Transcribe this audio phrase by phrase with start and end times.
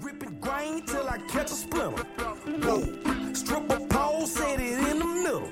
[0.00, 2.04] Ripping grain till I catch a splinter.
[2.62, 3.34] Whoa.
[3.34, 5.48] Stripper pole, set it in the middle.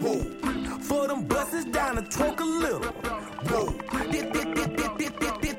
[0.00, 0.20] Whoa.
[0.80, 2.82] For them buses down the trunk a little.
[2.82, 3.66] Whoa.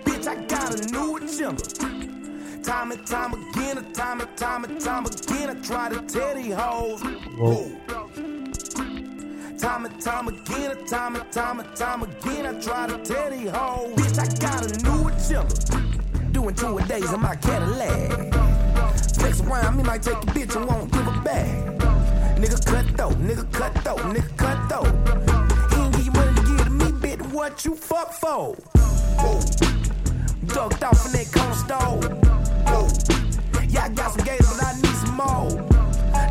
[0.05, 1.63] Bitch, I got a new agenda.
[2.63, 6.35] Time and time again, and time and time and time again, I try to tell
[6.35, 7.01] these hoes.
[7.37, 7.71] Whoa.
[9.57, 13.29] Time and time again, and time and time and time again, I try to tell
[13.29, 13.93] these hoes.
[13.95, 15.90] Bitch, I got a new agenda.
[16.31, 18.33] Doing two a days in my Cadillac.
[19.15, 21.47] Flex around me, might take a bitch and won't give a back.
[22.37, 24.85] Nigga cut though, nigga cut though, nigga cut though.
[25.75, 27.31] He ain't give you money to give to me, bitch.
[27.31, 28.55] What you fuck for?
[28.55, 29.39] Whoa.
[30.47, 32.01] Ducked off in that corner store.
[32.67, 32.87] Whoa.
[33.69, 35.49] Yeah, I got some gators, but I need some more.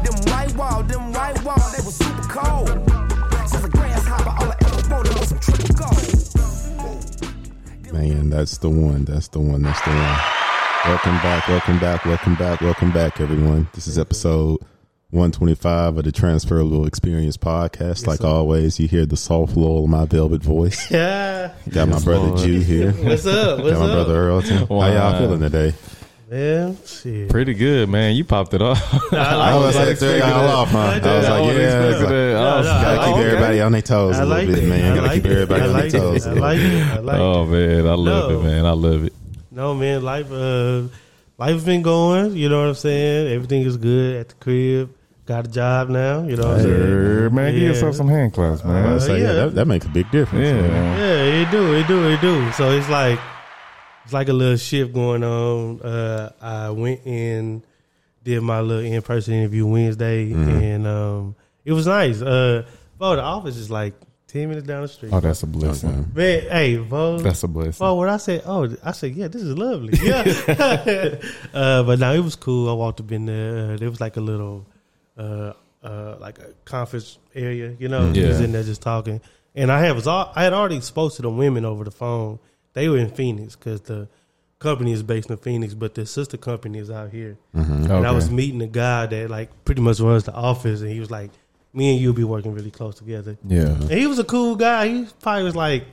[0.02, 2.89] Them white wall, them white wall, they was super cold.
[8.00, 9.04] Man, that's the one.
[9.04, 9.60] That's the one.
[9.60, 10.18] That's the one.
[10.86, 11.46] Welcome back.
[11.48, 12.06] Welcome back.
[12.06, 12.60] Welcome back.
[12.62, 13.68] Welcome back, everyone.
[13.74, 14.56] This is episode
[15.10, 18.06] 125 of the Transferable Experience podcast.
[18.06, 20.90] like always, you hear the soft lull of my velvet voice.
[20.90, 21.52] Yeah.
[21.68, 22.38] Got my brother Lord.
[22.38, 22.92] Jew here.
[22.92, 23.58] What's up?
[23.58, 23.92] What's Got my up?
[23.92, 24.56] brother Earlton.
[24.68, 25.74] How y'all feeling today?
[26.30, 27.28] Man, shit.
[27.28, 28.14] Pretty good, man.
[28.14, 28.80] You popped it off.
[29.12, 30.78] I was like, throw y'all off, huh?
[30.78, 31.82] I was like, I wasn't yeah.
[31.88, 32.36] expecting that.
[32.36, 33.26] I No, no, Gotta keep okay.
[33.26, 34.68] everybody on their toes I a like little bit, it.
[34.68, 34.92] man.
[34.92, 35.32] I Gotta like keep it.
[35.32, 35.98] everybody I on their like it.
[35.98, 36.26] toes.
[36.28, 36.82] I like it.
[36.86, 37.46] I like Oh it.
[37.48, 38.38] man, I love No.
[38.40, 38.66] it, man.
[38.66, 39.12] I love it.
[39.50, 40.82] No, man, life, uh,
[41.36, 42.36] life's been going.
[42.36, 43.32] You know what I'm saying?
[43.34, 44.94] Everything is good at the crib.
[45.26, 46.22] Got a job now.
[46.22, 46.76] You know what I'm saying?
[46.76, 47.52] Sure, man.
[47.54, 47.68] Give Yeah.
[47.70, 48.94] yourself some hand claps, man.
[48.94, 49.26] was like, yeah.
[49.26, 50.46] yeah, that, that makes a big difference.
[50.46, 50.70] yeah, man.
[50.70, 50.98] man.
[51.00, 52.52] Yeah, it do, it do, it do.
[52.52, 53.18] So it's like
[54.10, 55.80] it's like a little shift going on.
[55.82, 57.62] Uh, I went in,
[58.24, 62.20] did my little in person interview Wednesday, and um, it was nice.
[62.20, 62.64] Uh,
[62.98, 63.94] Bo, the office is like
[64.26, 65.12] ten minutes down the street.
[65.12, 66.10] Oh, that's a blessing.
[66.12, 67.84] Man, hey, Bo, That's a blessing.
[67.84, 70.22] well, when I said, "Oh," I said, "Yeah, this is lovely." Yeah,
[71.54, 72.68] uh, but now it was cool.
[72.68, 73.74] I walked up in there.
[73.74, 74.66] Uh, there was like a little,
[75.16, 75.52] uh,
[75.84, 77.76] uh, like a conference area.
[77.78, 78.24] You know, Yeah.
[78.26, 79.20] just in there just talking.
[79.54, 82.40] And I had was all, I had already spoke to the women over the phone.
[82.72, 84.08] They were in Phoenix because the
[84.58, 87.36] company is based in Phoenix, but the sister company is out here.
[87.54, 87.90] Mm-hmm.
[87.90, 91.00] And I was meeting a guy that like pretty much runs the office, and he
[91.00, 91.30] was like,
[91.72, 93.66] "Me and you be working really close together." Yeah.
[93.66, 94.88] And he was a cool guy.
[94.88, 95.84] He probably was like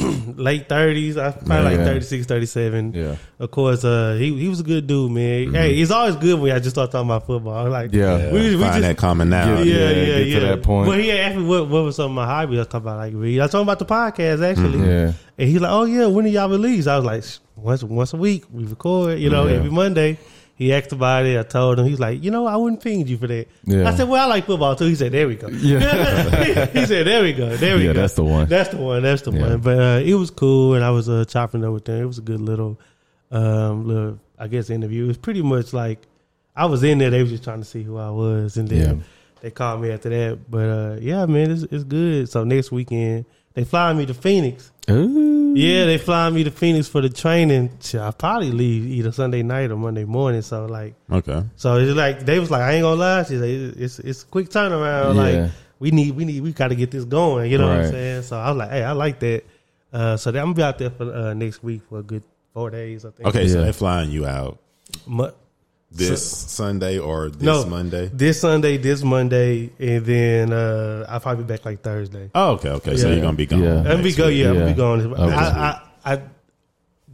[0.36, 1.84] late thirties, I probably like Yeah.
[1.84, 2.92] 36, 37.
[2.94, 3.16] Yeah.
[3.38, 5.52] Of course, uh, he he was a good dude, man.
[5.54, 7.68] Hey, it's always good when I just start talking about football.
[7.70, 8.32] Like, Yeah.
[8.32, 9.70] we, we Find just that commonality.
[9.70, 10.34] yeah, Yeah, yeah, yeah.
[10.40, 10.88] to that point.
[10.88, 12.56] But he asked me what, what was some of my hobbies.
[12.56, 13.40] I was talking about like read.
[13.40, 14.86] I was talking about the podcast actually.
[14.86, 15.12] Yeah.
[15.38, 17.24] And he's like, "Oh yeah, when do y'all release?" I was like,
[17.56, 19.56] "Once once a week we record, you know, Yeah.
[19.56, 20.18] every Monday."
[20.60, 21.38] He asked about it.
[21.38, 21.86] I told him.
[21.86, 23.88] He's like, "You know, I wouldn't ping you for that." Yeah.
[23.88, 26.66] I said, "Well, I like football too." He said, "There we go." Yeah.
[26.66, 27.88] he said, "There we go, there we go.
[27.88, 28.46] Yeah, go." that's the one.
[28.46, 29.02] That's the one.
[29.02, 29.40] That's the Yeah.
[29.40, 29.58] one.
[29.60, 32.02] But uh, it was cool, and I was uh, chopping up with them.
[32.02, 32.78] It was a good little,
[33.30, 35.04] um, little, I guess, interview.
[35.04, 35.98] It was pretty much like
[36.54, 37.08] I was in there.
[37.10, 39.02] They were just trying to see who I was, and then Yeah.
[39.40, 40.50] they called me after that.
[40.50, 42.28] But uh, yeah, man, it's, it's good.
[42.28, 44.70] So next weekend they flying me to Phoenix.
[44.90, 45.54] Ooh.
[45.56, 47.70] Yeah, they flying me to Phoenix for the training.
[47.94, 50.42] I'll probably leave either Sunday night or Monday morning.
[50.42, 51.42] So like, Okay.
[51.56, 54.26] so it's like they was like, I ain't gonna lie, she said it's it's a
[54.26, 55.16] quick turnaround.
[55.16, 55.20] Yeah.
[55.42, 57.50] Like we need we need we got to get this going.
[57.50, 58.22] You know what I'm saying?
[58.22, 59.42] So I was like, hey, I like that.
[59.92, 62.22] Uh, so then I'm gonna be out there for uh, next week for a good
[62.54, 63.04] four days.
[63.04, 63.28] I think.
[63.28, 64.58] Okay, so they're flying you out
[65.06, 65.32] Mo-
[65.90, 68.10] this Sunday or this no, Monday?
[68.12, 72.30] this Sunday, this Monday, and then uh, I'll probably be back like Thursday.
[72.34, 72.96] Oh, okay, okay.
[72.96, 73.62] So you're gonna be gone.
[73.62, 73.82] Yeah.
[73.92, 74.38] I'm be go, week.
[74.38, 74.66] yeah, I'm Yeah.
[74.68, 75.12] be going.
[75.12, 75.34] Okay.
[75.34, 76.22] I, I, I,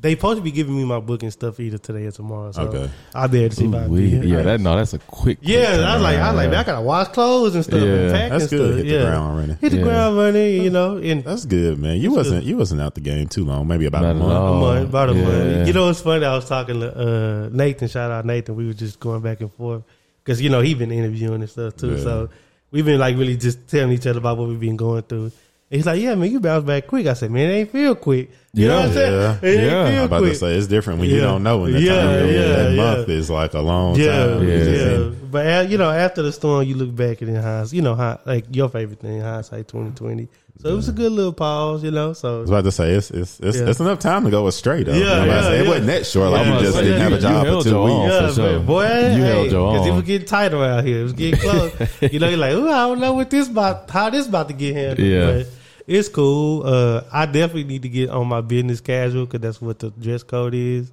[0.07, 2.53] they supposed to be giving me my book and stuff either today or tomorrow.
[2.53, 2.91] So Okay.
[3.15, 5.39] I'll be able to see Ooh, if I Yeah, that no, that's a quick.
[5.41, 7.81] quick Yeah, I was like, I was like, man, I gotta wash clothes and stuff
[7.81, 7.87] Yeah.
[7.89, 8.73] and pack That's and good.
[8.75, 8.87] stuff.
[8.87, 9.57] Hit the ground running.
[9.61, 9.83] Hit the Yeah.
[9.83, 11.99] ground running, you know, in That's good, man.
[12.01, 13.67] You wasn't you wasn't out the game too long.
[13.69, 14.33] Maybe about Not a month.
[14.33, 14.55] all.
[14.55, 15.23] a month, about a yeah.
[15.25, 15.67] month.
[15.69, 16.25] You know, it's funny.
[16.25, 17.89] I was talking to uh, Nathan.
[17.89, 18.57] Shout out Nathan.
[18.57, 19.83] We were just going back and forth
[20.25, 21.97] because you know he been interviewing and stuff too.
[21.97, 22.03] Yeah.
[22.03, 22.29] So
[22.71, 25.33] we've been like really just telling each other about what we've been going through.
[25.69, 28.31] He's like, "Yeah, man, you bounce back quick." I said, "Man, it ain't feel quick."
[28.53, 28.81] You know Yeah.
[28.81, 29.13] what I'm saying?
[29.13, 29.37] Yeah.
[29.43, 29.89] It ain't Yeah.
[29.91, 30.33] feel I'm about quick.
[30.35, 32.77] to say it's different when you don't know when the Yeah, time yeah, that yeah.
[32.77, 34.49] month is like a long Yeah, time.
[34.49, 34.57] yeah.
[34.65, 35.11] Yeah.
[35.31, 37.95] But uh, you know, after the storm, you look back and in hindsight, you know,
[37.97, 40.29] hi- like your favorite thing, hindsight twenty twenty.
[40.59, 42.13] So it was a good little pause, you know.
[42.15, 43.69] So I was about to say it's it's it's, Yeah.
[43.69, 44.87] it's enough time to go straight.
[44.87, 44.93] Though.
[44.95, 45.61] Yeah, You know what I'm yeah.
[45.63, 46.31] It wasn't that short.
[46.33, 48.13] Like Yeah, you just yeah, didn't have a job for held two your weeks.
[48.15, 48.61] yeah, for sure.
[48.61, 51.01] boy, You held your because it was getting tight around here.
[51.01, 51.73] It was getting close.
[52.13, 54.55] you know, you're like, Ooh, I don't know what this about, how this about to
[54.55, 54.99] get handled.
[55.07, 55.27] Yeah.
[55.39, 55.47] But
[55.87, 56.63] it's cool.
[56.67, 60.23] Uh, I definitely need to get on my business casual because that's what the dress
[60.23, 60.91] code is.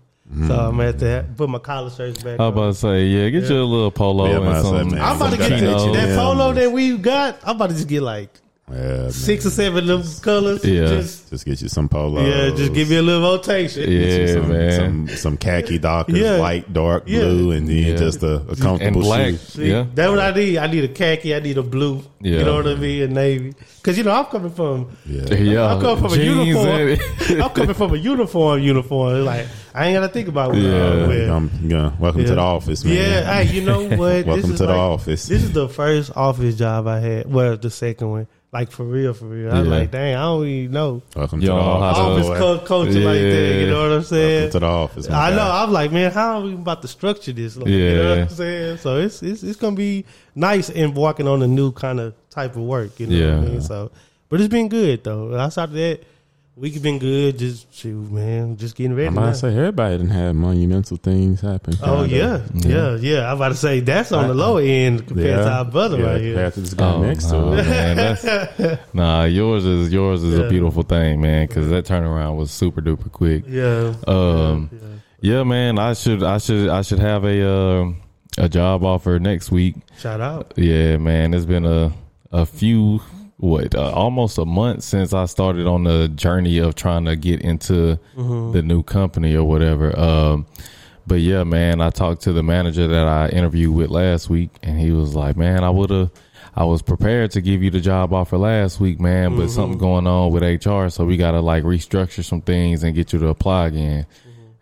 [0.48, 2.39] So I'm at to put my collar shirts back.
[2.39, 2.54] I was on.
[2.54, 4.95] about to say, yeah, get you a little polo Yeah, I'm about and to say,
[4.95, 7.39] man, I'm about to get that, that polo that we got.
[7.44, 8.30] I'm about to just get like
[8.71, 10.63] Yeah, six or seven of them colors.
[10.63, 10.86] Yeah.
[10.88, 12.25] Just, Just get you some polos.
[12.25, 13.83] yeah, just give me a little rotation.
[13.83, 14.71] Get you Yeah, some, man.
[14.71, 16.38] Some, some khaki dockers, Yeah.
[16.38, 17.19] light, dark Yeah.
[17.25, 17.95] blue, and then Yeah.
[17.98, 19.31] just a, a and comfortable black.
[19.31, 19.36] shoe.
[19.38, 19.86] See, Yeah.
[19.94, 20.57] that's what I need.
[20.57, 21.36] I need a khaki.
[21.36, 22.04] I need a blue.
[22.21, 22.38] Yeah.
[22.39, 23.04] You know what I mean?
[23.04, 23.54] A navy.
[23.81, 24.95] Because you know I'm coming from.
[25.06, 25.33] Yeah.
[25.36, 25.65] Yeah.
[25.75, 26.98] I'm coming from a uniform.
[27.44, 28.62] I'm coming from a uniform.
[28.62, 29.25] Uniform.
[29.25, 29.45] Like
[29.75, 31.04] I ain't got to think about what Yeah.
[31.25, 31.92] I'm Um, yeah.
[32.00, 32.27] Welcome Yeah.
[32.27, 32.94] to the office, man.
[32.95, 33.98] Yeah, hey, you know what?
[34.25, 35.25] Welcome is to the office.
[35.27, 37.31] This is the first office job I had.
[37.31, 39.51] Well, the second one, like for real, for real.
[39.51, 39.71] I'm Yeah.
[39.71, 42.27] like, dang, I don't even know Welcome You to the don't how office.
[42.27, 43.53] office co- culture like that.
[43.55, 43.65] You Yeah.
[43.71, 44.41] know what I'm saying?
[44.44, 45.09] Welcome to the office.
[45.09, 45.38] my I know.
[45.38, 45.63] guy.
[45.63, 47.57] I'm like, man, how are we about to structure this?
[47.57, 48.21] Like, You know what Yeah.
[48.23, 48.77] I'm saying?
[48.77, 50.05] So it's it's it's gonna be
[50.35, 53.00] nice and working on a new kind of type of work.
[53.00, 53.50] You know what I Yeah.
[53.53, 53.61] mean?
[53.61, 53.91] So,
[54.29, 55.35] but it's been good though.
[55.35, 56.01] Outside of that,
[56.55, 57.38] week been good.
[57.39, 59.07] Just shoot, man, just getting ready.
[59.07, 59.31] I'm about now.
[59.31, 61.75] to say everybody didn't have monumental things happen.
[61.81, 62.15] Oh kinda.
[62.15, 63.29] yeah, yeah, yeah.
[63.29, 66.21] I'm about to say that's on the low end compared to our brother yeah, right
[66.21, 66.38] here.
[66.39, 68.59] Had to just go Oh, next no, to it.
[68.59, 70.45] man, nah, yours is yours is Yeah.
[70.45, 71.47] a beautiful thing, man.
[71.47, 73.45] Because that turnaround was super duper quick.
[73.47, 73.94] Yeah.
[74.07, 74.69] Um,
[75.21, 75.38] yeah.
[75.38, 77.91] yeah, man, I should I should I should have a uh,
[78.38, 79.75] a job offer next week.
[80.00, 80.53] Shout out.
[80.55, 81.91] Yeah, man, it's been a
[82.31, 83.00] a few
[83.43, 87.41] what uh, almost a month since I started on the journey of trying to get
[87.41, 87.99] into
[88.53, 89.97] the new company or whatever.
[89.99, 90.45] Um,
[91.05, 94.79] but yeah, man, I talked to the manager that I interviewed with last week, and
[94.79, 96.11] he was like, "Man, I would have."
[96.55, 100.05] I was prepared to give you the job offer last week, man, but something going
[100.05, 103.27] on with HR, so we got to like restructure some things and get you to
[103.29, 104.05] apply again.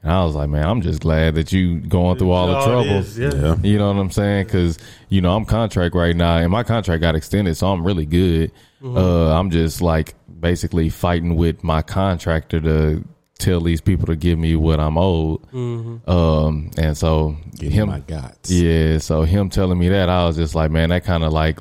[0.03, 2.65] And I was like, man, I'm just glad that you going through all the All
[2.65, 3.01] trouble.
[3.01, 3.33] this, yeah.
[3.33, 3.56] Yeah.
[3.62, 4.45] You know what I'm saying?
[4.45, 8.06] Because you know I'm contract right now, and my contract got extended, so I'm really
[8.07, 8.51] good.
[8.81, 8.98] Mm-hmm.
[8.98, 13.03] Uh, I'm just like basically fighting with my contractor to
[13.38, 15.42] tell these people to give me what I'm owed.
[15.51, 16.09] Mm-hmm.
[16.09, 18.50] Um, and so Give him, me my guts.
[18.50, 18.98] yeah.
[18.98, 21.59] So him telling me that, I was just like, man, that kind of like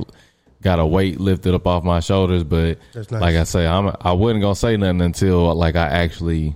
[0.62, 2.42] got a weight lifted up off my shoulders.
[2.44, 3.10] But nice.
[3.10, 6.54] like I say, I'm I wasn't gonna say nothing until like I actually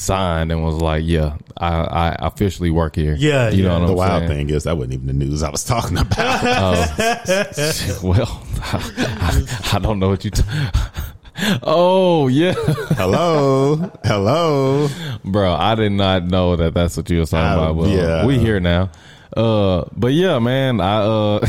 [0.00, 1.68] signed and was like, yeah, I,
[2.12, 3.14] I officially work here.
[3.18, 4.46] Yeah, you know what The I'm wild saying?
[4.46, 6.18] thing is that wasn't even the news I was talking about.
[8.02, 10.30] well, I, I don't know what you.
[10.30, 10.42] T-
[11.62, 12.52] oh yeah,
[12.96, 14.88] hello, hello.
[15.24, 15.52] bro.
[15.54, 16.74] I did not know that.
[16.74, 17.76] That's what you were talking Uh, about.
[17.76, 18.26] Well, yeah.
[18.26, 18.90] we here now.
[19.36, 20.80] Uh, but yeah, man.
[20.80, 21.38] I uh,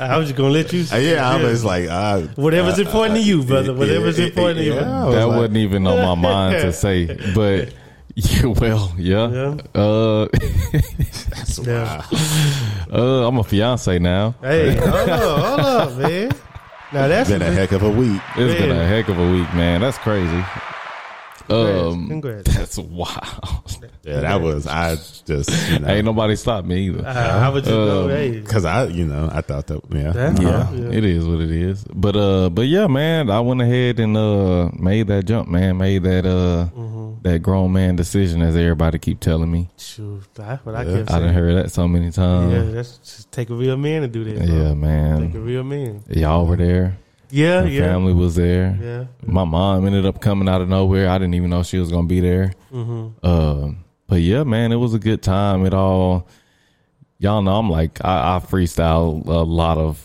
[0.00, 0.84] I was just gonna let you.
[0.92, 3.72] Uh, yeah, I was like, uh, whatever's important to you, brother.
[3.74, 4.74] Whatever's yeah, important to you.
[4.74, 5.04] yeah.
[5.04, 7.06] Was that like- wasn't even on my mind to say.
[7.34, 7.72] But
[8.14, 9.28] yeah, well, yeah.
[9.28, 9.80] Yeah.
[9.80, 10.28] Uh,
[11.62, 12.02] Yeah.
[12.92, 14.34] uh, I'm a fiance now.
[14.42, 16.30] Hey, hold up, hold up, man.
[16.92, 18.20] Now that's been a heck of a week.
[18.36, 19.80] It's been a heck of a week, man.
[19.80, 20.42] That's crazy.
[21.50, 22.54] Um, Congrats.
[22.56, 23.86] that's wild.
[24.04, 24.66] Yeah, that was.
[24.66, 27.06] I just, you know, Ain't nobody stopped me either.
[27.06, 30.12] Uh, I would just go, Um, hey, because I, you know, I thought that, yeah,
[30.12, 30.74] That's- uh-huh.
[30.74, 30.90] Yeah.
[30.98, 31.84] It is what it is.
[31.84, 35.76] But uh but yeah, man, I went ahead and uh made that jump, man.
[35.78, 37.22] Made that uh Mm-hmm.
[37.22, 39.68] that grown man decision as everybody keep telling me.
[39.76, 40.96] shoot, that's what I Yeah.
[40.98, 41.34] kept I done saying.
[41.34, 42.52] heard that so many times.
[42.52, 44.46] Yeah, that's just take a real man to do that.
[44.46, 45.20] Yeah, man.
[45.26, 46.02] take a real man.
[46.08, 46.96] Y'all were there.
[47.30, 48.78] Yeah, My yeah, family was there.
[48.80, 49.04] yeah.
[49.26, 51.08] My mom ended up coming out of nowhere.
[51.10, 52.52] I didn't even know she was gonna be there.
[52.72, 53.26] Mm-hmm.
[53.26, 55.66] Um, but yeah, man, it was a good time.
[55.66, 56.26] It all,
[57.18, 60.04] y'all know, I'm like, I, I freestyle a lot of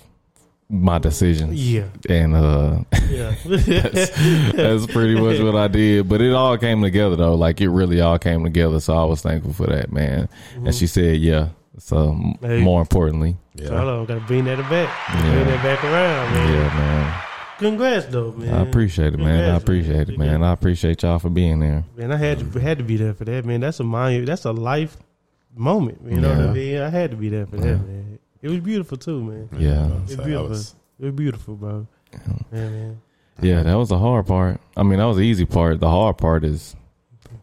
[0.69, 1.53] my decisions.
[1.53, 2.79] Yeah, And uh,
[3.09, 3.35] yeah.
[3.45, 6.09] that's pretty much what I did.
[6.09, 7.35] But it all came together though.
[7.35, 8.79] Like it really all came together.
[8.79, 10.27] So I was thankful for that, man.
[10.55, 11.49] And she said, yeah.
[11.79, 12.61] So Hey.
[12.61, 13.69] more importantly, yeah.
[13.69, 14.89] Hold on, gotta bring that back.
[15.15, 15.33] Yeah.
[15.33, 16.53] Bring that back around, man.
[16.53, 17.19] yeah, man.
[17.59, 18.53] Congrats, though, man.
[18.53, 19.27] I appreciate it, man.
[19.27, 20.43] I Congrats, appreciate it, man.
[20.43, 21.83] I appreciate y'all for being there.
[21.95, 23.61] Man, I had to had to be there for that, man.
[23.61, 24.27] That's a mind.
[24.27, 24.97] That's a life
[25.55, 25.99] moment.
[26.07, 26.77] You know what I mean?
[26.81, 28.19] I had to be there for that, man.
[28.41, 29.49] It was beautiful too, man.
[29.57, 29.89] Yeah.
[30.03, 30.49] It's beautiful.
[30.49, 31.87] was- It was beautiful, bro.
[32.51, 33.01] Yeah, man.
[33.41, 34.59] Yeah, that was the hard part.
[34.77, 35.79] I mean, that was the easy part.
[35.79, 36.75] The hard part is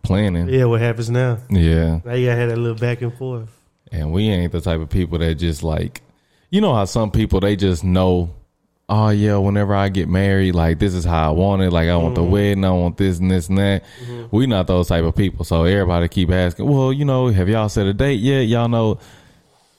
[0.02, 0.49] planning.
[0.49, 1.38] Yeah, what happens now?
[1.50, 2.00] Yeah.
[2.04, 3.49] Now you gotta have that little back and forth.
[3.92, 6.02] And we ain't the type of people that just like,
[6.50, 8.30] you know how some people they just know,
[8.88, 11.70] oh yeah, whenever I get married, like this is how I want it.
[11.70, 12.30] Like I want the mm-hmm.
[12.30, 13.85] wedding, I want this and this and that.
[14.04, 14.37] Mm-hmm.
[14.37, 15.44] We not those type of people.
[15.44, 18.42] So everybody keep asking, well, you know, have y'all set a date yet?
[18.42, 18.99] Y'all know.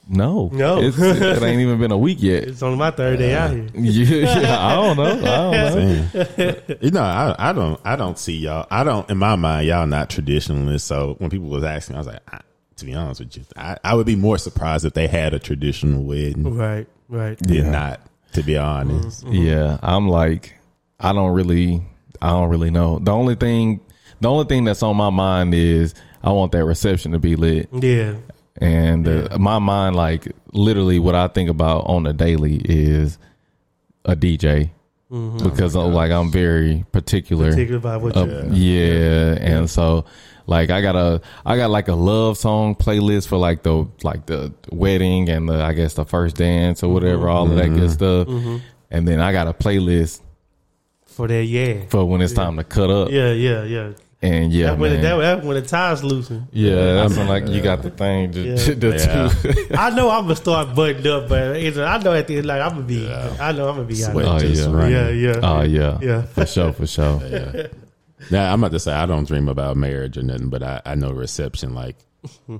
[0.08, 0.82] No, No.
[0.82, 2.44] it's, it ain't even been a week yet.
[2.44, 3.68] It's on my third day out here.
[3.74, 5.04] Yeah, yeah, I don't know.
[5.04, 6.24] I don't know.
[6.36, 6.78] Saying.
[6.80, 8.66] you know, I, I don't, I don't see y'all.
[8.68, 10.88] I don't, in my mind, y'all not traditionalists.
[10.88, 12.40] So when people was asking, I was like, I,
[12.82, 15.38] to be honest with you, I, I would be more surprised if they had a
[15.38, 17.38] traditional wedding Right, right.
[17.38, 18.00] than not.
[18.34, 20.54] To be honest, Yeah, I'm like,
[20.98, 21.82] I don't really,
[22.22, 22.98] I don't really know.
[22.98, 23.80] The only thing,
[24.20, 27.68] the only thing that's on my mind is I want that reception to be lit,
[27.72, 28.14] Yeah,
[28.56, 33.18] and uh, my mind, like literally, what I think about on a daily is
[34.06, 34.70] a DJ
[35.42, 37.50] because uh, like I'm very particular.
[37.50, 38.54] Particular about what Uh, you.
[38.54, 39.34] yeah.
[39.40, 40.06] and so
[40.46, 44.26] like I got a I got like a love song playlist for like the like
[44.26, 47.78] the wedding and the I guess the first dance or whatever, all of that good
[47.78, 47.88] mm-hmm.
[47.88, 48.28] stuff.
[48.28, 48.56] Mm-hmm.
[48.90, 50.20] And then I got a playlist
[51.06, 51.84] For that, yeah.
[51.88, 53.10] for when it's time to cut up.
[53.10, 53.92] Yeah, yeah, yeah.
[54.24, 55.02] And yeah, That's when, man.
[55.02, 56.46] that, that's when the tie's loosen.
[56.52, 58.56] yeah, that's when like you got the thing to, Yeah.
[58.56, 59.80] to, to Yeah.
[59.80, 62.62] I know I'm gonna start butting up, but it's, I know at the end, like
[62.62, 63.12] I'm gonna be.
[63.12, 64.12] I know I'm gonna be out.
[64.12, 64.72] Sweat Oh, just yeah.
[64.72, 64.92] running.
[64.92, 66.22] Yeah, yeah, Oh yeah, yeah.
[66.22, 67.20] for sure, for sure.
[67.26, 67.66] Yeah.
[68.30, 70.94] Now I'm about to say I don't dream about marriage or nothing, but I, I
[70.94, 71.74] know reception.
[71.74, 71.96] Like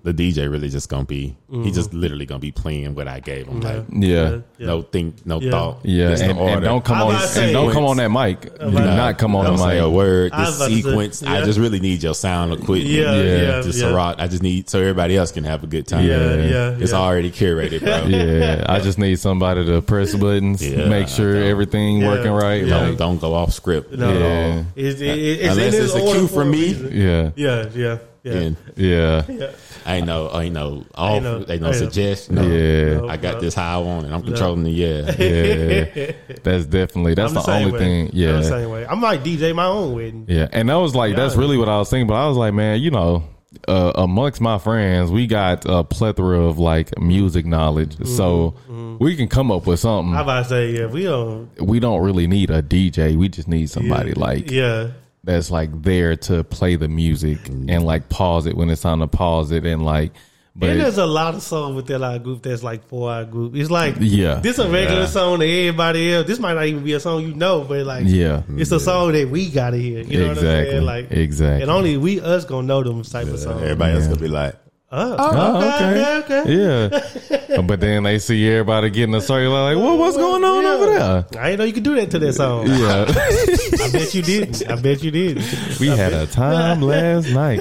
[0.03, 1.37] the DJ really just gonna be.
[1.51, 3.61] He just literally gonna be playing what I gave him.
[3.61, 4.39] Like Yeah.
[4.59, 4.67] Yeah.
[4.67, 5.51] no think, no Yeah.
[5.53, 5.81] thought.
[5.85, 7.85] Yeah, just the and, and don't come I'm on about to say- and don't come
[7.85, 8.59] on that mic.
[8.59, 10.33] Do not come on don't the say a word.
[10.33, 11.23] I was This about to say, sequence.
[11.23, 12.87] I just really need your sound equipment.
[12.91, 13.23] Yeah, Yeah.
[13.43, 13.91] yeah, Just yeah.
[13.93, 14.17] Rock.
[14.19, 16.07] I just need so everybody else can have a good time.
[16.07, 16.99] Yeah, yeah, It's yeah.
[16.99, 18.07] already curated, bro.
[18.09, 22.09] Yeah, I just need somebody to press buttons, Yeah, make sure everything Yeah.
[22.09, 22.65] working right.
[22.67, 22.81] Yeah.
[22.81, 23.93] Don't, don't go off script.
[23.93, 24.63] No, Yeah.
[24.75, 26.73] it's, it's Unless it's its a cue for from me.
[26.93, 28.33] yeah, Yeah, yeah, yeah.
[28.33, 29.51] And yeah, yeah.
[29.85, 32.35] I ain't no, I ain't no, off, Ain't no- ain't no ain't no- suggestion.
[32.37, 32.43] No.
[32.43, 33.09] yeah, No.
[33.09, 34.13] I got this how I want it.
[34.13, 35.11] I'm controlling the yeah.
[35.19, 36.13] yeah.
[36.43, 37.79] That's definitely that's I'm the, the only way.
[37.79, 38.11] thing.
[38.13, 38.87] Yeah, I'm the Yeah, same way.
[38.87, 40.25] I might DJ my own wedding.
[40.29, 42.07] yeah, and that was like that's really what I was thinking.
[42.07, 43.25] But I was like, man, you know,
[43.69, 48.55] uh, amongst my friends, we got a plethora of like music knowledge, so
[48.99, 50.15] we can come up with something.
[50.15, 51.51] I about to say, yeah, we don't.
[51.61, 53.17] we don't really need a DJ.
[53.17, 54.93] We just need somebody like yeah,
[55.25, 57.71] that's like there to play the music mm.
[57.71, 60.13] and like pause it when it's time to pause it and like
[60.55, 63.11] but and there's a lot of songs with that lot of group that's like four
[63.11, 63.57] hour group.
[63.57, 64.35] It's like Yeah.
[64.35, 65.07] this a regular Yeah.
[65.07, 66.27] song to everybody else.
[66.27, 69.13] This might not even be a song you know, but like yeah it's a song
[69.13, 70.03] that we gotta hear.
[70.03, 70.71] You know what I'm Exactly.
[70.73, 70.85] saying?
[70.85, 71.63] Like Exactly.
[71.63, 73.63] and only we us gonna know them type of songs.
[73.63, 74.57] Everybody else gonna be like,
[74.95, 76.41] Oh, Oh, okay, okay.
[76.43, 77.49] okay.
[77.49, 80.71] yeah but then they see everybody getting a circle like well what's going on Yeah.
[80.71, 80.87] over
[81.31, 82.67] there I didn't know you could do that to that song.
[82.67, 83.07] yeah
[83.85, 84.71] I bet you didn't.
[84.71, 85.39] I bet you did.
[85.81, 87.61] we had a time last night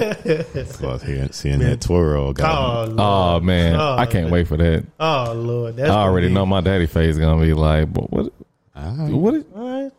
[0.80, 2.32] well, hearing, seeing that twirl.
[2.34, 5.76] Got Oh, oh man Oh, I can't wait for that oh Lord.
[5.76, 8.30] That's I already know my daddy face is gonna be like but what
[8.74, 9.92] what is- be- All right.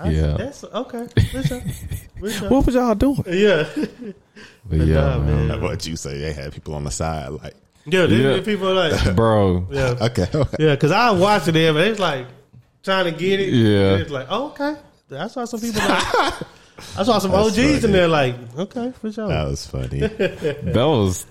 [0.00, 1.06] Okay I- yeah That's okay.
[1.32, 1.60] For sure.
[2.20, 2.48] For sure.
[2.50, 3.68] what was y'all doing Yeah.
[4.66, 5.48] but yeah nah, man.
[5.48, 6.18] Like what you say?
[6.18, 7.54] They had people on the side, like,
[7.86, 8.40] Yeah, these Yeah.
[8.42, 9.94] people are like, bro yeah.
[10.00, 10.26] okay,
[10.58, 12.26] Yeah, because I watched it there, but it's like
[12.82, 13.50] trying to get it.
[13.52, 13.96] Yeah.
[13.96, 14.76] It's like, oh, okay.
[15.12, 16.02] I saw some people like,
[16.98, 19.28] I saw some OGs in there like, okay, for sure.
[19.28, 20.00] that was funny.
[20.00, 21.26] that was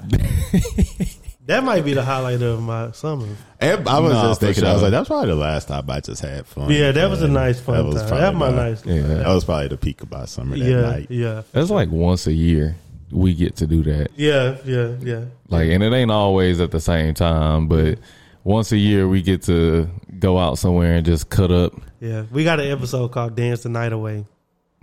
[1.46, 3.28] that might be the highlight of my summer.
[3.60, 4.90] And I was Nah, just for thinking, I was sure.
[4.90, 6.70] like, that's probably the last time I just had fun.
[6.72, 7.94] Yeah, that was a nice fun time.
[8.10, 9.02] That was my nice- Yeah.
[9.02, 11.08] That was probably the peak of my summer that Yeah, night.
[11.10, 11.42] yeah.
[11.52, 12.76] That's like once a year
[13.12, 14.10] we get to do that.
[14.16, 15.22] Yeah, yeah, yeah.
[15.50, 18.00] Like, and it ain't always at the same time, but
[18.44, 19.88] once a year we get to
[20.20, 21.74] go out somewhere and just cut up.
[22.00, 22.24] Yeah.
[22.32, 24.26] We got an episode called Dance the Night Away.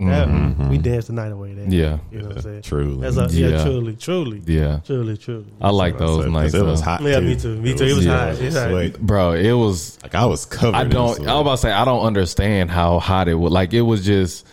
[0.07, 1.65] That- We danced the night away there.
[1.65, 1.71] Mm-hmm.
[1.73, 1.97] Yeah.
[2.11, 2.61] You know what I'm saying?
[2.63, 3.01] Truly.
[3.09, 3.47] That's a, yeah.
[3.49, 3.63] Yeah.
[3.63, 4.41] truly, truly.
[4.45, 4.79] Yeah.
[4.85, 5.45] Truly, truly.
[5.61, 6.53] I like those So, 'cause nights.
[6.53, 7.01] It was hot.
[7.01, 7.25] Yeah, too.
[7.25, 7.61] me too.
[7.61, 7.83] Me too.
[7.85, 8.41] It was yeah, hot.
[8.41, 8.99] It's hot.
[9.01, 10.75] Bro, it was Like I was covered.
[10.75, 11.19] I don't.
[11.27, 13.51] I was about to say I don't understand how hot it was.
[13.51, 14.45] Like it was just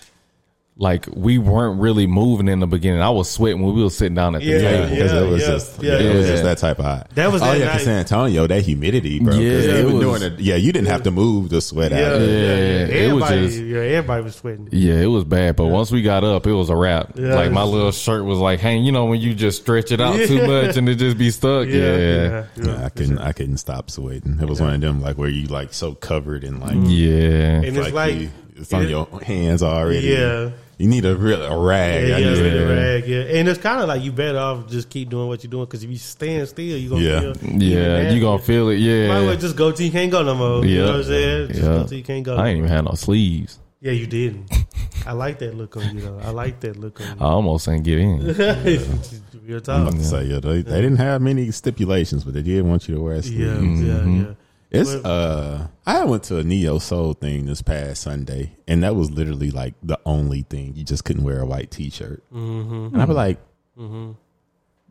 [0.80, 3.02] like we weren't really moving in the beginning.
[3.02, 4.88] I was sweating when we were sitting down at the Yeah, Yeah, table.
[4.88, 5.92] because yeah, it was yeah, just yeah.
[5.92, 6.32] yeah, it was Yeah.
[6.32, 7.10] just that type of hot.
[7.16, 7.72] That was oh that yeah, night.
[7.72, 9.34] because San Antonio, that humidity, bro.
[9.34, 10.40] Yeah, they it was was- doing it.
[10.40, 12.20] Yeah, you didn't have to move to sweat Yeah, out.
[12.22, 12.86] yeah, Yeah, yeah.
[12.86, 14.68] it was Everybody, just- yeah, everybody was sweating.
[14.72, 17.12] Yeah, it was bad, but once we got up, it was a wrap.
[17.18, 17.34] Yeah.
[17.34, 20.16] like my little shirt was like, "Hey, you know when you just stretch it out
[20.16, 22.64] too much and it just be stuck." Yeah, Yeah, yeah, yeah.
[22.64, 23.18] Yeah, I couldn't.
[23.18, 24.38] I couldn't stop sweating.
[24.40, 27.60] It was one of them like where you like so covered and like yeah.
[27.60, 30.06] And it's like, you, it's on it- your hands already.
[30.08, 30.50] Yeah.
[30.80, 32.08] You need a real a rag.
[32.08, 33.38] Yeah, I yeah, need a- rag, yeah.
[33.38, 35.84] And it's kind of like you better off just keep doing what you're doing because
[35.84, 37.32] if you stand still, you gonna Yeah.
[37.34, 38.78] feel Yeah, you gonna feel it.
[38.78, 40.64] Might as well Yeah, just go till you can't go no more.
[40.64, 40.80] You Yeah.
[40.86, 41.48] know what I'm saying?
[41.48, 41.66] Just Yeah.
[41.66, 42.36] go till you can't go.
[42.36, 43.58] I ain't even had no sleeves.
[43.82, 44.50] yeah, you didn't.
[45.06, 46.20] I like that look on you though.
[46.22, 48.20] I like that look I almost ain't get in.
[48.26, 48.80] you.
[49.46, 49.80] Real I'm talk.
[49.88, 52.94] about to say yeah, they, they didn't have many stipulations, but they did want you
[52.96, 53.38] to wear a sleeve.
[53.40, 53.86] Yeah, Mm-hmm.
[53.86, 54.34] yeah, yeah.
[54.70, 59.10] It's uh, I went to a neo soul thing this past Sunday, and that was
[59.10, 60.74] literally like the only thing.
[60.76, 62.94] You just couldn't wear a white t shirt, Mm-hmm.
[62.94, 63.38] and I was like,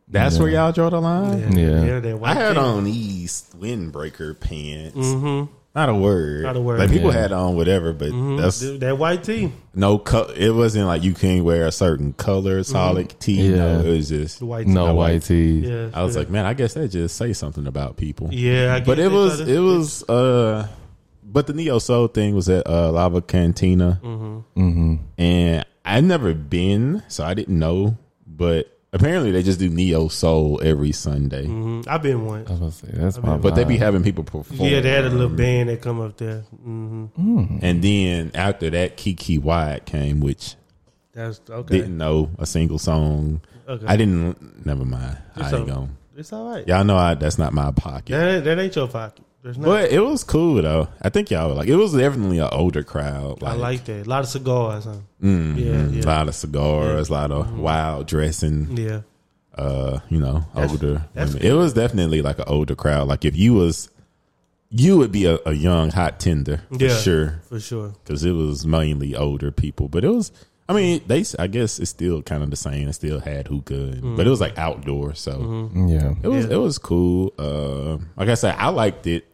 [0.08, 2.00] "That's where y'all draw the line." Yeah, Yeah.
[2.00, 2.58] that I had thing.
[2.64, 4.96] on these windbreaker pants.
[4.96, 5.52] Mm-hmm.
[5.74, 6.42] Not a word.
[6.42, 6.80] Not a word.
[6.80, 7.20] Like people Yeah.
[7.20, 9.98] had on whatever, but that's that white tee, no.
[9.98, 13.50] Co- it wasn't like you can't wear a certain color solid tee.
[13.50, 13.80] No, Yeah.
[13.82, 14.40] it was just.
[14.40, 14.72] the white tee.
[14.72, 15.22] No No white white.
[15.22, 15.68] tees.
[15.68, 16.20] Yeah, I was yeah.
[16.20, 18.30] like, man, I guess that just say something about people.
[18.32, 20.66] yeah, I but it was it was uh
[21.22, 24.60] but the neo soul thing was at uh lava cantina Mm-hmm.
[24.60, 24.94] Mm-hmm.
[25.18, 27.96] and i'd never been so i didn't know
[28.26, 31.86] but Apparently, they just do neo soul every Sunday, Mhm.
[31.86, 32.48] I've been once.
[32.48, 33.36] I was gonna say that's my.
[33.36, 34.68] but they be having people perform.
[34.68, 36.40] Yeah, they had a little band that come up there.
[36.64, 37.06] hmm
[37.62, 40.56] And then after that, Keke Wyatt came, which
[41.12, 41.76] That's okay.
[41.78, 43.42] didn't know a single song.
[43.68, 43.86] okay.
[43.86, 44.66] I didn't.
[44.66, 45.18] Never mind.
[45.36, 45.90] It's I ain't o- going.
[46.16, 46.66] It's all right.
[46.66, 48.10] Y'all know I, that's not my pocket.
[48.10, 49.24] That, that ain't your pocket.
[49.42, 49.64] There's not.
[49.66, 50.88] But it was cool though.
[51.00, 53.42] I think y'all were like it was definitely an older crowd.
[53.42, 54.06] I like that.
[54.06, 54.96] A lot of cigars, huh?
[55.22, 56.04] mhm, Yeah, yeah.
[56.04, 58.76] a lot of cigars, a lot of wild dressing.
[58.76, 59.00] Yeah.
[59.54, 61.04] Uh, you know, That's- older.
[61.14, 61.46] that's women.
[61.48, 63.08] It was definitely like an older crowd.
[63.08, 63.88] Like if you was,
[64.70, 66.96] you would be a, a young hot tender for Yeah.
[66.96, 67.94] sure For sure.
[68.04, 69.88] because it was mainly older people.
[69.88, 70.32] But it was.
[70.68, 71.24] I mean, they.
[71.36, 72.86] I guess it's still kind of the same.
[72.88, 76.14] It still had hookah, and, but it was like outdoor, so Yeah.
[76.22, 76.52] it was Yeah.
[76.52, 77.34] it was cool.
[77.36, 79.26] Uh, like I said, I liked it.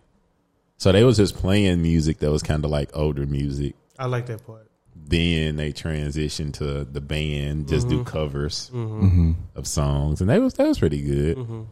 [0.79, 3.75] So they was just playing music that was kind of like older music.
[3.99, 4.71] I like that part.
[4.95, 7.99] Then they transitioned to the band just Mm-hmm.
[7.99, 9.07] do covers mm-hmm.
[9.07, 9.33] Mm-hmm.
[9.55, 11.37] of songs, and that was that was pretty good.
[11.37, 11.63] Mm-hmm.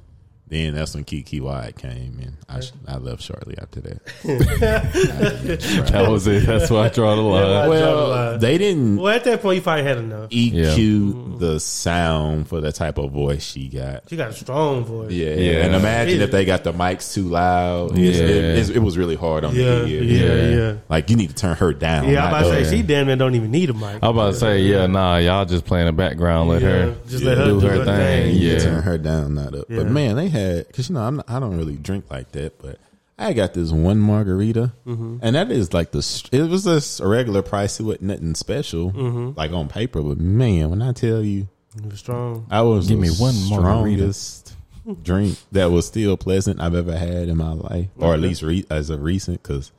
[0.46, 4.00] Then that's when Keke Wyatt came, and I I left shortly after that.
[5.90, 6.46] That was it.
[6.46, 7.44] That's why I draw the line.
[7.44, 8.38] I draw the well, line.
[8.40, 10.30] they didn't Well, at that point, you probably had enough.
[10.30, 14.04] EQ the sound for the type of voice she got.
[14.08, 15.10] She got a strong voice.
[15.12, 15.64] Yeah, Yeah.
[15.64, 17.96] and imagine It- if they got the mics too loud.
[17.96, 18.10] Yeah.
[18.12, 20.02] it, it's- it was really hard on Yeah, the ear.
[20.02, 20.74] yeah, yeah.
[20.88, 22.08] Like you need to turn her down.
[22.08, 23.98] Yeah, I'm about to say she damn near don't even need a mic.
[24.02, 26.48] I'm about to say, yeah, nah, y'all just play in the background.
[26.50, 28.32] Let Yeah, her just let her do do her her thing.
[28.34, 28.36] thing.
[28.36, 28.58] Yeah.
[28.58, 29.66] turn her down, not up.
[29.68, 29.78] Yeah.
[29.78, 32.78] But man, they had because you know I'm, I don't really drink like that, but
[33.18, 35.18] I got this one margarita, Mm-hmm.
[35.22, 37.78] and that is like the it was just a regular price.
[37.80, 39.38] It wasn't nothing special, Mm-hmm.
[39.38, 40.02] like on paper.
[40.02, 42.46] But man, when I tell you, It was strong.
[42.50, 44.12] I was Give me one margarita.
[44.12, 44.56] strongest
[45.02, 48.66] drink that was still pleasant I've ever had in my life, or at least re-
[48.68, 49.42] as of recent.
[49.42, 49.72] Because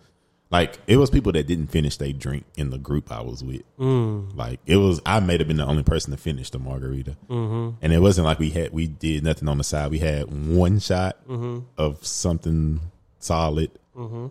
[0.57, 3.63] like it was people that didn't finish their drink in the group I was with.
[3.77, 4.35] Mm.
[4.35, 7.77] Like it was, I may have been the only person to finish the margarita, Mm-hmm.
[7.81, 9.91] and it wasn't like we had we did nothing on the side.
[9.91, 11.59] We had one shot Mm-hmm.
[11.77, 12.79] of something
[13.19, 13.71] solid,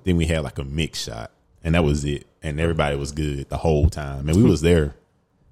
[0.05, 1.31] then we had like a mix shot,
[1.63, 2.27] and that was it.
[2.43, 4.95] And everybody was good the whole time, and we was there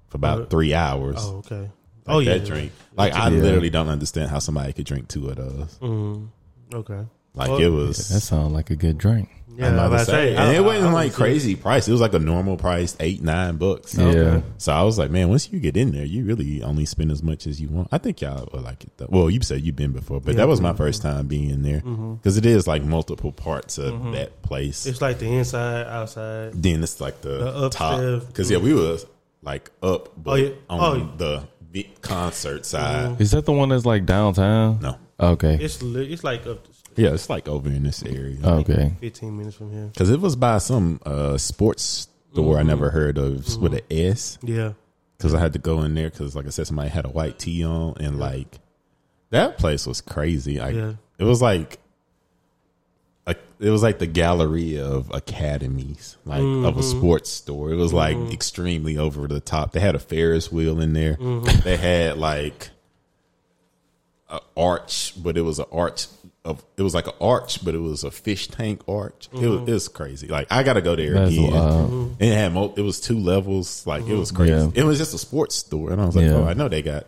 [0.09, 1.17] for about three hours.
[1.19, 1.61] Oh, okay.
[2.05, 2.37] Like oh yeah.
[2.37, 2.71] drink.
[2.95, 3.41] Like I Yeah.
[3.41, 5.77] literally don't understand how somebody could drink two of those.
[5.81, 6.27] Mm,
[6.73, 7.05] okay.
[7.35, 8.09] Like Oh, it was.
[8.09, 9.29] That sounds like a good drink.
[9.55, 10.93] Yeah, I'm I'm about about to to say, say, and I- it wasn't I- I
[10.93, 11.87] like was- crazy price.
[11.87, 13.95] It was like a normal price, eight nine bucks.
[13.95, 14.41] Yeah.
[14.57, 17.21] So I was like, man, once you get in there, you really only spend as
[17.21, 17.87] much as you want.
[17.91, 18.91] I think y'all would like it.
[18.97, 19.07] Though.
[19.09, 21.81] Well, you said you've been before, but that was my first time being in there
[21.81, 22.15] mm-hmm.
[22.15, 24.13] because it is like multiple parts of mm-hmm.
[24.13, 24.87] that place.
[24.87, 26.53] It's like the inside, outside.
[26.53, 29.05] then it's like the, The top because yeah, we was
[29.43, 30.49] like up, but Oh, yeah.
[30.69, 31.07] on Oh, yeah.
[31.17, 33.11] the big concert side.
[33.11, 33.21] Mm-hmm.
[33.21, 34.79] Is that the one that's like downtown?
[34.81, 35.57] No, Okay.
[35.61, 38.37] It's li- it's like up to yeah, it's like over in this area.
[38.43, 38.93] Oh, okay.
[38.99, 39.87] 15 minutes from here.
[39.87, 42.69] Because it was by some uh, sports store I mm-hmm.
[42.69, 44.11] never heard of with an mm-hmm.
[44.11, 44.37] S.
[44.43, 44.73] Yeah.
[45.17, 47.39] Because I had to go in there because, like I said, somebody had a white
[47.39, 48.59] tee on, and like
[49.29, 50.59] that place was crazy.
[50.59, 50.93] Like Yeah.
[51.17, 51.79] it was like.
[53.25, 56.81] A, it was like the gallery of academies, like of a mm-hmm.
[56.81, 57.71] sports store.
[57.71, 59.71] It was like extremely over the top.
[59.71, 61.15] They had a Ferris wheel in there.
[61.63, 62.71] They had like
[64.27, 66.07] a arch, but it was an arch
[66.45, 69.29] of it was like an arch, but it was a fish tank arch.
[69.31, 69.69] It was mm-hmm.
[69.69, 70.27] it was crazy.
[70.27, 71.51] Like I got to go there That's again.
[71.51, 71.91] wild.
[71.91, 72.13] Mm-hmm.
[72.19, 73.87] And it had mo- it was two levels.
[73.87, 74.37] Like it was mm-hmm.
[74.37, 74.71] crazy.
[74.75, 74.83] Yeah.
[74.83, 76.33] It was just a sports store, and I was like, Yeah.
[76.35, 77.05] oh, I know they got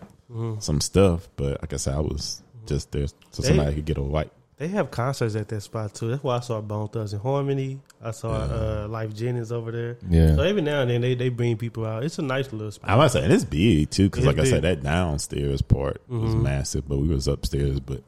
[0.60, 3.98] some stuff, but like I said, I was just there so They- somebody could get
[3.98, 4.32] a white.
[4.58, 6.08] They have concerts at that spot too.
[6.08, 7.82] That's why I saw Bone Thugs-n-Harmony.
[8.02, 9.98] I saw uh, Lyfe Jennings over there.
[10.10, 10.36] Yeah.
[10.36, 12.06] So every now and then they, they bring people out.
[12.06, 12.90] It's a nice little spot.
[12.90, 16.02] I must say, and it's big too, because It's like I said, that downstairs part
[16.08, 18.02] was massive, but we was upstairs, but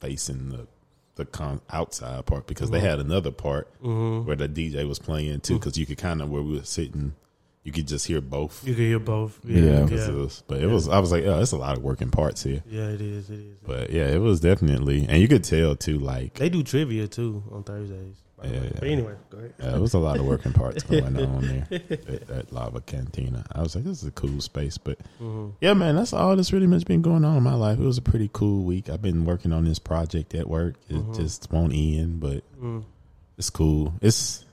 [0.00, 0.66] facing the
[1.16, 2.86] the con- outside part because they mm-hmm.
[2.86, 4.26] had another part mm-hmm.
[4.26, 5.60] where the DJ was playing too, mm-hmm.
[5.60, 7.14] because you could kind of where we were sitting,
[7.62, 8.66] you could just hear both.
[8.66, 9.38] You could hear both.
[9.44, 9.62] Yeah.
[9.62, 11.82] Yeah, 'Cause it was- but it was, I was like, oh, it's a lot of
[11.82, 12.62] working parts here.
[12.66, 12.88] yeah.
[12.88, 13.30] It is.
[13.30, 13.56] It is.
[13.64, 17.42] But yeah, it was definitely, and you could tell too, like They do trivia too
[17.52, 18.16] on Thursdays.
[18.42, 18.70] Yeah, yeah.
[18.74, 19.54] But anyway, go ahead.
[19.58, 23.44] Yeah, it was a lot of working parts going on there at, at Lava Cantina.
[23.52, 24.78] I was like, this is a cool space.
[24.78, 25.50] But mm-hmm.
[25.60, 27.78] yeah, man, that's all that's really much been going on in my life.
[27.78, 28.88] It was a pretty cool week.
[28.88, 30.76] I've been working on this project at work.
[30.88, 31.12] It mm-hmm.
[31.14, 32.80] just won't end, but mm-hmm.
[33.36, 33.94] it's cool.
[34.00, 34.44] It's,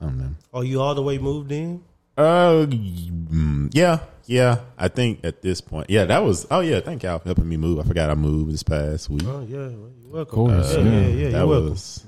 [0.00, 0.34] I don't know.
[0.52, 1.82] Oh, you all the way moved in?
[2.20, 4.58] Uh, mm, yeah, yeah.
[4.78, 6.46] I think at this point, yeah, that was.
[6.50, 7.78] Oh yeah, thank y'all for helping me move.
[7.78, 9.22] I forgot I moved this past week.
[9.24, 10.34] Oh yeah, well, you're welcome.
[10.34, 10.90] course, yeah, yeah.
[10.90, 11.30] yeah, yeah.
[11.30, 11.70] that You're welcome.
[11.70, 12.06] was.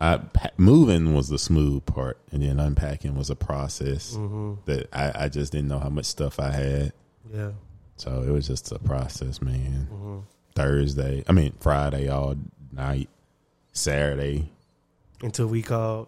[0.00, 0.20] I
[0.58, 4.54] moving was the smooth part, and then unpacking was a process Mm-hmm.
[4.66, 6.92] that I, I just didn't know how much stuff I had.
[7.34, 7.50] Yeah.
[7.96, 9.88] So it was just a process, man.
[9.92, 10.18] Mm-hmm.
[10.54, 12.36] Thursday, I mean Friday all
[12.72, 13.08] night,
[13.72, 14.52] Saturday,
[15.20, 16.06] Until we called.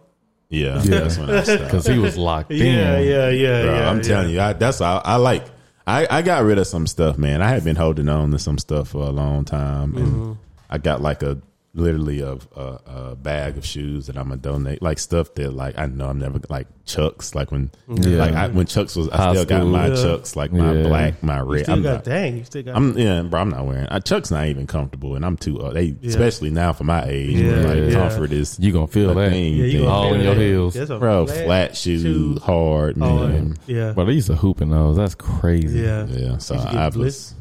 [0.51, 0.99] Yeah, Yeah.
[0.99, 1.63] that's when I stopped.
[1.63, 3.07] Because he was locked Yeah, in.
[3.07, 3.89] yeah, yeah, Bro, yeah.
[3.89, 4.03] I'm yeah.
[4.03, 5.45] telling you, I, that's I, I like.
[5.87, 7.41] I, I got rid of some stuff, man.
[7.41, 10.31] I had been holding on to some stuff for a long time, and Mm-hmm.
[10.69, 11.39] I got like a
[11.73, 12.79] literally a, a,
[13.11, 16.19] a bag of shoes that I'm gonna donate, like stuff that like I know I'm
[16.19, 18.17] never like Chucks, like when Yeah.
[18.17, 19.95] like I, when Chucks was I High still got my Yeah.
[19.95, 20.83] Chucks, like my Yeah.
[20.87, 21.63] black, my You red.
[21.63, 22.37] still I'm got not, dang.
[22.39, 22.75] You still got.
[22.75, 23.39] I'm yeah, bro.
[23.39, 23.85] I'm not wearing.
[23.85, 25.61] Uh, Chuck's not even comfortable, and I'm too.
[25.61, 26.09] Uh, they Yeah.
[26.09, 27.99] especially now for my age, Yeah, where, like yeah.
[28.09, 29.55] comfort is You gonna feel a that, thing.
[29.55, 30.41] yeah, you all in your that.
[30.41, 30.77] heels.
[30.89, 31.27] Bro.
[31.27, 32.39] Flat, shoe, shoe.
[32.43, 33.55] hard Oh, man.
[33.67, 33.93] yeah.
[33.95, 34.97] But I used to hoop in those.
[34.97, 35.79] That's crazy.
[35.79, 36.05] Yeah.
[36.07, 37.33] Yeah, so Did you get I bliss?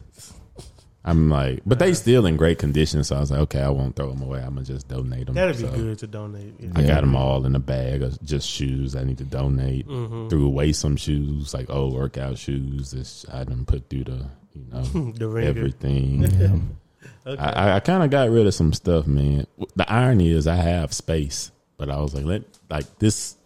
[1.10, 1.16] Was.
[1.16, 3.02] I'm like, but they still in great condition.
[3.04, 4.40] So I was like, okay, I won't throw them away.
[4.40, 5.34] I'm gonna just donate them.
[5.34, 6.54] That'd be So good to donate.
[6.58, 6.70] Yeah.
[6.74, 8.96] I got them all in a bag of just shoes.
[8.96, 9.86] I need to donate.
[9.88, 10.28] Mm-hmm.
[10.28, 12.90] Threw away some shoes, like old workout shoes.
[12.90, 14.82] This I didn't put through the, you know,
[15.14, 15.48] The ringer.
[15.48, 16.24] everything.
[17.26, 17.40] Okay.
[17.42, 19.46] I, I, I kind of got rid of some stuff, man.
[19.76, 23.39] The irony is, I have space, but I was like, let like this, like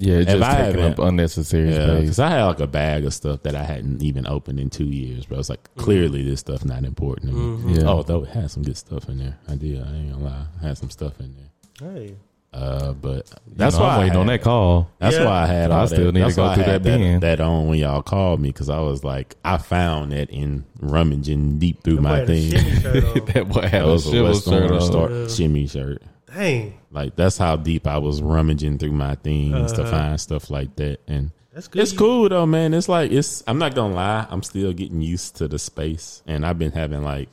[0.00, 2.00] Yeah, If just I taking haven't- up unnecessary Yeah, space.
[2.02, 4.86] because I had like a bag of stuff that I hadn't even opened in two
[4.86, 5.26] years.
[5.26, 7.42] But I was like, clearly this stuff not important to me.
[7.56, 7.68] Mm-hmm.
[7.80, 7.90] Yeah.
[7.90, 9.36] Oh, though it had some good stuff in there.
[9.48, 9.82] I did.
[9.82, 10.46] I ain't gonna lie.
[10.62, 11.90] I had some stuff in there.
[11.92, 12.14] Hey.
[12.50, 14.88] Uh, but That's that's you know, why I'm waiting I on that call.
[15.00, 15.24] That's Yeah.
[15.26, 15.70] why I had.
[15.70, 17.20] I All still that, need to go through had that bin.
[17.20, 21.58] That on when y'all called me because I was like, I found that in rummaging
[21.58, 22.50] deep through my Boy thing.
[22.52, 23.24] shimmy shirt on.
[23.26, 24.80] that boy had That a was a shiver West shirt on.
[24.80, 25.28] Star Yeah.
[25.28, 26.02] shimmy shirt.
[26.34, 26.74] Dang.
[26.90, 29.90] Like that's how deep I was rummaging through my things to Uh-huh.
[29.90, 31.00] find stuff like that.
[31.08, 31.82] And That's good.
[31.82, 32.74] it's cool though, man.
[32.74, 33.42] It's like it's.
[33.46, 34.26] I'm not gonna lie.
[34.30, 37.28] I'm still getting used to the space, and I've been having like,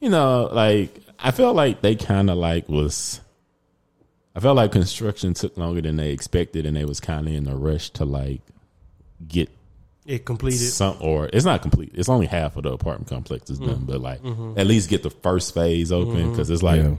[0.00, 3.20] you know, like I felt like they kind of like was.
[4.36, 7.48] I felt like construction took longer than they expected, and they was kind of in
[7.48, 8.40] a rush to like
[9.26, 9.48] get
[10.06, 10.58] It completed.
[10.70, 11.90] some, or it's not complete.
[11.94, 14.58] It's only half of the apartment complex is done, but like Mm-hmm.
[14.58, 16.94] at least get the first phase open because it's like Yeah.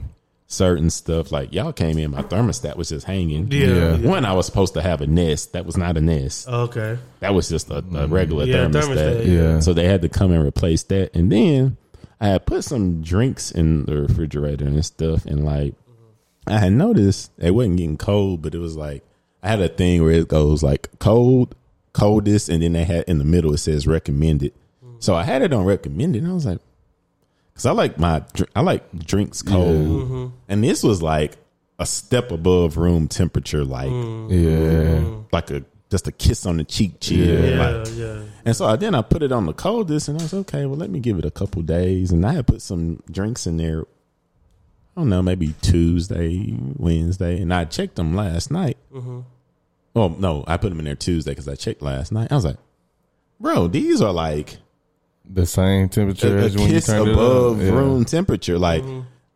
[0.50, 1.32] Certain stuff.
[1.32, 3.50] Like y'all came in, my thermostat was just hanging.
[3.50, 3.66] Yeah.
[3.66, 3.96] Yeah.
[3.96, 4.08] yeah.
[4.08, 5.54] One, I was supposed to have a nest.
[5.54, 6.46] That was not a nest.
[6.50, 6.98] Oh, okay.
[7.20, 8.10] That was just a, a mm.
[8.10, 9.22] regular Yeah, thermostat.
[9.22, 9.60] thermostat, yeah.
[9.60, 11.14] So they had to come and replace that.
[11.14, 11.76] And then
[12.20, 15.24] I had put some drinks in the refrigerator and stuff.
[15.24, 15.74] And like,
[16.46, 19.04] I had noticed it wasn't getting cold, but it was like,
[19.42, 21.54] I had a thing where it goes like cold,
[21.92, 22.48] coldest.
[22.48, 24.52] And then they had in the middle, it says recommended.
[24.84, 25.02] Mm.
[25.02, 26.24] So I had it on recommended.
[26.24, 26.58] And I was like,
[27.60, 28.22] cause I like my,
[28.56, 29.86] I like drinks cold.
[29.86, 30.26] Mm-hmm.
[30.48, 31.36] And this was like
[31.78, 34.32] a step above room temperature, like, mm-hmm.
[34.32, 35.00] Yeah.
[35.00, 35.22] Mm-hmm.
[35.30, 37.44] like a, just a kiss on the cheek chill.
[37.44, 37.78] Yeah.
[37.82, 38.22] Like, Yeah.
[38.46, 40.64] and so I, then I put it on the coldest, and I was okay.
[40.64, 43.56] Well, let me give it a couple days, and I had put some drinks in
[43.58, 43.82] there.
[44.96, 48.78] I don't know, maybe Tuesday, Wednesday, and I checked them last night.
[48.92, 49.20] Mm-hmm.
[49.94, 52.30] Well, no, I put them in there Tuesday because I checked last night.
[52.30, 52.58] I was like,
[53.38, 54.58] bro, these are like
[55.32, 57.72] The same temperature a, a as when you kiss turned above it up.
[57.72, 57.78] Yeah.
[57.78, 58.58] room temperature.
[58.58, 58.84] Like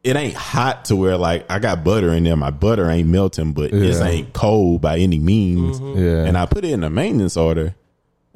[0.03, 2.37] it ain't hot to where like I got butter in there.
[2.37, 4.07] My butter ain't melting, but this Yeah.
[4.07, 5.81] ain't cold by any means.
[5.81, 6.25] Yeah.
[6.25, 7.75] And I put it in a maintenance order.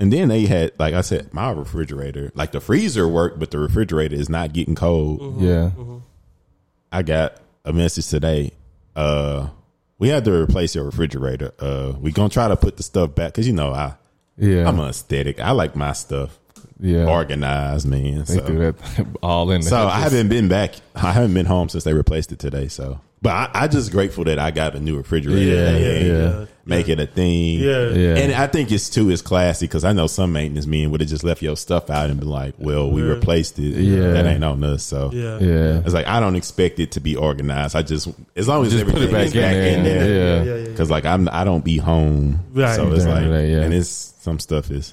[0.01, 3.59] And then they had, like I said, my refrigerator, like the freezer worked, but the
[3.59, 5.41] refrigerator is not getting cold.
[5.43, 5.71] yeah.
[6.93, 8.53] I got a message today.
[8.97, 9.49] Uh,
[9.99, 11.53] we had to replace your refrigerator.
[11.59, 13.95] Uh, we gonna try to put the stuff back because you know I,
[14.37, 14.69] Yeah.
[14.69, 15.41] I'm an aesthetic.
[15.41, 16.39] I like my stuff
[16.81, 17.07] yeah.
[17.07, 18.19] organized, man.
[18.25, 19.71] They So, threw that all in there.
[19.71, 20.75] so I haven't been back.
[20.95, 22.69] I haven't been home since they replaced it today.
[22.69, 25.41] So, but I, I just grateful that I got a new refrigerator.
[25.41, 26.45] Yeah, They yeah, ain't yeah.
[26.65, 27.61] Make it a thing.
[27.61, 27.89] Yeah.
[27.89, 28.17] Yeah.
[28.17, 31.09] And I think it's too is classy because I know some maintenance men would have
[31.09, 33.09] just left your stuff out and been like, "Well, we Yeah.
[33.15, 33.63] replaced it.
[33.81, 34.11] Yeah.
[34.13, 35.39] that ain't on us." So Yeah.
[35.39, 35.79] Yeah.
[35.83, 37.75] it's like I don't expect it to be organized.
[37.75, 39.77] I just as long as Just put everything it back is in back there.
[39.79, 40.09] in there.
[40.11, 40.43] Yeah.
[40.45, 40.57] Yeah.
[40.65, 40.69] Yeah.
[40.69, 42.77] Because like I'm, I don't be home, Right.
[42.77, 43.61] so it's like, the yeah.
[43.63, 43.89] and it's
[44.21, 44.93] some stuff is.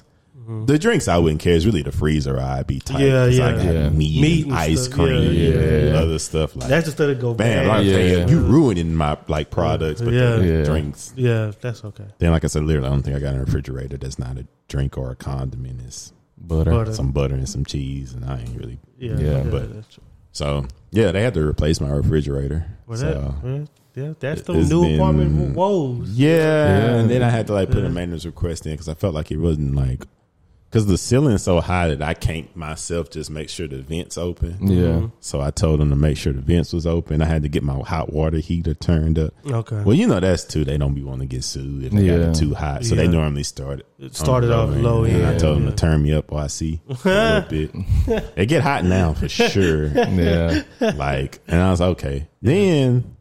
[0.66, 1.56] The drinks I wouldn't care.
[1.56, 3.00] It's really the freezer I'd be tight.
[3.00, 3.56] Yeah, 'cause I yeah.
[3.56, 3.88] got Yeah.
[3.90, 4.94] meat, Meat and and ice stuff.
[4.94, 5.94] cream, Yeah, and yeah.
[6.00, 6.68] other stuff like.
[6.68, 7.66] That's just let it go Man, bad.
[7.68, 8.26] I'm Yeah.
[8.26, 10.36] you, you ruining my like products, but Yeah.
[10.36, 10.64] the Yeah.
[10.64, 11.12] drinks.
[11.16, 12.04] Yeah, that's okay.
[12.18, 14.46] Then, like I said, literally, I don't think I got a refrigerator that's not a
[14.68, 15.80] drink or a condiment.
[15.86, 16.70] It's butter.
[16.70, 16.92] Butter.
[16.94, 18.78] some butter and some cheese, and I ain't really.
[18.98, 19.68] Yeah, Yeah, but-
[20.32, 22.66] So yeah, they had to replace my refrigerator.
[22.86, 23.64] Well, so, that, well,
[23.96, 26.10] yeah, that's the new been- apartment woes.
[26.10, 26.94] yeah, Yeah.
[26.98, 27.86] and then I had to like put Yeah.
[27.88, 30.06] a maintenance request in because I felt like it wasn't like
[30.76, 34.58] because the ceiling's so high that I can't myself just make sure the vents open.
[34.66, 34.84] Yeah.
[34.84, 35.06] Mm-hmm.
[35.20, 37.22] So I told them to make sure the vents was open.
[37.22, 39.32] I had to get my hot water heater turned up.
[39.50, 39.82] Okay.
[39.82, 40.66] Well, you know that's too.
[40.66, 42.84] They don't be wanting to get sued if they got it too hot.
[42.84, 43.86] So they normally start it.
[43.98, 45.16] It started off the low end.
[45.16, 45.70] And I told them yeah.
[45.70, 47.70] to turn me up while I see a little bit.
[48.36, 49.86] It get hot now for sure.
[50.16, 50.62] Yeah.
[50.80, 52.28] like, and I was okay.
[52.42, 53.16] Then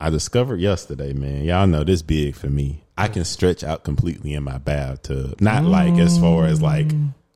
[0.00, 1.44] I discovered yesterday, man.
[1.44, 2.84] Y'all know this big for me.
[2.98, 5.40] I can stretch out completely in my bathtub.
[5.40, 6.90] Not like as far as like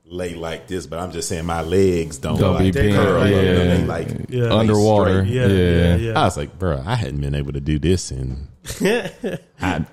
[0.05, 3.23] lay like this, but I'm just saying my legs don't, Don't like be bent, curl.
[3.23, 3.31] up.
[3.31, 3.43] yeah.
[3.43, 4.53] They like Yeah.
[4.53, 5.23] Underwater.
[5.25, 5.57] Yeah, Yeah.
[5.57, 6.21] yeah, yeah.
[6.21, 8.49] I was like, bro, I hadn't been able to do this, and
[8.83, 9.39] I,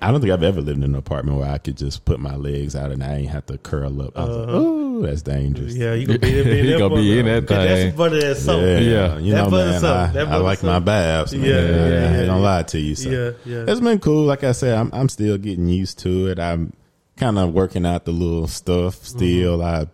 [0.02, 2.36] I don't think I've ever lived in an apartment where I could just put my
[2.36, 4.16] legs out and I ain't have to curl up.
[4.18, 5.74] I was like, oh, that's dangerous.
[5.74, 7.66] Yeah, you gonna be, be in You gonna be in that Cause thing.
[7.86, 8.60] That's butter that soap.
[8.62, 9.18] Yeah, Yeah.
[9.18, 9.96] you That know, butter man, soap.
[9.96, 10.84] I, That I butter like my soap.
[10.84, 11.32] baths.
[11.34, 11.42] Man.
[11.44, 12.34] Yeah, I, yeah, I ain't yeah, gonna yeah.
[12.44, 12.94] lie to you.
[12.94, 13.10] So.
[13.10, 13.64] Yeah, yeah.
[13.68, 14.24] It's been cool.
[14.24, 16.38] Like I said, I'm I'm still getting used to it.
[16.38, 16.72] I'm
[17.16, 19.58] kind of working out the little stuff still.
[19.58, 19.86] Mm-hmm.
[19.86, 19.88] I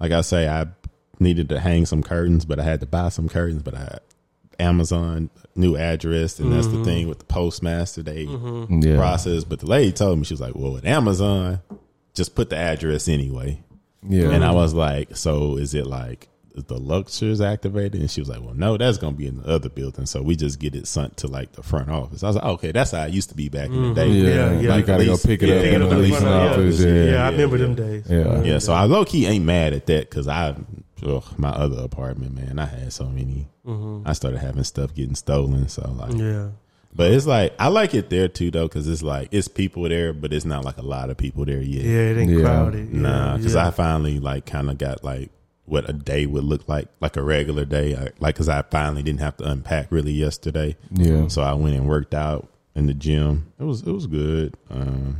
[0.00, 0.66] like I say, I
[1.20, 3.62] needed to hang some curtains, but I had to buy some curtains.
[3.62, 3.98] But I
[4.58, 6.78] Amazon new address, and that's Mm-hmm.
[6.78, 8.02] the thing with the postmaster.
[8.02, 8.96] They Yeah.
[8.96, 9.44] process.
[9.44, 11.60] But the lady told me she was like, "Well, with Amazon,
[12.14, 13.62] just put the address anyway."
[14.08, 14.30] Yeah.
[14.30, 18.28] And I was like, "So is it like?" is The Luxors activated, and she was
[18.28, 20.86] like, "Well, no, that's gonna be in the other building, so we just get it
[20.86, 23.34] sent to like the front office." I was like, "Okay, that's how I used to
[23.34, 23.94] be back in the mm-hmm.
[23.94, 24.28] day." yeah.
[24.28, 24.76] Yeah, yeah.
[24.76, 26.56] You gotta go pick it yeah, up in the leasing office.
[26.56, 26.80] office.
[26.80, 27.04] Yeah.
[27.04, 28.04] Yeah, I remember them days.
[28.08, 28.42] Yeah.
[28.42, 30.54] Yeah, so I low key ain't mad at that because I,
[31.04, 33.48] ugh, my other apartment, man, I had so many.
[33.66, 34.06] Mm-hmm.
[34.06, 36.48] I started having stuff getting stolen, so like, Yeah.
[36.94, 40.12] But it's like I like it there too though because it's like it's people there,
[40.12, 41.84] but it's not like a lot of people there yet.
[41.84, 42.40] Yeah, it ain't Yeah.
[42.44, 42.90] crowded.
[42.92, 43.66] Yeah, Nah, because yeah.
[43.66, 45.30] I finally like kind of got like
[45.66, 47.96] what a day would look like, like a regular day.
[47.96, 50.76] I, like, because I finally didn't have to unpack really yesterday.
[50.90, 51.28] Yeah.
[51.28, 53.50] So I went and worked out in the gym.
[53.58, 54.54] It was it was good.
[54.70, 55.16] Um,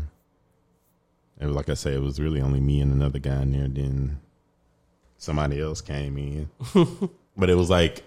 [1.41, 3.69] it was like I say, it was really only me and another guy in there.
[3.69, 4.21] Then
[5.17, 6.51] somebody else came in,
[7.37, 8.03] but it was like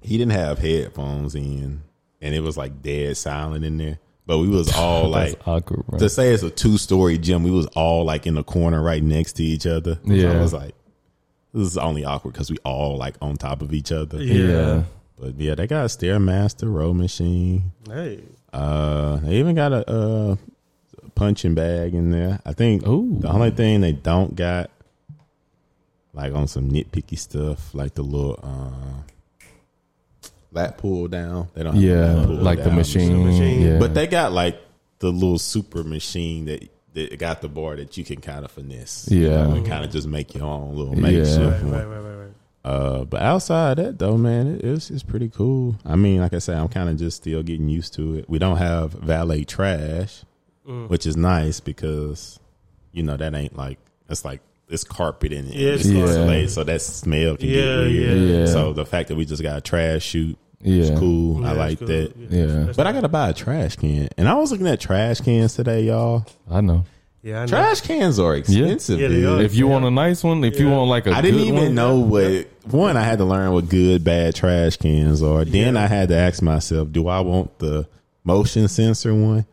[0.00, 1.82] he didn't have headphones in,
[2.24, 3.98] and it was like dead silent in there.
[4.26, 5.98] But we was all like That's awkward, bro.
[5.98, 9.02] to say it's a two story gym, we was all like in the corner right
[9.02, 9.96] next to each other.
[10.06, 10.32] So Yeah.
[10.32, 10.74] I was like,
[11.52, 14.20] this is only awkward because we all like on top of each other.
[14.22, 14.46] Yeah.
[14.46, 14.82] yeah.
[15.18, 17.70] But yeah, they got a stairmaster row machine.
[17.86, 18.24] Hey.
[18.52, 20.36] Uh, they even got a uh
[21.14, 22.40] punching bag in there.
[22.46, 23.18] I think Ooh.
[23.20, 24.70] the only thing they don't got,
[26.12, 29.02] like on some nitpicky stuff, like the little uh,
[30.54, 31.48] lat pull down.
[31.54, 31.74] They don't.
[31.74, 32.12] Have Yeah.
[32.14, 33.24] lat pull Like the machine.
[33.26, 33.60] machine.
[33.62, 33.78] Yeah.
[33.78, 34.58] but they got like
[35.00, 39.08] the little super machine that that got the bar that you can kind of finesse.
[39.10, 39.42] you Yeah.
[39.48, 41.00] know, and kind of just make your own little Yeah.
[41.00, 41.72] makeshift Right, one.
[41.72, 42.30] right, right, right, right.
[42.64, 45.74] Uh, but outside that though, man, it, it's it's pretty cool.
[45.84, 48.30] I mean, like I said, I'm kind of just still getting used to it.
[48.30, 50.22] We don't have valet trash,
[50.68, 50.88] Mm.
[50.88, 52.38] which is nice because
[52.92, 54.40] you know that ain't like it's like
[54.70, 55.54] it's carpet in it.
[55.54, 56.50] Yeah, it's It's carpet.
[56.50, 57.92] so that smell can Yeah, get weird.
[58.18, 58.36] yeah.
[58.38, 58.46] Yeah.
[58.46, 60.82] So the fact that we just got a trash chute Yeah.
[60.82, 61.42] is cool.
[61.42, 61.88] Yeah, I like cool.
[61.88, 62.12] that.
[62.16, 62.72] Yeah.
[62.76, 65.82] But I gotta buy a trash can, and I was looking at trash cans today,
[65.84, 66.24] y'all.
[66.50, 66.84] I know.
[67.22, 67.46] Yeah, I know.
[67.48, 69.40] Trash cans are expensive, Yeah, they dude.
[69.40, 69.42] are.
[69.42, 71.64] If you want a nice one, if you want like a I didn't good even
[71.66, 72.96] one, know what one.
[72.98, 75.44] I had to learn what good bad trash cans are.
[75.44, 77.86] Then I had to ask myself, do I want the
[78.24, 79.46] motion sensor one?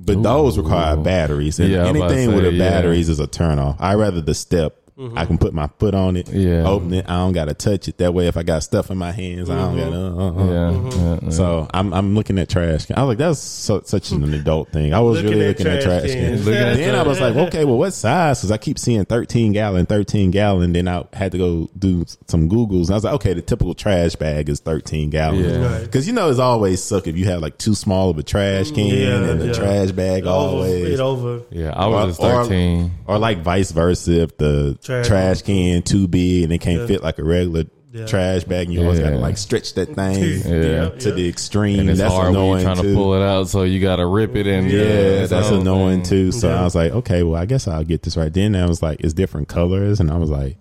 [0.00, 0.22] But Ooh.
[0.22, 2.70] those require batteries, and Yeah, I'm about to anything with say, the yeah.
[2.70, 3.76] batteries is a turn off.
[3.80, 4.76] I rather the step.
[5.16, 6.66] I can put my foot on it, Yeah.
[6.66, 7.04] open it.
[7.08, 7.98] I don't got to touch it.
[7.98, 9.96] That way, if I got stuff in my hands, I don't got to.
[9.96, 10.44] Uh, uh, uh.
[10.44, 10.76] Yeah.
[10.76, 11.00] Mm-hmm.
[11.00, 11.30] yeah, yeah.
[11.30, 12.86] So I'm I'm looking at trash.
[12.86, 12.98] Can.
[12.98, 14.92] I was like, that's so, such an adult thing.
[14.92, 16.14] I was Looking really at looking at trash trash cans.
[16.30, 16.46] cans.
[16.46, 18.40] Looking at then I was like, okay, well, what size?
[18.40, 20.72] Because I keep seeing 13 gallon, 13 gallon.
[20.72, 22.86] Then I had to go do some Googles.
[22.86, 25.46] And I was like, okay, the typical trash bag is 13 gallons.
[25.46, 25.64] Yeah.
[25.64, 25.82] Right.
[25.82, 28.72] Because you know it's always suck if you have like too small of a trash
[28.72, 29.52] can Yeah, and the yeah.
[29.52, 30.94] trash bag It over, always.
[30.94, 31.42] it over.
[31.50, 32.90] yeah, I was just Or- or- 13.
[33.06, 35.06] Or like vice versa, if the Trash.
[35.06, 36.86] trash, can too big and it can't Yeah.
[36.86, 38.06] fit like a regular Yeah.
[38.06, 40.88] trash bag, and you always got to like stretch that thing Yeah.
[40.90, 41.80] to the extreme.
[41.80, 42.90] and it's that's hard when annoying you're trying too.
[42.90, 46.02] to pull it out, so you got to rip it and Yeah, that's so- annoying
[46.02, 46.32] too.
[46.32, 46.60] So Yeah.
[46.60, 48.32] I was like, okay, well, I guess I'll get this right.
[48.32, 50.56] Then I was like, it's different colors, and I was like,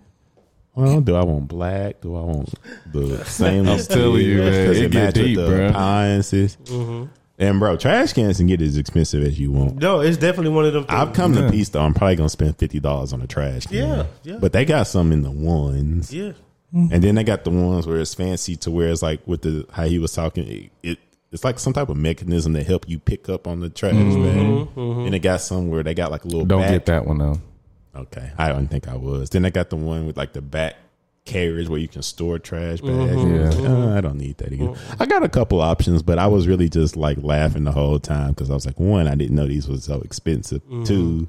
[0.76, 2.02] well, do I want black?
[2.02, 2.54] Do I want
[2.94, 3.68] the same?
[3.68, 5.68] I'm telling you, man, Does it get deep, the bro.
[5.70, 6.56] appliances?
[6.66, 7.06] Mm-hmm.
[7.40, 9.76] And bro, trash cans can get as expensive as you want.
[9.76, 10.86] No, it's definitely one of them.
[10.86, 11.00] Things.
[11.00, 11.82] I've come to peace though.
[11.82, 13.76] I'm probably gonna spend fifty dollars on a trash can.
[13.78, 14.38] Yeah, yeah.
[14.40, 16.32] But they got some in the ones, Yeah,
[16.74, 16.92] mm.
[16.92, 19.68] and then they got the ones where it's fancy to where it's like with the
[19.72, 20.48] how he was talking.
[20.48, 21.00] It, it
[21.32, 24.24] it's like some type of mechanism to help you pick up on the trash mm-hmm,
[24.24, 24.76] bag.
[24.76, 25.06] Mm-hmm.
[25.06, 26.46] And it got some where they got like a little.
[26.46, 26.72] Don't back.
[26.72, 27.40] get that one though.
[27.96, 29.30] Okay, I don't think I was.
[29.30, 30.76] Then I got the one with like the back
[31.28, 32.82] carriage where you can store trash bags.
[32.82, 33.64] Mm-hmm.
[33.64, 33.70] Yeah.
[33.70, 34.76] Uh, I don't need that again.
[35.00, 38.30] I got a couple options, but I was really just like laughing the whole time
[38.30, 40.62] because I was like, one, I didn't know these was so expensive.
[40.86, 41.28] Two,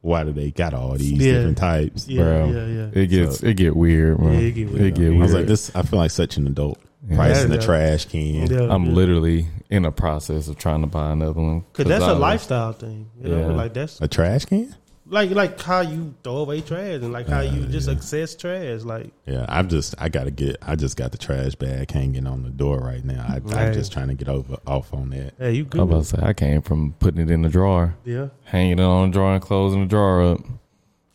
[0.00, 1.20] why do they got all these Mm-hmm.
[1.20, 1.32] Yeah.
[1.32, 2.08] different types?
[2.08, 2.46] yeah, bro.
[2.46, 3.02] yeah, yeah.
[3.02, 4.32] It gets it get weird, bro.
[4.32, 4.94] Yeah, it get weird.
[4.94, 5.74] get I was like, this.
[5.76, 6.78] I feel like such an adult
[7.14, 7.58] pricing Yeah.
[7.58, 8.50] a trash can.
[8.50, 8.92] Yeah, I'm yeah.
[8.92, 12.72] literally in a process of trying to buy another one Cause that's a a lifestyle
[12.72, 13.40] thing, you know.
[13.50, 13.54] Yeah.
[13.54, 14.74] Like that's A trash can?
[15.14, 18.82] Like like how you throw away trash and like how Uh, you just access trash.
[18.82, 19.94] Like Yeah, I'm just.
[19.98, 20.56] I gotta get.
[20.60, 23.24] I just got the trash bag hanging on the door right now.
[23.28, 23.72] I, I'm Right.
[23.72, 25.34] just trying to get over off on that.
[25.38, 25.80] hey, you I good?
[25.88, 28.82] was about to say I came from putting it in the drawer, yeah, hanging it
[28.82, 30.40] on the drawer, and closing the drawer up.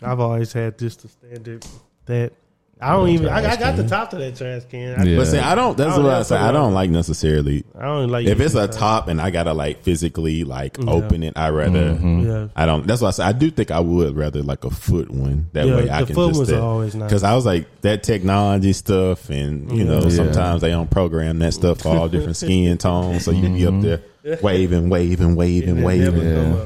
[0.01, 1.65] I've always had this the standard
[2.05, 2.33] that
[2.81, 3.27] I don't even.
[3.27, 4.99] I, I got the top to that trash can.
[4.99, 5.17] I, Yeah.
[5.17, 5.75] But see, I don't.
[5.77, 6.37] That's I don't what I have say.
[6.37, 7.65] I don't like necessarily.
[7.77, 11.33] I don't like If it's a top and I gotta like physically like open it,
[11.35, 11.91] I rather.
[11.95, 12.19] Mm-hmm.
[12.25, 12.47] Yeah.
[12.55, 12.87] I don't.
[12.87, 15.49] That's why I say I do think I would rather like a foot one.
[15.51, 17.09] That Yeah, way I can foot just ones are always nice.
[17.09, 20.09] because I was like that technology stuff, and you know Yeah.
[20.09, 23.67] sometimes they don't program that stuff for all different skin tones, so you can be
[23.67, 24.01] up there
[24.41, 26.27] waving, waving, waving, waving.
[26.29, 26.65] Yeah.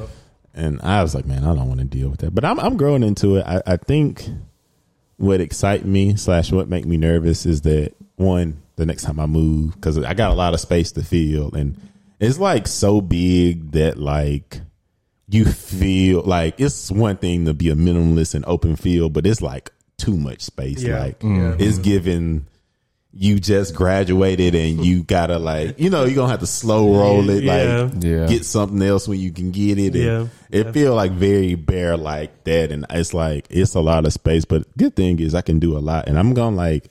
[0.56, 2.32] And I was like, man, I don't want to deal with that.
[2.32, 3.44] But I'm I'm growing into it.
[3.44, 4.28] I, I think
[5.16, 9.26] what excite me slash what make me nervous is that one, the next time I
[9.26, 11.76] move, because I got a lot of space to fill, and
[12.20, 14.60] it's like so big that like
[15.28, 19.40] you feel like it's one thing to be a minimalist and open field, but it's
[19.42, 20.82] like too much space.
[20.82, 21.00] Yeah.
[21.00, 21.56] Like Yeah.
[21.58, 22.46] it's given
[23.16, 27.30] you just graduated and you gotta like you know you're gonna have to slow roll
[27.30, 27.82] it Yeah.
[27.82, 28.26] like Yeah.
[28.26, 29.94] get something else when you can get it.
[29.94, 30.26] And Yeah.
[30.50, 30.72] It Yeah.
[30.72, 34.44] feel like very bare like that, and it's like it's a lot of space.
[34.44, 36.90] But good thing is I can do a lot, and I'm gonna like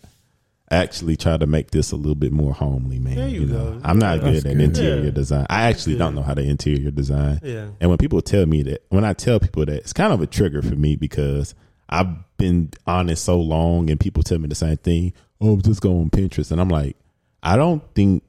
[0.72, 3.16] actually try to make this a little bit more homely, man.
[3.16, 3.82] There you know, go.
[3.84, 4.64] I'm not That's good at good.
[4.64, 5.12] interior Yeah.
[5.12, 5.46] design.
[5.50, 7.40] I actually don't know how to interior design.
[7.44, 7.68] Yeah.
[7.80, 10.26] And when people tell me that, when I tell people that, it's kind of a
[10.26, 11.54] trigger for me because
[11.90, 12.08] I've
[12.38, 15.14] been on it so long, and people tell me the same thing.
[15.43, 16.95] Oh, just go on Pinterest, and I'm like,
[17.43, 18.23] I don't think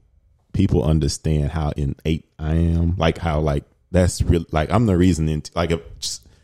[0.53, 2.96] people understand how innate I am.
[2.96, 4.44] Like how like that's real.
[4.50, 5.29] Like I'm the reason.
[5.29, 5.81] In, like if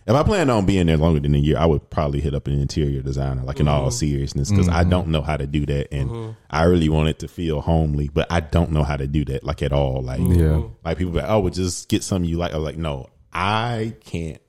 [0.06, 2.46] if I plan on being there longer than a year, I would probably hit up
[2.46, 3.42] an interior designer.
[3.42, 3.90] Like in all mm-hmm.
[3.90, 4.90] seriousness, because I mm-hmm.
[4.90, 6.30] don't know how to do that, and mm-hmm.
[6.50, 9.44] I really want it to feel homely, but I don't know how to do that
[9.44, 10.02] like at all.
[10.02, 10.62] Like Yeah.
[10.84, 12.54] like people be like, oh, well, just get something you like.
[12.54, 14.40] I'm like, no, I can't.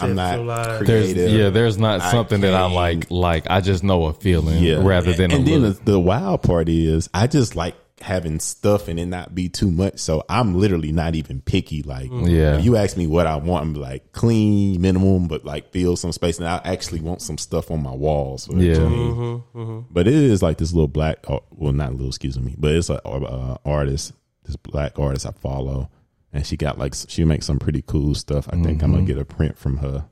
[0.00, 1.30] I'm not There's, creative.
[1.30, 3.10] yeah, there's not I something that I can't- like.
[3.10, 5.84] Like I just know a feeling, rather than and a then look.
[5.84, 9.70] the, the wild part is I just like having stuff and it not be too
[9.70, 9.98] much.
[9.98, 11.82] So I'm literally not even picky.
[11.82, 12.58] Like, Yeah.
[12.58, 16.12] if you ask me what I want, I'm like clean, minimum, but like feel some
[16.12, 16.38] space.
[16.38, 18.46] And I actually want some stuff on my walls.
[18.46, 18.76] For it to Yeah.
[18.76, 22.72] Mm-hmm, But it is like this little black, uh, well, not little, excuse me, but
[22.72, 24.12] it's a uh, artist,
[24.44, 25.88] this black artist I follow.
[26.36, 28.48] And she got like, she makes some pretty cool stuff.
[28.48, 30.06] I think I'm going to get a print from her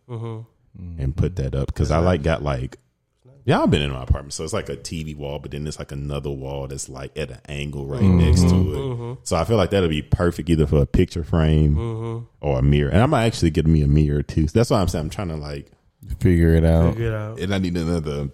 [0.77, 1.01] Mm-hmm.
[1.01, 2.79] and put that up because I like got like
[3.45, 5.93] y'all been in my apartment, so it's like a TV wall, but then it's like
[5.93, 8.19] another wall that's like at an angle right mm-hmm.
[8.19, 8.79] next to it.
[8.79, 9.13] Mm-hmm.
[9.23, 12.25] So I feel like that'll be perfect either for a picture frame mm-hmm.
[12.41, 12.91] or a mirror.
[12.91, 14.49] And I might actually get me a mirror too.
[14.49, 15.71] So that's why I'm saying I'm trying to like,
[16.19, 16.95] Figure it out.
[16.95, 17.39] Figure it out.
[17.39, 18.31] and I need another.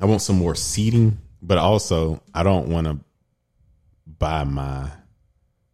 [0.00, 2.98] I want some more seating, but also I don't want to
[4.06, 4.90] buy my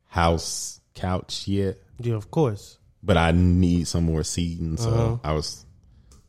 [0.08, 2.78] house couch yet Yeah, of course.
[3.02, 4.76] but I need some more seating.
[4.76, 5.16] So Uh-huh.
[5.24, 5.64] I was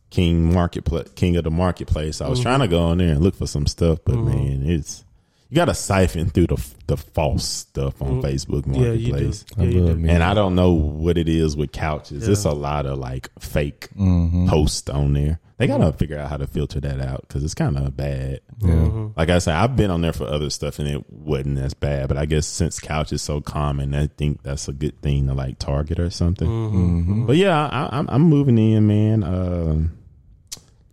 [0.09, 2.21] king marketplace, king of the marketplace.
[2.21, 2.43] I was Mm-hmm.
[2.43, 5.03] trying to go in there and look for some stuff, but man, it's
[5.49, 8.73] you got to siphon through the the false stuff on Facebook Mm-hmm.
[8.75, 9.11] Yeah, you do.
[9.11, 9.45] Marketplace.
[9.57, 10.09] Yeah, I you do.
[10.09, 12.27] And I don't know what it is with couches.
[12.27, 14.49] It's a lot of like fake Mm-hmm.
[14.49, 15.39] posts on there.
[15.67, 18.41] They gotta figure out how to filter that out because it's kind of bad.
[18.59, 19.17] Mm-hmm.
[19.17, 22.07] Like I said, I've been on there for other stuff and it wasn't as bad.
[22.07, 25.33] But I guess since couch is so common, I think that's a good thing to
[25.33, 26.47] like target or something.
[26.47, 27.25] Mm-hmm.
[27.25, 29.23] But yeah, I, I'm I'm moving in, man.
[29.23, 29.97] Um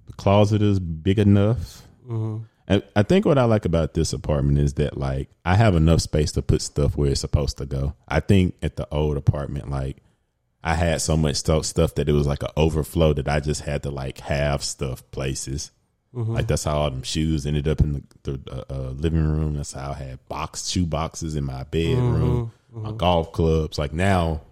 [0.06, 1.82] the closet is big enough.
[2.06, 2.44] Mm-hmm.
[2.70, 6.02] And I think what I like about this apartment is that like I have enough
[6.02, 7.94] space to put stuff where it's supposed to go.
[8.06, 9.96] I think at the old apartment, like
[10.62, 13.62] I had so much stuff stuff that it was like an overflow that I just
[13.62, 15.70] had to like have stuff places.
[16.14, 16.34] Mm-hmm.
[16.34, 19.54] Like that's how all them shoes ended up in the, the uh, uh, living room.
[19.54, 22.82] That's how I had box shoe boxes in my bedroom, mm-hmm.
[22.82, 22.98] my mm-hmm.
[22.98, 23.78] golf clubs.
[23.78, 24.42] Like now,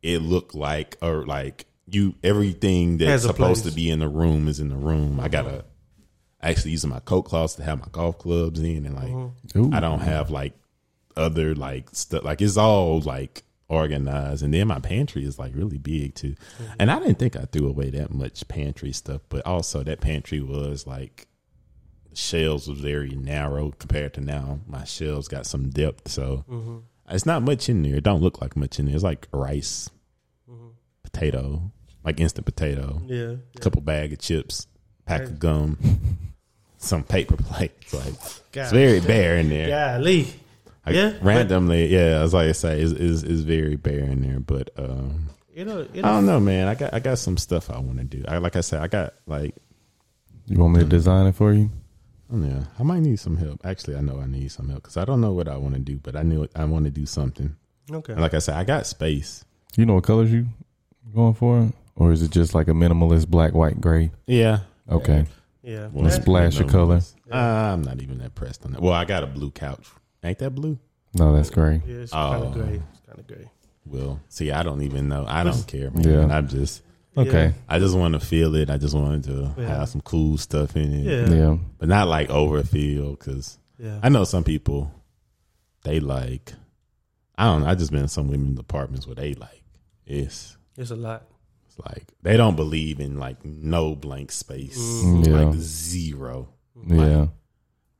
[0.00, 3.74] it looked like or like you everything that's supposed place.
[3.74, 5.20] to be in the room is in the room.
[5.20, 5.64] I gotta
[6.40, 9.70] actually using my coat closet to have my golf clubs in, and like Ooh.
[9.72, 10.54] I don't have like
[11.16, 12.24] other like stuff.
[12.24, 16.34] Like it's all like organized, and then my pantry is like really big too.
[16.78, 20.40] And I didn't think I threw away that much pantry stuff, but also that pantry
[20.40, 21.26] was like
[22.12, 24.60] shelves was very narrow compared to now.
[24.66, 26.78] My shelves got some depth, so mm-hmm.
[27.08, 27.96] it's not much in there.
[27.96, 28.94] It don't look like much in there.
[28.94, 29.88] It's like rice,
[30.50, 30.68] mm-hmm.
[31.02, 31.72] potato,
[32.04, 33.36] like instant potato, Yeah.
[33.56, 34.66] a couple bag of chips,
[35.06, 35.78] pack of gum,
[36.76, 37.94] some paper plates.
[37.94, 38.14] Like
[38.52, 38.62] God.
[38.64, 39.68] it's very bare in there.
[39.68, 40.28] Golly.
[40.84, 42.20] Like, Yeah, randomly, yeah.
[42.22, 44.40] As like I say, is is is very bare in there.
[44.40, 46.66] But um, It'll, I it'll, don't know, man.
[46.68, 48.24] I got I got some stuff I want to do.
[48.26, 49.54] I like I said, I got like
[50.46, 51.70] You want me to design it for you?
[52.32, 52.64] I.
[52.78, 53.60] I might need some help.
[53.64, 55.80] Actually, I know I need some help because I don't know what I want to
[55.80, 57.54] do, but I knew I want to do something.
[57.92, 58.12] okay.
[58.14, 59.44] And like I said, I got space.
[59.76, 60.46] You know what colors you
[61.14, 64.10] going for, or is it just like a minimalist black, white, gray?
[64.26, 64.60] Yeah.
[64.90, 65.26] Okay,
[65.62, 65.88] yeah.
[65.92, 66.86] Well, Let's splash of color.
[66.94, 67.14] ones.
[67.30, 68.80] Uh, I'm not even that pressed on that.
[68.82, 69.86] Well, I got a blue couch.
[70.24, 70.78] Ain't that blue?
[71.14, 71.82] no, that's gray.
[71.86, 72.46] Yeah, it's kind Oh.
[72.48, 72.80] of gray.
[72.90, 73.50] It's kind of gray.
[73.84, 75.24] Well, see, I don't even know.
[75.28, 76.04] I don't care, man.
[76.08, 76.36] Yeah.
[76.36, 76.82] I'm just
[77.16, 77.52] Okay.
[77.68, 78.70] I just want to feel it.
[78.70, 79.66] I just wanted to Yeah.
[79.80, 81.04] have some cool stuff in it.
[81.30, 81.34] Yeah.
[81.34, 81.56] Yeah.
[81.78, 83.98] But not like overfeel because Yeah.
[84.02, 84.90] I know some people,
[85.84, 86.54] they like,
[87.36, 87.66] I don't know.
[87.68, 89.62] I just been in some women's apartments where they like,
[90.06, 91.24] it's, It's a lot.
[91.66, 95.40] it's like, they don't believe in like no blank space, Mm, yeah.
[95.40, 96.48] like zero.
[96.86, 97.26] Yeah.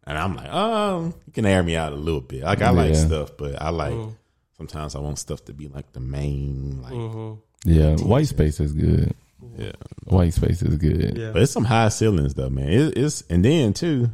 [0.07, 2.43] And I'm like, um, you can air me out a little bit.
[2.43, 3.07] Like I like Yeah.
[3.07, 4.15] stuff, but I like Mm.
[4.57, 7.71] sometimes I want stuff to be like the main, like Mm-hmm.
[7.71, 7.97] Yeah.
[7.97, 9.15] White space is good.
[9.57, 9.73] yeah.
[10.05, 11.17] White space is good.
[11.17, 11.31] Yeah.
[11.33, 12.69] But it's some high ceilings though, man.
[12.69, 14.11] It, it's and then too,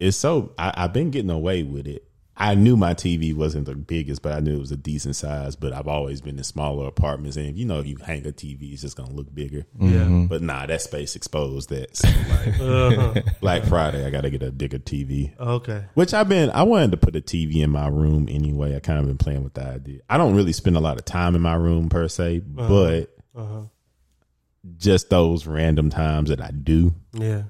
[0.00, 2.04] it's so I, I've been getting away with it.
[2.38, 5.56] I knew my TV wasn't the biggest, but I knew it was a decent size.
[5.56, 8.30] But I've always been in smaller apartments, and if you know, if you hang a
[8.30, 9.64] TV, it's just gonna look bigger.
[9.80, 10.26] Yeah.
[10.28, 11.96] But nah, that space exposed that.
[11.96, 13.22] So like Uh-huh.
[13.40, 15.38] Black Friday, I got to get a bigger TV.
[15.40, 15.84] Okay.
[15.94, 18.76] Which I've been, I wanted to put a TV in my room anyway.
[18.76, 20.00] I kind of been playing with the idea.
[20.10, 23.62] I don't really spend a lot of time in my room per se, but Uh-huh.
[24.76, 26.94] just those random times that I do.
[27.12, 27.44] Yeah.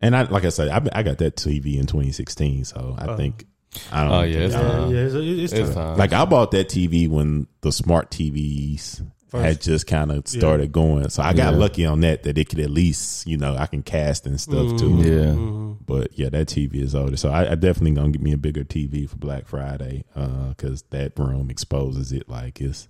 [0.00, 3.34] And I, like I said, I, I got that TV in 2016, so I think
[3.34, 3.46] I don't.
[3.92, 4.84] Oh, yeah, it's think I- Yeah.
[4.84, 4.98] Uh, yeah.
[5.00, 5.74] It's, it's, It's time.
[5.74, 5.98] time.
[5.98, 11.10] like I bought that TV when the smart TVs had just kind of started going,
[11.10, 11.58] so I got Yeah.
[11.58, 14.56] lucky on that that it could at least you know I can cast and stuff
[14.56, 14.76] Mm-hmm.
[14.78, 15.02] too.
[15.02, 15.74] Yeah.
[15.84, 18.64] But yeah, that TV is older, so I, I definitely gonna get me a bigger
[18.64, 22.88] TV for Black Friday because that room exposes it like it's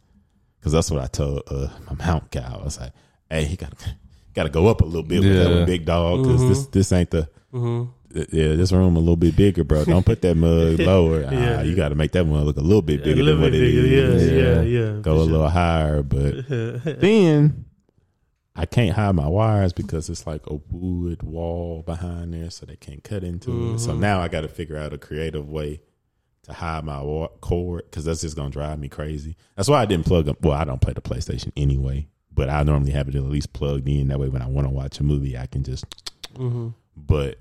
[0.60, 2.48] because that's what I told uh, my mount guy.
[2.58, 2.92] I was like,
[3.28, 3.94] hey, he got to
[4.34, 7.10] got to go up a little bit with that big dog because this this ain't
[7.10, 7.28] the
[8.32, 9.84] yeah this room a little bit bigger, bro.
[9.84, 11.20] Don't put that mug lower.
[11.22, 11.58] Yeah.
[11.58, 13.58] Ah, you got to make that one look a little bit bigger little than bit
[13.58, 14.14] what it bigger.
[14.16, 14.30] is.
[14.30, 14.60] Yeah.
[14.62, 14.92] Yeah.
[14.94, 15.00] Yeah.
[15.00, 16.48] Go a little higher, but
[17.00, 17.64] then
[18.54, 22.76] I can't hide my wires because it's like a wood wall behind there, so they
[22.76, 23.80] can't cut into it.
[23.80, 25.82] So now I got to figure out a creative way
[26.44, 29.36] to hide my wa- cord because that's just gonna drive me crazy.
[29.56, 30.40] That's why I didn't plug up.
[30.42, 33.88] Well, I don't play the PlayStation anyway, but I normally have it at least plugged
[33.88, 34.08] in.
[34.08, 35.84] That way, when I want to watch a movie, I can just.
[36.96, 37.38] But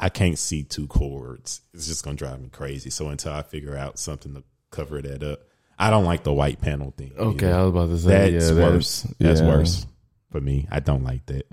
[0.00, 1.60] I can't see two cords.
[1.74, 2.88] It's just gonna drive me crazy.
[2.88, 5.40] So until I figure out something to cover that up,
[5.78, 7.12] I don't like the white panel thing.
[7.16, 7.54] Okay, either.
[7.54, 9.02] I was about to say That's yeah, worse.
[9.18, 9.48] That's yeah.
[9.48, 9.86] worse
[10.32, 10.66] for me.
[10.70, 11.46] I don't like that.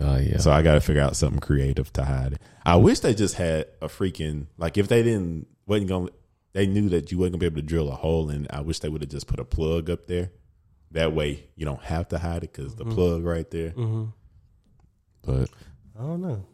[0.00, 0.38] Oh yeah.
[0.38, 2.42] So I got to figure out something creative to hide it.
[2.66, 6.12] I wish they just had a freaking like if they didn't wasn't going to,
[6.54, 8.48] they knew that you wasn't gonna be able to drill a hole in.
[8.50, 10.32] I wish they would have just put a plug up there.
[10.90, 12.94] That way you don't have to hide it because the mm-hmm.
[12.94, 13.70] plug right there.
[13.70, 14.04] Mm-hmm.
[15.22, 15.50] But
[15.96, 16.44] I don't know.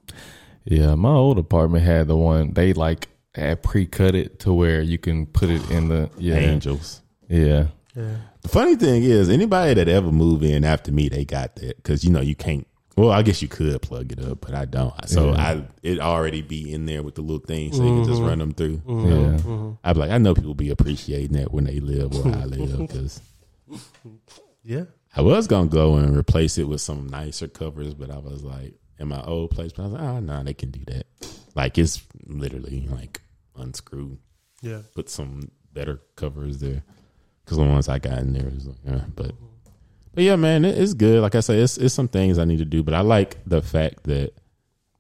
[0.64, 4.98] Yeah, my old apartment had the one they like had pre-cut it to where you
[4.98, 7.02] can put it in the yeah angels.
[7.28, 8.16] yeah Yeah.
[8.42, 12.04] The funny thing is, anybody that ever move in after me, they got that because
[12.04, 12.66] you know you can't.
[12.96, 14.92] Well, I guess you could plug it up, but I don't.
[15.08, 18.18] So I it already be in there with the little thing, so you can just
[18.18, 18.28] mm-hmm.
[18.28, 18.78] run them through.
[18.78, 19.08] Mm-hmm.
[19.08, 19.72] yeah mm-hmm.
[19.82, 22.78] I'd be like, I know people be appreciating that when they live where I live
[22.78, 23.20] because
[24.64, 24.84] Yeah.
[25.16, 28.74] I was gonna go and replace it with some nicer covers, but I was like,
[28.98, 31.06] in my old place, but I was like, oh no, they can do that.
[31.54, 33.20] Like it's literally like
[33.56, 34.18] unscrew,
[34.62, 34.80] Yeah.
[34.94, 36.82] put some better covers there
[37.44, 39.32] because the ones I got in there was like, yeah, but.
[40.14, 41.20] But yeah, man, it, it's good.
[41.20, 43.60] Like I said, it's it's some things I need to do, but I like the
[43.60, 44.32] fact that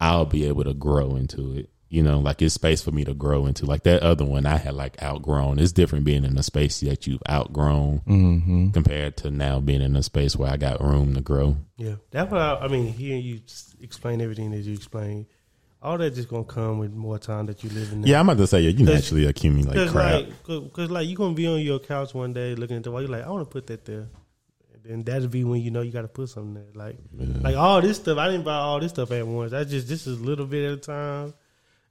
[0.00, 1.70] I'll be able to grow into it.
[1.94, 3.66] You know, like it's space for me to grow into.
[3.66, 5.60] Like that other one, I had like outgrown.
[5.60, 8.70] It's different being in a space that you've outgrown mm-hmm.
[8.70, 11.56] compared to now being in a space where I got room to grow.
[11.76, 11.94] Yeah.
[12.10, 12.92] That's what I, I mean.
[12.92, 13.40] Hearing you
[13.80, 15.26] explain everything that you explained,
[15.80, 18.00] all that just gonna come with more time that you live in.
[18.00, 18.10] there.
[18.10, 20.12] Yeah, I'm about to say, yeah, you naturally accumulate Cause crap.
[20.14, 22.90] like, cause, 'cause, like you gonna be on your couch one day looking at the
[22.90, 23.02] wall.
[23.02, 24.08] You're like, I want to put that there,
[24.72, 26.72] and then that'll be when you know you got to put something there.
[26.74, 26.98] Like,
[27.40, 28.18] like all this stuff.
[28.18, 29.52] I didn't buy all this stuff at once.
[29.52, 31.34] I just this is a little bit at a time.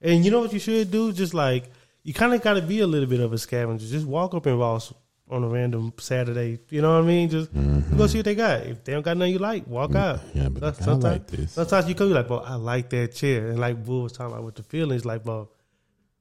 [0.03, 1.11] And you know what you should do?
[1.13, 1.71] Just like
[2.03, 3.85] you kind of got to be a little bit of a scavenger.
[3.85, 4.93] Just walk up in Ross
[5.29, 6.59] on a random Saturday.
[6.69, 7.29] You know what I mean?
[7.29, 7.49] Just
[7.97, 8.63] go see what they got.
[8.65, 10.19] If they don't got nothing you like, walk out.
[10.19, 10.37] Mm-hmm.
[10.39, 11.51] Yeah, but I sometimes, like this.
[11.53, 13.47] sometimes you come, you like, bro, I like that chair.
[13.47, 15.49] And like Bull was talking about with the feelings, like, bro,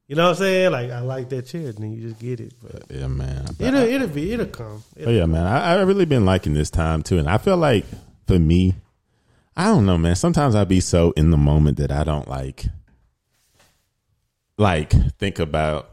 [0.06, 0.70] you know what I'm saying?
[0.72, 1.68] Like, I like that chair.
[1.68, 2.54] And then you just get it.
[2.62, 3.44] But Yeah, man.
[3.58, 4.84] it'll, it'll be, it'll come.
[5.04, 5.46] Oh yeah, man.
[5.46, 7.84] I, I really been liking this time too, and I feel like
[8.28, 8.74] for me,
[9.56, 10.14] I don't know, man.
[10.14, 12.66] Sometimes I be so in the moment that I don't like,
[14.62, 15.90] like think about.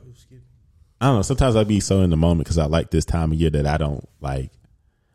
[1.02, 1.22] I don't know.
[1.22, 3.66] Sometimes I be so in the moment because I like this time of year that
[3.66, 4.52] I don't like.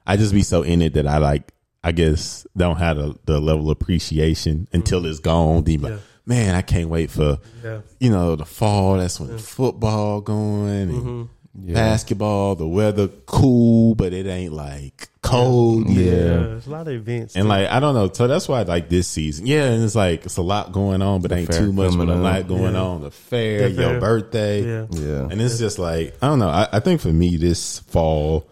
[0.07, 1.53] I just be so in it that I like.
[1.83, 5.11] I guess don't have the, the level of appreciation until mm-hmm.
[5.11, 5.65] it's gone.
[5.65, 5.99] Then you be like, Yeah.
[6.25, 7.81] man, I can't wait for Yeah.
[8.01, 8.97] you know the fall.
[8.97, 9.41] That's when mm.
[9.41, 11.23] football going and mm-hmm.
[11.55, 12.55] Basketball.
[12.57, 15.89] The weather cool, but it ain't like cold.
[15.89, 16.03] Yeah.
[16.03, 16.13] yet.
[16.13, 17.37] Yeah, there's a lot of events.
[17.37, 19.47] And like I don't know, so that's why I like this season.
[19.47, 21.97] Yeah, and it's like it's a lot going on, but ain't too much.
[21.97, 22.81] But a lot going Yeah.
[22.83, 23.03] on.
[23.03, 24.87] The fair, The your birthday, yeah.
[24.91, 26.49] yeah and it's just like I don't know.
[26.49, 28.49] I, I think for me this fall,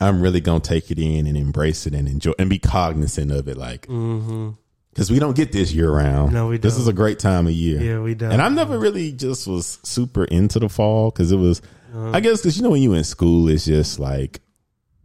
[0.00, 3.46] I'm really gonna take it in and embrace it and enjoy and be cognizant of
[3.48, 6.28] it, like because we don't get this year round.
[6.28, 6.34] Mm-hmm.
[6.34, 6.70] No, we This don't.
[6.72, 7.80] This is a great time of year.
[7.80, 8.32] Yeah, we don't.
[8.32, 11.62] And I never really just was super into the fall because it was,
[11.92, 12.10] Uh-huh.
[12.14, 14.40] I guess, because you know when you in school, it's just like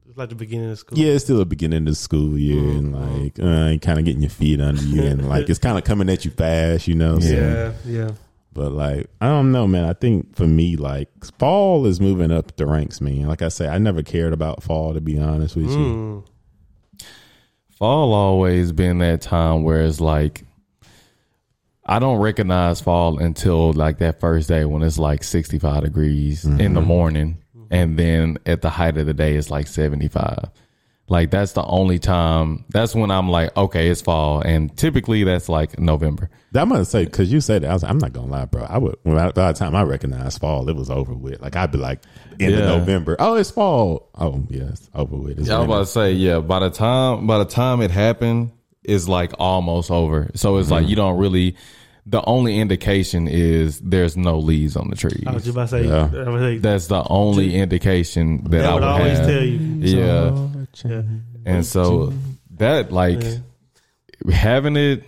[0.07, 0.97] It's like the beginning of school.
[0.97, 3.23] yeah, it's still the beginning of the school year, and Mm-hmm.
[3.23, 5.83] like uh, you kind of getting your feet under you, and like it's kind of
[5.83, 7.19] coming at you fast, you know.
[7.19, 8.11] So, yeah, yeah.
[8.53, 9.83] But like, I don't know, man.
[9.85, 13.27] I think for me, like fall is moving up the ranks, man.
[13.27, 15.77] Like I say, I never cared about fall to be honest with you.
[15.77, 16.23] Mm.
[17.69, 20.43] fall always been that time where it's like
[21.87, 26.57] I don't recognize fall until like that first day when it's like 65 degrees in
[26.57, 26.87] the mm-hmm.
[26.87, 27.37] morning
[27.71, 30.49] and then at the height of the day it's like 75.
[31.09, 35.47] Like that's the only time that's when I'm like okay, it's fall and typically that's
[35.47, 36.29] like November.
[36.51, 37.67] That must say because you said it.
[37.67, 38.63] I was, I'm not gonna lie, bro.
[38.63, 41.41] I would I, by the time I recognized fall, it was over with.
[41.41, 42.01] Like I'd be like
[42.39, 42.59] end Yeah.
[42.59, 43.15] of November.
[43.19, 44.09] Oh, it's fall.
[44.15, 45.39] Oh, yeah, over with.
[45.39, 46.39] It's Yeah, I was about to say, yeah.
[46.39, 48.51] By the time by the time it happened,
[48.83, 50.29] it's like almost over.
[50.35, 50.89] So it's like mm-hmm.
[50.89, 51.55] you don't really.
[52.09, 55.23] The only indication is there's no leaves on the trees.
[55.27, 55.85] I was just about to say.
[55.87, 56.05] Yeah.
[56.05, 59.27] About to say That's the only indication that, that I would would always have.
[59.27, 59.57] tell you.
[59.57, 60.47] Yeah, uh,
[60.85, 61.01] Yeah.
[61.45, 62.13] and so
[62.55, 63.21] that like
[64.31, 65.03] having it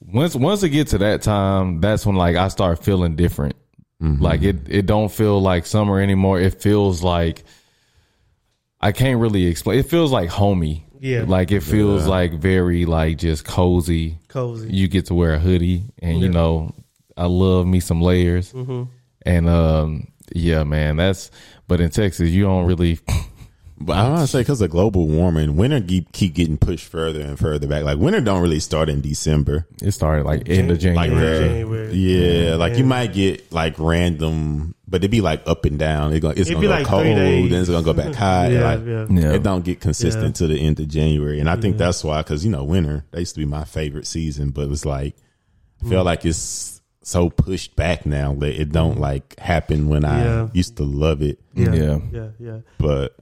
[0.00, 3.54] once once it gets to that time, that's when like I start feeling different.
[4.02, 4.22] Mm-hmm.
[4.22, 6.40] Like it it don't feel like summer anymore.
[6.40, 7.44] It feels like
[8.80, 9.78] I can't really explain.
[9.78, 10.86] It feels like homey.
[11.04, 11.24] Yeah.
[11.26, 14.18] like it feels like very like just cozy.
[14.28, 14.72] Cozy.
[14.72, 16.74] You get to wear a hoodie, and you know
[17.14, 18.54] I love me some layers.
[18.54, 18.84] Mm-hmm.
[19.26, 21.30] And um, yeah, man, that's.
[21.68, 22.98] But in Texas, you don't really.
[23.84, 27.20] But I want to say because of global warming, winter keep, keep getting pushed further
[27.20, 27.84] and further back.
[27.84, 29.66] Like winter don't really start in December.
[29.82, 31.36] It started like end of Like January.
[31.36, 31.92] uh, January.
[31.94, 36.12] yeah, like you might get like random, but it'd be like up and down.
[36.12, 38.48] It's gonna, it's It'd gonna be go like cold, then it's gonna go back high.
[38.48, 39.06] Yeah, like, yeah.
[39.10, 39.32] Yeah.
[39.34, 40.46] It don't get consistent Yeah.
[40.46, 42.22] to the end of January, and I think that's why.
[42.22, 45.14] Because you know, winter that used to be my favorite season, but it's like
[45.82, 45.88] I Mm.
[45.90, 50.78] feel like it's so pushed back now that it don't like happen when I used
[50.78, 51.38] to love it.
[51.54, 51.74] Yeah.
[51.74, 51.98] Yeah.
[52.12, 52.28] Yeah.
[52.38, 52.58] Yeah.
[52.78, 53.14] But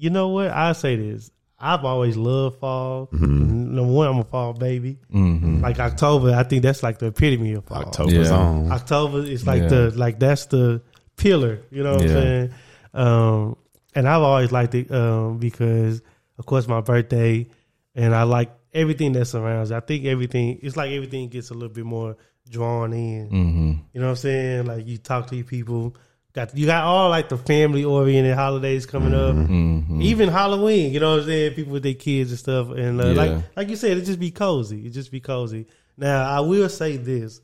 [0.00, 0.48] You know what?
[0.48, 1.30] I say this.
[1.58, 3.08] I've always loved fall.
[3.12, 3.74] Mm-hmm.
[3.76, 4.98] Number one, I'm a fall baby.
[5.12, 7.82] Like October, I think that's like the epitome of fall.
[7.82, 8.34] October's Yeah.
[8.36, 8.72] on.
[8.72, 9.68] October is like Yeah.
[9.68, 10.80] the like that's the
[11.18, 11.60] pillar.
[11.70, 12.08] You know what Yeah.
[12.08, 12.50] I'm saying?
[12.94, 13.56] Um,
[13.94, 16.00] and I've always liked it um, because,
[16.38, 17.46] of course, my birthday,
[17.94, 19.70] and I like everything that surrounds.
[19.70, 19.74] it.
[19.76, 20.60] I think everything.
[20.62, 22.16] It's like everything gets a little bit more
[22.48, 23.28] drawn in.
[23.28, 23.72] Mm-hmm.
[23.92, 24.66] You know what I'm saying?
[24.66, 25.94] Like you talk to your people.
[26.32, 29.34] Got you got all like the family oriented holidays coming up.
[29.34, 30.00] Mm-hmm.
[30.02, 31.54] Even Halloween, you know what I'm saying?
[31.54, 32.70] People with their kids and stuff.
[32.70, 33.12] And uh, Yeah.
[33.14, 34.86] like like you said, it just be cozy.
[34.86, 35.66] It just be cozy.
[35.96, 37.40] Now I will say this.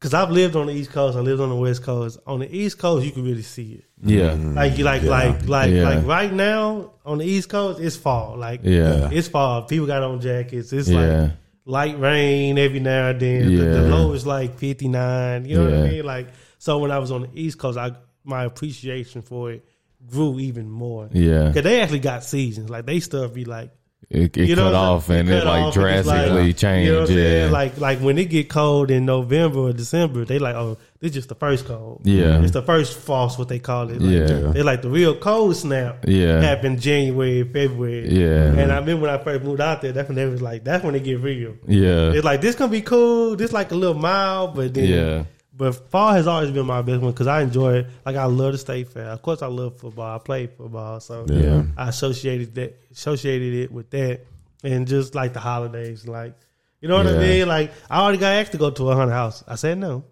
[0.00, 2.18] Cause I've lived on the East Coast, I lived on the West Coast.
[2.26, 3.84] On the East Coast, you can really see it.
[4.02, 4.34] Yeah.
[4.34, 5.08] Like you like Yeah.
[5.08, 5.88] like like Yeah.
[5.88, 8.36] like right now on the East Coast, it's fall.
[8.36, 9.08] Like Yeah.
[9.10, 9.62] it's fall.
[9.62, 10.70] People got on jackets.
[10.74, 10.98] It's Yeah.
[11.22, 11.30] like
[11.64, 13.56] light rain every now and then.
[13.56, 15.46] The, the low is like fifty nine.
[15.46, 16.04] You know what I mean?
[16.04, 16.28] Like
[16.64, 17.92] so when I was on the East Coast, I
[18.24, 19.66] my appreciation for it
[20.10, 21.10] grew even more.
[21.12, 21.52] Yeah.
[21.52, 22.70] Cause they actually got seasons.
[22.70, 23.70] Like they stuff be like
[24.08, 26.56] It, it you know cut off and It it like off and it's drastically like,
[26.56, 27.10] changed.
[27.10, 27.50] You know yeah.
[27.50, 31.28] Like like when it get cold in November or December, they like, oh, this just
[31.28, 32.00] the first cold.
[32.04, 32.40] Yeah.
[32.42, 34.00] It's the first frost, what they call it.
[34.00, 34.52] Like, Yeah.
[34.52, 36.40] They like the real cold snap Yeah.
[36.40, 38.08] happened January, February.
[38.08, 38.52] Yeah.
[38.60, 40.82] And I remember when I first moved out there, that's when they was like, that's
[40.82, 41.56] when it get real.
[41.68, 42.12] yeah.
[42.16, 43.36] It's like this gonna be cool.
[43.36, 45.24] This like a little mild, but then Yeah.
[45.56, 47.86] But fall has always been my best one because I enjoy it.
[48.04, 49.06] Like I love the state fair.
[49.06, 50.16] Of course, I love football.
[50.16, 51.62] I play football, so Yeah.
[51.76, 54.22] I associated that associated it with that,
[54.64, 56.34] and just like the holidays, like
[56.80, 57.12] you know what Yeah.
[57.12, 57.48] I mean.
[57.48, 59.44] Like I already got asked to go to a haunted house.
[59.46, 60.04] I said no.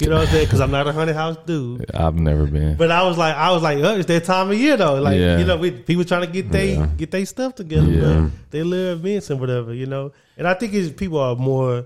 [0.00, 0.46] You know what I'm saying?
[0.46, 1.84] Because I'm not a haunted house dude.
[1.94, 2.76] I've never been.
[2.76, 5.00] But I was like, I was like, oh, it's that time of year though.
[5.00, 5.38] Like Yeah.
[5.38, 7.86] you know, we, people trying to get they get their stuff together.
[7.88, 8.20] Yeah.
[8.22, 10.10] But they live events and whatever, you know.
[10.36, 11.84] And I think it's people are more.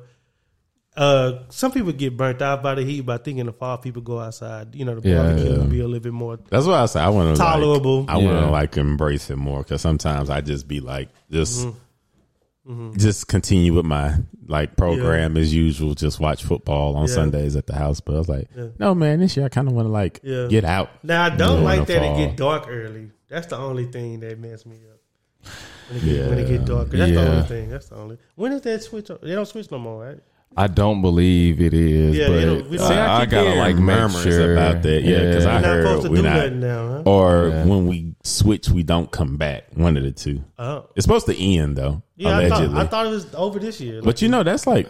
[0.97, 3.77] Uh, some people get burnt out by the heat, but I think in the fall
[3.79, 4.75] people go outside.
[4.75, 5.23] You know, the Yeah.
[5.23, 5.59] barbecue Yeah.
[5.59, 6.39] will be a little bit more.
[6.49, 8.01] That's why I say I want to Tolerable.
[8.05, 8.41] Like, I want Yeah.
[8.47, 11.67] to like embrace it more because sometimes I just be like just.
[11.67, 12.97] Mm-hmm.
[12.97, 14.17] Just continue with my
[14.49, 15.95] like program as usual.
[15.95, 17.15] Just watch football on Yeah.
[17.15, 18.01] Sundays at the house.
[18.01, 18.67] But I was like, Yeah.
[18.81, 20.49] no, man, this year I kind of want to like Yeah.
[20.49, 20.89] get out.
[21.05, 22.17] Now I don't like that it fall.
[22.17, 23.11] get dark early.
[23.29, 25.51] That's the only thing that messes me up.
[25.89, 27.71] When it get, when it get darker, that's the only thing.
[27.71, 28.19] That's the only.
[28.35, 29.11] When is that switch?
[29.11, 29.19] on?
[29.23, 30.19] They don't switch no more, right?
[30.59, 33.55] I don't believe it is, Yeah, they don't- we uh, but See, I, I gotta
[33.57, 35.03] like make murmurs sure about that.
[35.03, 37.03] Yeah, 'cause I We're not heard supposed to we do not- nothing now, huh?
[37.05, 37.65] Or Yeah.
[37.67, 39.65] when we switch, we don't come back.
[39.75, 40.43] One of the two.
[40.59, 42.03] Oh, It's supposed to end though.
[42.17, 42.29] yeah.
[42.31, 42.69] I allegedly.
[42.75, 44.01] thought, I thought it was over this year.
[44.03, 44.89] but you know, that's like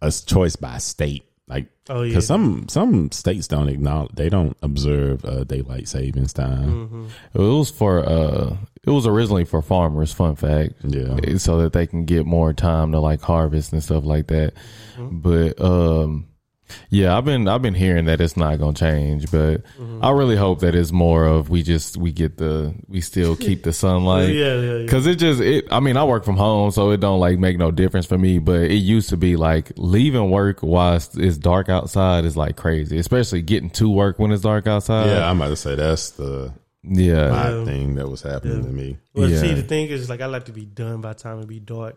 [0.00, 1.24] a choice by state.
[1.46, 2.08] Like Oh, yeah.
[2.10, 6.88] because some some states don't acknowledge they don't observe uh, daylight savings time.
[6.88, 7.06] Mm-hmm.
[7.34, 10.12] It was for uh, it was originally for farmers.
[10.12, 11.36] Fun fact, Yeah.
[11.36, 14.54] So that they can get more time to like harvest and stuff like that.
[14.96, 15.18] Mm-hmm.
[15.18, 16.26] But um,
[16.90, 20.04] yeah, I've been I've been hearing that it's not gonna change, but Mm-hmm.
[20.04, 23.62] I really hope that it's more of we just we get the we still keep
[23.62, 24.30] the sunlight.
[24.30, 24.86] yeah, yeah, yeah.
[24.88, 25.66] Cause it just it.
[25.70, 28.38] I mean, I work from home, so it don't like make no difference for me.
[28.38, 32.56] But it used to be like leaving work while it's, it's dark outside is like
[32.56, 35.06] crazy, especially getting to work when it's dark outside.
[35.06, 36.52] yeah, I'm about to say that's the
[36.82, 38.98] yeah, odd thing that was happening to me.
[39.14, 41.48] Well, see, the thing is, like, I like to be done by the time it
[41.48, 41.96] be dark.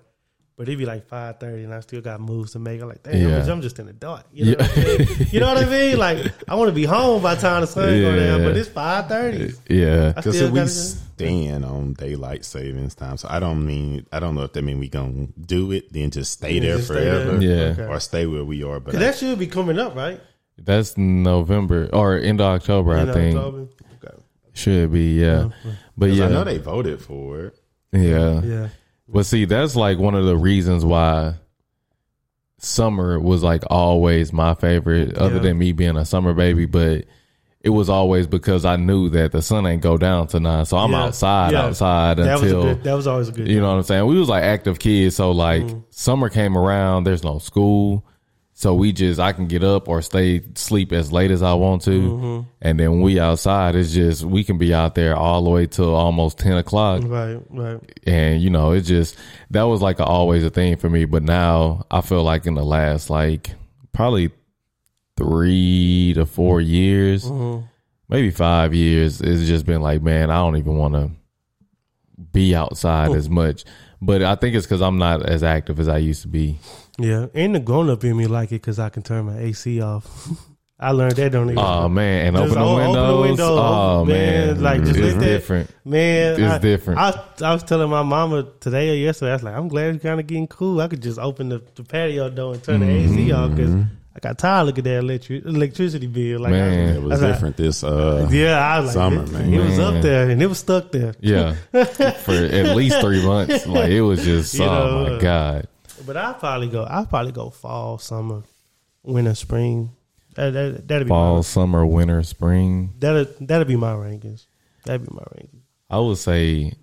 [0.58, 2.82] But it'd be like five thirty, and I still got moves to make.
[2.82, 3.38] I'm like, damn, I'm Yeah.
[3.38, 4.26] just- I'm just in the dark.
[4.34, 5.28] You know, what I mean?
[5.32, 5.98] you know what I mean?
[6.00, 8.68] Like, I want to be home by the time the sun go down, but it's
[8.68, 9.54] five thirty.
[9.70, 10.14] yeah.
[10.18, 10.68] I Because we gotta.
[10.68, 14.80] stand on daylight savings time, so I don't mean I don't know if that mean
[14.80, 17.26] we gonna do it, then just stay Yeah, there just stay there.
[17.26, 17.54] forever, Yeah.
[17.74, 17.86] Okay.
[17.86, 18.80] or stay where we are.
[18.80, 20.20] But I, that should be coming up, right?
[20.58, 23.36] That's November or end of October, In I think.
[23.38, 23.68] October?
[24.04, 24.18] Okay.
[24.54, 25.50] Should be, yeah.
[25.96, 27.56] But yeah, I know they voted for it.
[27.94, 28.42] yeah.
[28.42, 28.68] Yeah.
[29.10, 31.36] But see, that's like one of the reasons why
[32.60, 35.42] summer was like always my favorite, other Yeah.
[35.42, 36.66] than me being a summer baby.
[36.66, 37.06] But
[37.62, 40.92] it was always because I knew that the sun ain't go down tonight, so I'm
[40.92, 41.04] Yeah.
[41.04, 41.66] outside, Yeah.
[41.66, 42.84] outside That was a until good.
[42.84, 43.48] That was always a good.
[43.48, 44.06] you know what I'm saying.
[44.06, 45.80] We was like active kids, so like Mm-hmm.
[45.90, 47.04] summer came around.
[47.06, 48.06] There's no school,
[48.60, 51.84] so we just I can get up or stay sleep as late as I want
[51.84, 52.50] to, Mm-hmm.
[52.60, 53.76] and then we outside.
[53.76, 57.40] It's just we can be out there all the way till almost ten o'clock Right.
[57.52, 57.80] Right.
[58.08, 59.16] and you know it just
[59.52, 62.56] that was like a, always a thing for me but now i feel like in
[62.56, 63.52] the last like
[63.94, 64.32] probably
[65.16, 67.66] three to four years Mm-hmm.
[68.10, 71.12] maybe five years it's just been like man i don't even want to
[72.32, 73.64] be outside as much
[74.02, 76.58] but i think it's because i'm not as active as i used to be
[77.00, 77.28] Yeah.
[77.34, 80.30] And the grown up in me like it because I can turn my AC off.
[80.80, 81.58] I learned that don't even.
[81.58, 85.16] oh man and open the open the windows window, oh man, man like, just it's
[85.16, 87.00] that- different Man, It's I, different.
[87.00, 89.32] I, I was telling my mama today or yesterday.
[89.32, 90.80] I was like, I'm glad it's kind of getting cool.
[90.82, 93.84] I could just open the, the patio door and turn the AC off because mm-hmm.
[94.18, 96.40] I got tired looking at that electric, electricity bill.
[96.42, 96.90] Like, Man.
[96.90, 99.54] I, It was was like- different this uh yeah, I was like, Summer, it, man.
[99.54, 101.14] it was up there and it was stuck there.
[101.20, 105.68] yeah for at least three months like it was just You oh know, my god
[106.06, 106.84] But I'll probably go.
[106.84, 108.42] I'll probably go fall, summer,
[109.04, 109.92] winter, spring.
[110.36, 114.46] That, that, that'd be fall my, summer winter spring that'll that'll be my rankings.
[114.86, 115.62] That'd be my rankings.
[115.90, 116.74] I would say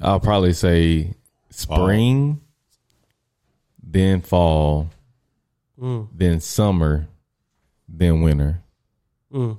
[0.00, 1.14] I'll probably say
[1.50, 2.40] spring,
[3.82, 4.90] then fall,
[5.82, 7.08] Mm, then summer,
[7.88, 8.62] then winter.
[9.32, 9.58] mm,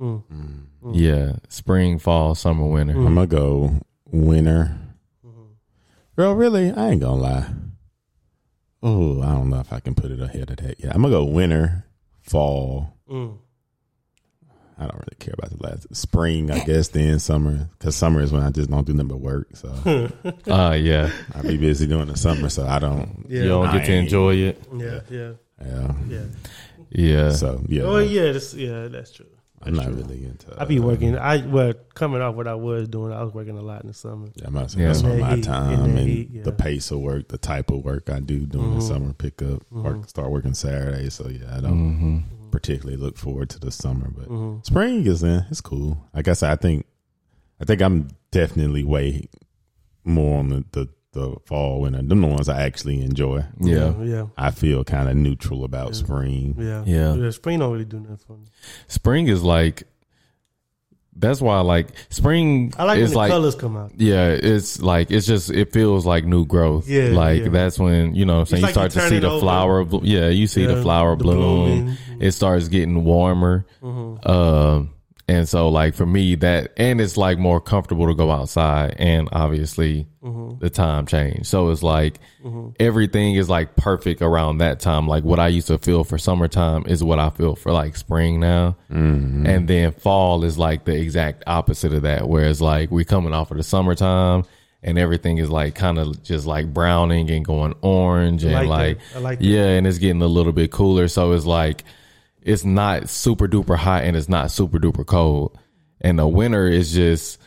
[0.00, 0.62] mm.
[0.92, 2.94] Yeah, spring, fall, summer, winter.
[2.94, 4.78] I'm gonna go winter.
[6.16, 6.70] Girl, really?
[6.72, 7.46] I ain't gonna lie.
[8.82, 10.80] Oh, I don't know if I can put it ahead of that.
[10.80, 11.84] Yeah, I'm gonna go winter,
[12.20, 12.96] fall.
[13.08, 13.36] Mm.
[14.78, 16.50] I don't really care about the last spring.
[16.50, 19.48] I guess then summer, because summer is when I just don't do nothing but work.
[19.54, 19.68] So
[20.48, 21.10] Uh yeah.
[21.34, 23.26] I be busy doing the summer, so I don't.
[23.28, 23.42] Yeah.
[23.42, 24.64] You don't get to enjoy it.
[24.76, 25.32] Yeah, yeah,
[25.64, 25.94] Yeah.
[26.08, 26.24] yeah.
[26.90, 27.30] Yeah.
[27.32, 29.26] So yeah, Oh yeah, that's, yeah, that's true.
[29.64, 30.50] I'm not really into.
[30.50, 30.56] It.
[30.58, 31.16] I be uh, working.
[31.16, 33.12] I well coming off what I was doing.
[33.12, 34.26] I was working a lot in the summer.
[34.34, 34.88] Yeah, I'm not Yeah.
[34.88, 36.42] that's my heat, time and heat, yeah.
[36.42, 38.78] the pace of work, the type of work I do during Mm-hmm.
[38.80, 39.12] the summer.
[39.12, 42.18] Pick up, work, start working Saturday, So yeah, I don't hmm
[42.50, 44.62] particularly look forward to the summer, but Mm-hmm.
[44.64, 45.46] spring is in.
[45.50, 45.90] It's cool.
[46.12, 46.84] Like I guess I think,
[47.60, 49.28] I think I'm definitely way
[50.04, 52.02] more on the the, the fall winter.
[52.02, 53.44] Them the ones I actually enjoy.
[53.60, 53.94] Yeah.
[54.02, 56.56] yeah, I feel kind of neutral about spring.
[56.58, 57.30] yeah, Yeah.
[57.30, 58.46] Spring don't really do nothing for me.
[58.88, 59.84] Spring is like
[61.14, 63.92] that's why like spring I like when is the like colors come out.
[63.98, 66.88] Yeah, it's like it's just it feels like new growth.
[66.88, 67.48] Yeah, like yeah.
[67.50, 69.40] that's when you know what I'm saying you like start you to see the over.
[69.40, 69.84] flower.
[69.84, 71.38] blo- Yeah, you see Yeah, the flower the bloom.
[71.84, 71.96] blooming.
[72.20, 73.66] It starts getting warmer.
[73.82, 74.26] Mm-hmm.
[74.30, 74.90] Um,
[75.28, 79.28] and so like for me that and it's like more comfortable to go outside and
[79.32, 80.58] obviously Mm-hmm.
[80.60, 81.46] the time change.
[81.46, 82.20] So it's like
[82.78, 85.08] everything is like perfect around that time.
[85.08, 88.38] Like what I used to feel for summertime is what I feel for like spring
[88.38, 88.76] now.
[88.88, 92.28] And then fall is like the exact opposite of that.
[92.28, 94.44] Whereas like we're coming off of the summertime
[94.80, 98.98] and everything is like kind of just like browning and going orange and like like.
[99.16, 99.44] I like that.
[99.44, 101.08] yeah, and it's getting a little bit cooler.
[101.08, 101.82] So it's like
[102.44, 105.58] it's not super duper hot and it's not super duper cold.
[106.00, 107.40] And the winter is just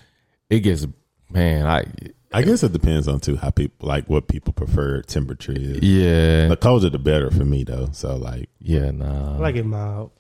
[0.50, 0.86] it gets
[1.30, 1.86] man, I
[2.34, 5.80] I guess it depends on too how people like what people prefer temperature is.
[5.82, 6.48] yeah.
[6.50, 7.90] The colder the better for me though.
[7.94, 9.36] So like, Yeah, nah.
[9.36, 10.12] I like it mild.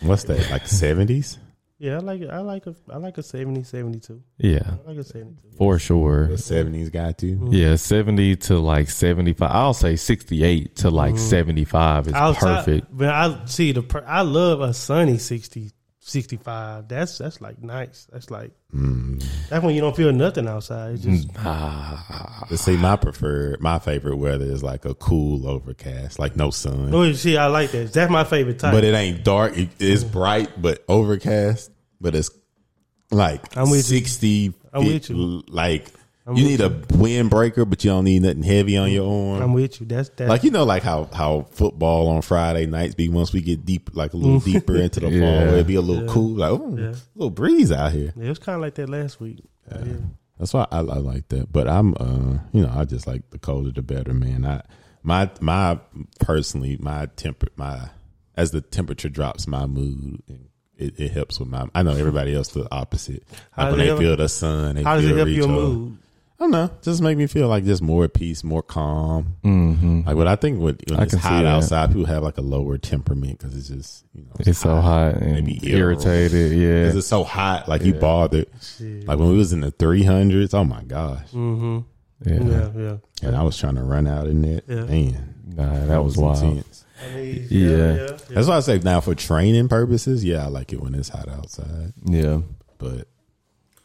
[0.00, 0.50] what's that?
[0.50, 1.38] Like seventies?
[1.82, 2.30] Yeah, I like it.
[2.30, 4.22] I like a I like a 70, 72.
[4.38, 5.56] Yeah, I like a seventy two.
[5.58, 6.28] for sure.
[6.28, 7.26] The seventies got to.
[7.26, 7.52] Mm-hmm.
[7.52, 9.50] Yeah, seventy to like seventy five.
[9.50, 11.24] I'll say sixty eight to like mm-hmm.
[11.24, 12.86] seventy five is perfect.
[12.96, 15.72] But I see the per- I love a sunny 60,
[16.04, 16.88] 65.
[16.88, 18.06] That's that's like nice.
[18.12, 19.22] That's like Mm.
[19.50, 20.94] that's when you don't feel nothing outside.
[20.94, 26.34] It's just But see, my preferred, my favorite weather is like a cool overcast, like
[26.36, 27.92] no sun, oh, you see, I like that.
[27.92, 28.72] That's my favorite type.
[28.72, 29.56] but it ain't dark.
[29.56, 31.70] It, it's bright, but overcast.
[32.00, 32.30] But it's
[33.10, 33.98] like I'm with you.
[33.98, 34.54] sixty.
[34.72, 35.42] I'm with you.
[35.46, 35.86] Like
[36.26, 39.42] I'm you with need a windbreaker, but you don't need nothing heavy on your arm.
[39.42, 39.86] I'm with you.
[39.86, 40.28] That's that.
[40.28, 43.08] like you know, like how how football on Friday nights be.
[43.08, 46.08] Once we get deep, like a little deeper into the fall, it'd be a little
[46.08, 46.90] cool, like oh, Yeah.
[46.90, 48.12] a little breeze out here.
[48.16, 49.40] it was kind of like that last week.
[49.70, 49.84] Yeah.
[50.38, 51.52] That's why I, I like that.
[51.52, 54.44] But I'm, uh, you know, I just like the colder the better, man.
[54.44, 54.62] I
[55.02, 55.78] my my
[56.20, 57.90] personally my temper my
[58.36, 61.68] as the temperature drops, my mood and it, it helps with my.
[61.74, 63.24] I know everybody else the opposite.
[63.50, 65.62] How Like when they feel the sun, they How does feel it help your recharged.
[65.74, 65.98] mood?
[66.42, 66.70] I don't know.
[66.82, 69.36] Just make me feel like just more at peace, more calm.
[69.44, 72.40] hmm Like what I think when, when I it's hot outside, people have like a
[72.42, 75.78] lower temperament because it's just you know It's so hot and They be ill.
[75.78, 76.50] irritated.
[76.58, 78.48] Yeah, Because it's so hot, like you bothered.
[78.80, 81.78] Like when we was in the three hundreds, oh my gosh, Mm-hmm.
[82.28, 82.40] yeah.
[82.40, 82.96] Yeah, yeah.
[83.28, 84.64] and I was trying to run out in that.
[84.66, 84.84] Yeah.
[84.86, 86.42] Man, Nah, that was wild.
[86.42, 86.84] intense.
[87.04, 87.68] I mean, Yeah.
[87.68, 88.16] yeah, yeah.
[88.30, 91.28] That's why I say now for training purposes, yeah, I like it when it's hot
[91.28, 91.92] outside.
[92.04, 92.40] Yeah,
[92.78, 93.06] But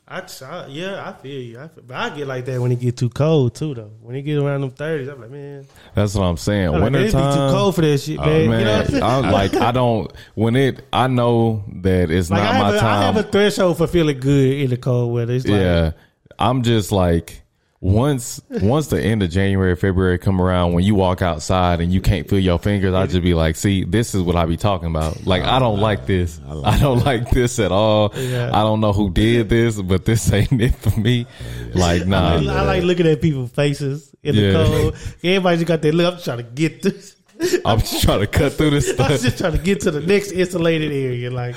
[0.10, 1.60] I, I, yeah, I feel you.
[1.60, 3.92] I feel, but I get like that when it get too cold too, though.
[4.02, 6.70] When it get around them thirties, I'm like, man, that's what I'm saying.
[6.74, 8.50] I'm like, man, it be too cold for that shit, man.
[8.50, 8.90] man.
[8.90, 9.26] You know I'm?
[9.26, 10.10] I'm like, I don't.
[10.36, 13.16] When it, I know that it's Like not I my a, I time.
[13.16, 15.34] have a threshold for feeling good in the cold weather.
[15.34, 15.92] It's like, yeah,
[16.40, 17.42] I'm just like
[17.80, 22.02] once once the end of January, February come around, when you walk outside and you
[22.02, 24.88] can't feel your fingers, I just be like, see, this is what I be talking
[24.90, 25.26] about.
[25.28, 26.42] Like I don't like this.
[26.48, 28.12] I don't like this at all.
[28.16, 28.50] Yeah.
[28.52, 31.28] I don't know who did this, but this ain't it for me.
[31.76, 32.38] Like nah.
[32.38, 34.54] I, I like looking at people's faces in the Yeah.
[34.54, 34.96] cold.
[35.24, 36.16] Everybody just got their look.
[36.16, 37.16] I'm trying to get this.
[37.66, 40.32] I'm just trying to cut through this I'm just trying to get to the next
[40.32, 41.30] insulated area.
[41.30, 41.56] Like,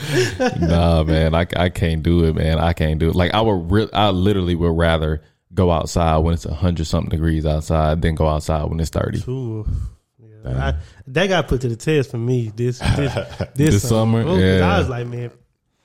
[0.60, 2.58] nah, man, I, I can't do it, man.
[2.58, 3.14] I can't do it.
[3.14, 5.22] Like I would, re- I literally would rather
[5.52, 9.22] go outside when it's hundred something degrees outside then go outside when it's thirty.
[9.28, 9.66] ooh.
[10.44, 10.68] Yeah.
[10.68, 10.74] I,
[11.08, 14.40] that got put to the test for me this this, this, This summer, Ooh, 'cause
[14.40, 14.74] yeah.
[14.74, 15.30] I was like, man,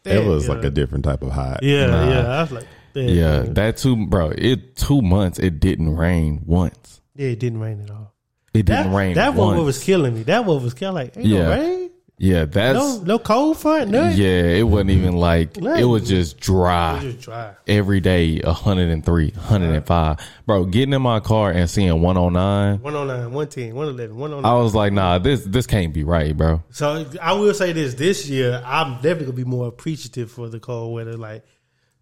[0.06, 0.54] it was yeah.
[0.54, 1.62] like a different type of hot.
[1.64, 2.10] yeah, Nah.
[2.10, 2.28] yeah.
[2.38, 3.54] I was like, damn, Yeah, man.
[3.56, 4.30] that too, bro.
[4.30, 5.40] It two months.
[5.40, 7.02] It didn't rain once.
[7.16, 7.28] yeah.
[7.30, 8.14] It didn't rain at all.
[8.54, 9.16] It didn't rain.
[9.16, 9.58] that once.
[9.58, 10.24] one was killing me.
[10.24, 10.96] That one was killing.
[10.96, 11.40] Like, ain't Yeah.
[11.44, 11.85] no rain,
[12.18, 14.18] Yeah, that's no no cold front, nothing.
[14.18, 14.44] yeah.
[14.44, 15.82] It wasn't even like Nothing.
[15.82, 17.56] it was just It dry was just dry.
[17.68, 18.40] every day.
[18.40, 20.18] 103, 105.
[20.46, 22.80] Bro, getting in my car and seeing 109.
[22.82, 24.50] 109, 110, 111, 109.
[24.50, 26.64] I was like, nah, this this can't be right, bro.
[26.72, 30.62] So I will say this: this year, I'm definitely gonna be more appreciative for the
[30.62, 31.18] cold weather.
[31.18, 31.44] Like,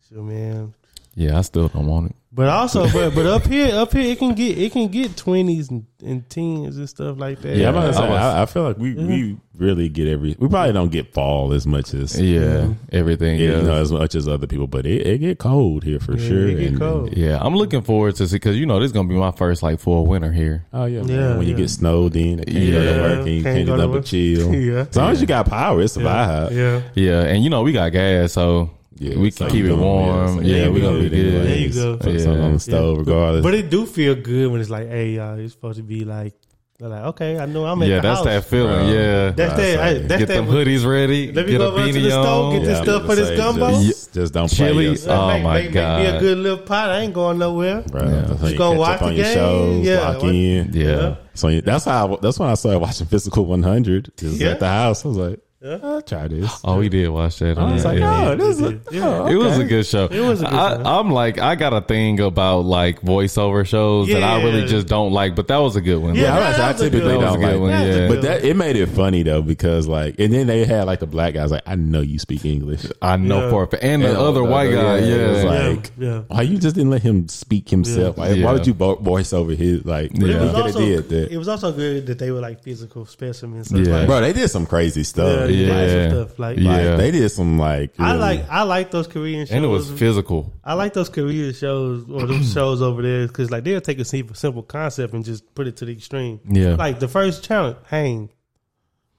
[0.10, 0.76] so man.
[1.16, 2.16] Yeah, I still don't want it.
[2.36, 5.70] But also, but but up here, up here, it can get it can get twenties
[5.70, 7.56] and, and tens and stuff like that.
[7.56, 10.36] Yeah, I'm about to say, I I, I feel like we, we really get every.
[10.40, 13.40] We probably don't get fall as much as Yeah, everything.
[13.40, 16.48] you know as much as other people, but it, it get cold here for sure.
[16.48, 17.16] it get and- cold.
[17.16, 17.38] yeah.
[17.40, 19.80] I'm looking forward to see because you know this is gonna be my first like
[19.80, 20.66] full winter here.
[20.74, 21.38] Oh yeah, Yeah, man.
[21.38, 22.94] when you get snowed in, you can't go Yeah.
[22.96, 24.06] to work, and you Can't can't, go do to nothing but work.
[24.06, 24.54] chill.
[24.74, 24.86] Yeah.
[24.90, 26.52] as long as you got power, it's a vibe.
[26.52, 26.82] yeah.
[26.96, 30.38] Yeah, and you know we got gas, so Yeah, we can keep it warm.
[30.40, 30.92] so Yeah, you we go.
[30.92, 31.46] gonna be good.
[31.48, 31.98] There you go.
[31.98, 33.44] Put something on the stove, regardless.
[33.44, 36.34] But it do feel good when it's like, hey, y'all, it's supposed to be like,
[36.80, 38.26] they're like, okay, I know I'm at Yeah, the that's house.
[38.26, 38.74] that feeling.
[38.88, 38.88] Bro.
[38.94, 39.58] yeah, That's that.
[39.58, 40.34] say, I- that's get that.
[40.34, 41.32] them hoodies ready.
[41.32, 43.06] Let me get go a run to beanie the stove, get this Yeah, I stuff
[43.06, 43.82] for this gonna say, gumbo.
[43.84, 44.86] Just, just don't play Chili.
[44.86, 46.90] yourself, Oh, make, my make, Make me a good little pot.
[46.90, 47.82] I ain't going nowhere.
[47.84, 48.02] bro.
[48.04, 48.10] Yeah.
[48.22, 49.34] That's You you gonna catch watch on the your game?
[49.36, 50.10] shows, Yeah.
[50.10, 50.70] lock in.
[50.74, 52.14] Yeah, So that's how.
[52.14, 54.12] I, that's when I started watching Physical 100.
[54.18, 54.50] Just Yeah.
[54.50, 55.80] at the house, I was like, Yeah.
[55.82, 56.60] I'll try this.
[56.66, 57.58] oh, we did watch that.
[57.58, 57.90] I was yeah.
[57.90, 58.30] like, yeah.
[58.32, 58.72] oh, this is.
[58.92, 59.04] Yeah.
[59.24, 60.06] Oh, it was a good show.
[60.06, 60.84] It was a good I, show.
[60.84, 65.14] I'm like, I got a thing about like voiceover shows that I really just don't
[65.14, 66.16] like, but that was a good one.
[66.16, 67.42] Yeah, Yeah, I, that was, I was a typically good don't one.
[67.42, 67.94] like That was a it.
[67.94, 68.34] good one, But yeah.
[68.40, 71.34] that it made it funny though because like, and then they had like the black
[71.36, 72.86] guys like, I know you speak English.
[73.02, 73.50] I know Yeah.
[73.50, 73.84] for a fact.
[73.84, 76.20] And the other white guy, yeah, yeah, was like, yeah.
[76.28, 78.18] why you just didn't let him speak himself?
[78.18, 78.46] Like, Yeah.
[78.46, 80.12] Why would you bo- voice over his like?
[80.14, 80.28] Yeah.
[80.28, 81.32] Yeah, It was, could also, did that.
[81.32, 83.70] it was also good that they were like physical specimens.
[83.70, 84.06] So it's Yeah.
[84.06, 85.48] Bro, they did some crazy stuff.
[85.54, 85.86] Yeah, Yeah.
[85.86, 86.10] yeah.
[86.10, 86.40] stuff.
[86.40, 86.72] Like, Yeah.
[86.72, 87.94] Like, they did some like.
[88.00, 89.52] I really- like I like those Korean shows.
[89.56, 90.52] and it was physical.
[90.64, 94.06] I like those Korean shows or those shows over there because like they'll take a
[94.06, 96.40] simple, simple concept and just put it to the extreme.
[96.48, 96.76] Yeah.
[96.76, 98.30] Like the first challenge, hang.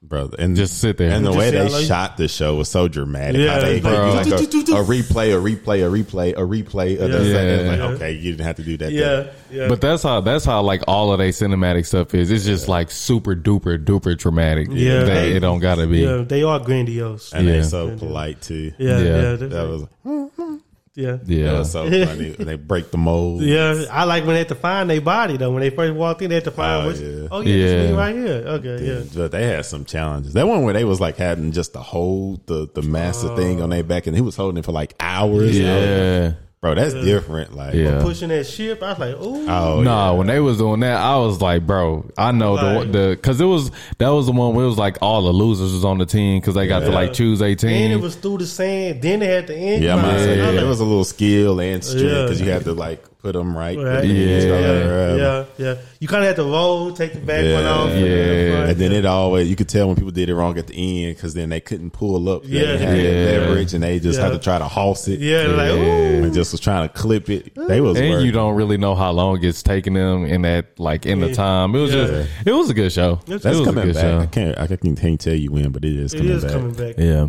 [0.07, 0.35] Brother.
[0.39, 1.11] And Just sit there.
[1.11, 3.41] And the way they how shot the show was so dramatic.
[3.41, 3.91] Yeah, How they bro.
[4.23, 7.33] gave like a, a replay, a replay, a replay, a replay of the Yeah.
[7.33, 7.67] second.
[7.67, 7.85] Like, Yeah.
[7.95, 8.91] okay, you didn't have to do that.
[8.91, 9.31] Yeah, there.
[9.51, 9.67] yeah.
[9.67, 12.31] But that's how that's how like all of their cinematic stuff is.
[12.31, 14.67] It's just like super duper duper dramatic.
[14.71, 15.03] Yeah.
[15.03, 15.99] They- it don't gotta be.
[15.99, 17.33] yeah, they are grandiose.
[17.33, 17.53] And Yeah.
[17.53, 18.71] they're so polite too.
[18.77, 19.05] yeah, Yeah.
[19.31, 19.67] yeah, That
[20.03, 20.24] was
[20.95, 21.17] yeah.
[21.25, 22.29] Yeah, that was so funny.
[22.31, 23.41] they break the mold.
[23.55, 25.51] Yeah, I like when they had to find their body though.
[25.51, 26.99] When they first walked in, they had to find Oh, which.
[26.99, 27.27] yeah.
[27.31, 27.87] Oh yeah, Yeah.
[27.87, 28.43] me right here.
[28.47, 29.03] Okay, yeah.
[29.13, 30.33] But they had some challenges.
[30.33, 33.71] That one where they was like having just to hold the the massive thing on
[33.71, 33.75] oh.
[33.75, 35.57] their back, and he was holding it for like hours.
[35.57, 36.33] yeah.
[36.65, 37.55] Bro, that's different.
[37.55, 38.01] Like, Yeah.
[38.01, 39.47] Pushing that ship, I was like, ooh.
[39.47, 40.17] oh nah, yeah.
[40.17, 43.39] when they was doing that, I was like, bro, I know Like- the the because
[43.39, 45.97] it was that was the one where it was like all the losers was on
[45.99, 47.69] the team because they got to like choose a team.
[47.69, 47.91] and team.
[47.99, 49.01] it was through the sand.
[49.01, 49.83] Then they had the end.
[49.83, 52.21] Yeah, I'm about to say, yeah, it was a little skill and strength Yeah.
[52.23, 53.77] because you had to like put them right.
[53.77, 53.87] Right.
[53.87, 54.59] and then you Yeah.
[54.59, 55.75] yeah, yeah, yeah.
[55.99, 57.55] You kind of had to roll, take the back Yeah.
[57.55, 57.89] one off.
[57.89, 57.99] Yeah.
[58.05, 58.69] then front.
[58.71, 60.75] And then it always you could tell when people did it wrong at the
[61.07, 62.43] end because then they couldn't pull up.
[62.45, 62.59] Yeah.
[62.61, 63.39] didn't have that Yeah.
[63.39, 64.25] leverage and they just Yeah.
[64.25, 65.19] had to try to hoss it.
[65.19, 66.23] yeah, like, ooh.
[66.23, 67.53] and just was trying to clip it.
[67.55, 68.25] They was and working.
[68.27, 71.73] you don't really know how long it's taking them in that like in the time.
[71.75, 72.07] It was Yeah.
[72.07, 73.19] just it was a good show.
[73.25, 74.21] That's That's it was a coming good back.
[74.21, 74.57] I can't.
[74.59, 76.51] I can't, can't tell you when, but it is It coming is back.
[76.53, 76.95] coming back.
[76.97, 77.27] Yeah.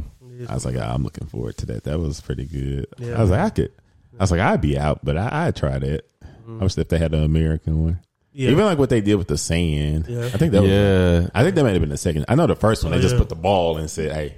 [0.51, 1.85] I was like, ah, I'm looking forward to that.
[1.85, 2.87] That was pretty good.
[2.99, 3.17] Yeah.
[3.19, 3.71] I was like, I could.
[4.19, 6.05] I was like, I'd be out, but I, I'd try that.
[6.25, 6.61] Mm-hmm.
[6.61, 8.01] I wish if they had an American one.
[8.33, 8.51] Yeah.
[8.51, 10.07] Even like what they did with the sand.
[10.09, 10.27] Yeah.
[10.27, 10.71] I think that was.
[10.71, 11.29] Yeah.
[11.35, 12.27] I think that might have been the second.
[12.29, 12.93] I know the first one.
[12.93, 14.37] Oh, they just put the ball and said, "Hey,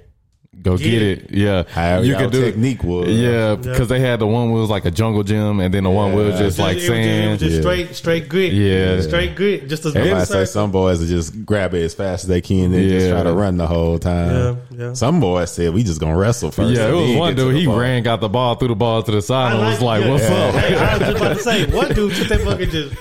[0.61, 1.31] Go get, Get it.
[1.31, 1.63] Yeah.
[1.69, 2.51] How you y'all could do it.
[2.51, 3.07] technique was.
[3.09, 5.85] Yeah, because they had the one where it was like a jungle gym, and then
[5.85, 6.45] the one where it was Yeah.
[6.47, 7.39] just like it was just, it was sand.
[7.39, 7.61] just Yeah.
[7.61, 8.53] straight, straight grit.
[8.53, 9.01] Yeah.
[9.01, 9.69] straight grit.
[9.69, 12.41] Just as I much say some boys will just grab it as fast as they
[12.41, 14.29] can and just try to run the whole time.
[14.31, 14.55] Yeah,
[14.87, 14.93] yeah.
[14.93, 16.75] Some boys said we just gonna wrestle first.
[16.75, 17.55] Yeah, it was one dude.
[17.55, 20.03] He ball." ran, got the ball, threw the ball to the side, and was like,
[20.03, 20.09] yeah.
[20.11, 22.93] "What's up?" Hey, I was just about to say, what dude took that fucking just,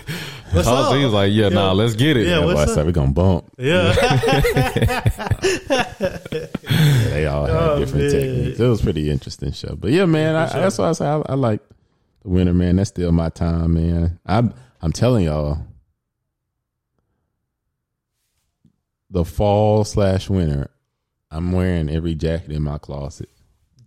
[0.52, 0.94] what's up?
[0.96, 3.44] he was like, "Yeah, nah, let's get it." Yeah, what's boy said we gonna bump.
[3.58, 3.92] Yeah.
[7.10, 8.10] They all had Oh, different man.
[8.12, 8.60] techniques.
[8.60, 9.74] It was pretty interesting show.
[9.76, 11.60] But yeah, man, I, that's why I say I, I like
[12.22, 12.76] the winter, man.
[12.76, 14.18] That's still my time, man.
[14.26, 15.58] I'm I'm telling y'all,
[19.10, 20.70] the fall slash winter,
[21.30, 23.28] I'm wearing every jacket in my closet.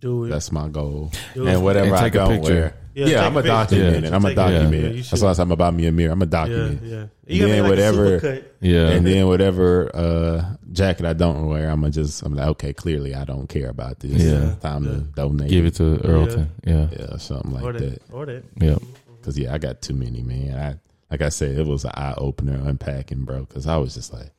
[0.02, 0.28] Do it.
[0.30, 1.10] That's my goal.
[1.32, 1.54] Do it.
[1.54, 2.52] And whatever And I take a don't picture.
[2.54, 2.74] wear.
[2.94, 3.48] Yeah, Yeah, take I'm a a picture.
[3.48, 4.08] document Yeah.
[4.08, 4.12] it.
[4.12, 4.52] I'm a Take a picture.
[4.58, 4.72] document.
[4.82, 5.22] Yeah, you That's should.
[5.22, 6.12] why I said I'm about me a mirror.
[6.12, 6.80] I'm a yeah, document.
[6.82, 6.96] yeah.
[6.98, 11.80] And You then like whatever- Yeah, And then whatever uh, jacket I don't wear, I'm
[11.80, 14.20] gonna just I'm like, okay, clearly I don't care about this.
[14.20, 14.56] Yeah.
[14.60, 15.48] time to donate.
[15.48, 16.50] give it to Earlton.
[16.66, 17.90] Yeah, yeah, something Or like that.
[18.08, 18.12] that.
[18.12, 18.44] Or that.
[18.60, 18.76] yeah.
[19.20, 20.58] Because yeah, I got too many, man.
[20.58, 20.74] I
[21.12, 23.40] like I said, it was an eye opener unpacking, bro.
[23.44, 24.32] Because I was just like,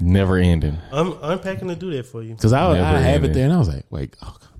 [0.00, 0.78] Never ending.
[0.92, 2.34] I'm unpacking to do that for you.
[2.34, 3.32] because I, Never I have it ending.
[3.32, 4.55] there, and I was like, wait, oh come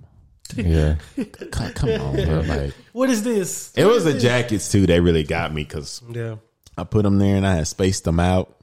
[0.57, 0.96] Yeah,
[1.50, 2.40] come, come on, bro.
[2.40, 3.72] Like What is this?
[3.76, 4.22] it What was the this?
[4.22, 4.86] jackets too.
[4.86, 6.36] They really got me because Yeah.
[6.78, 8.54] I put them there and I had spaced them out,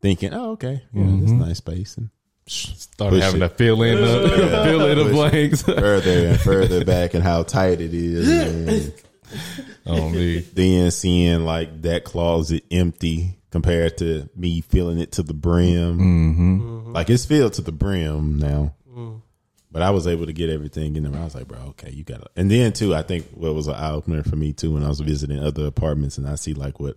[0.00, 2.10] thinking, oh okay, yeah, this nice spacing.
[2.46, 3.48] started Push having it.
[3.50, 5.62] to fill in the fill in the blanks.
[5.62, 8.28] further and further back and how tight it is.
[8.28, 8.94] And
[9.86, 10.38] oh me.
[10.38, 15.98] then seeing like that closet empty compared to me filling it to the brim.
[15.98, 16.92] Mm-hmm.
[16.94, 18.74] Like it's filled to the brim now.
[19.78, 21.20] But I was able to get everything in there.
[21.20, 22.28] I was like, bro, okay, you got it.
[22.34, 24.88] And then too, I think what was an eye opener for me too when I
[24.88, 26.96] was visiting other apartments and I see like what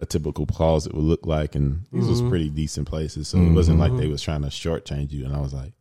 [0.00, 2.30] a typical closet would look like, and these was mm-hmm.
[2.30, 3.28] pretty decent places.
[3.28, 3.54] So it mm-hmm.
[3.54, 4.00] wasn't like mm-hmm.
[4.00, 5.24] they was trying to shortchange you.
[5.24, 5.74] And I was like,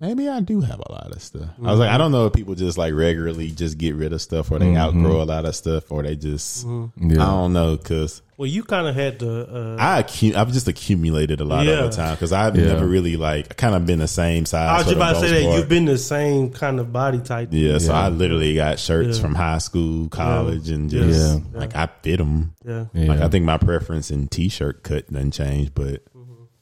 [0.00, 1.48] maybe I do have a lot of stuff.
[1.62, 4.20] I was like, I don't know if people just like regularly just get rid of
[4.22, 7.76] stuff, or they outgrow a lot of stuff, or they just I Yeah, don't know
[7.76, 8.22] because.
[8.36, 9.28] Well, you kind of had to.
[9.54, 11.72] Uh, I accu- I've just accumulated a lot Yeah.
[11.80, 12.68] over time because I've Yeah.
[12.68, 14.66] never really like kind of been the same size.
[14.66, 15.58] I was just about to say most that part.
[15.58, 17.50] you've been the same kind of body type.
[17.52, 19.22] Yeah, so I literally got shirts Yeah.
[19.22, 21.40] from high school, college, and just Yeah.
[21.60, 22.54] like I fit them.
[22.66, 22.86] Yeah.
[22.94, 23.08] yeah.
[23.08, 26.09] Like I think my preference in t-shirt cut doesn't change, but Mm-hmm.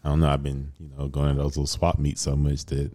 [0.08, 0.28] I don't know.
[0.28, 2.90] I've been you know going to those little swap meets so much that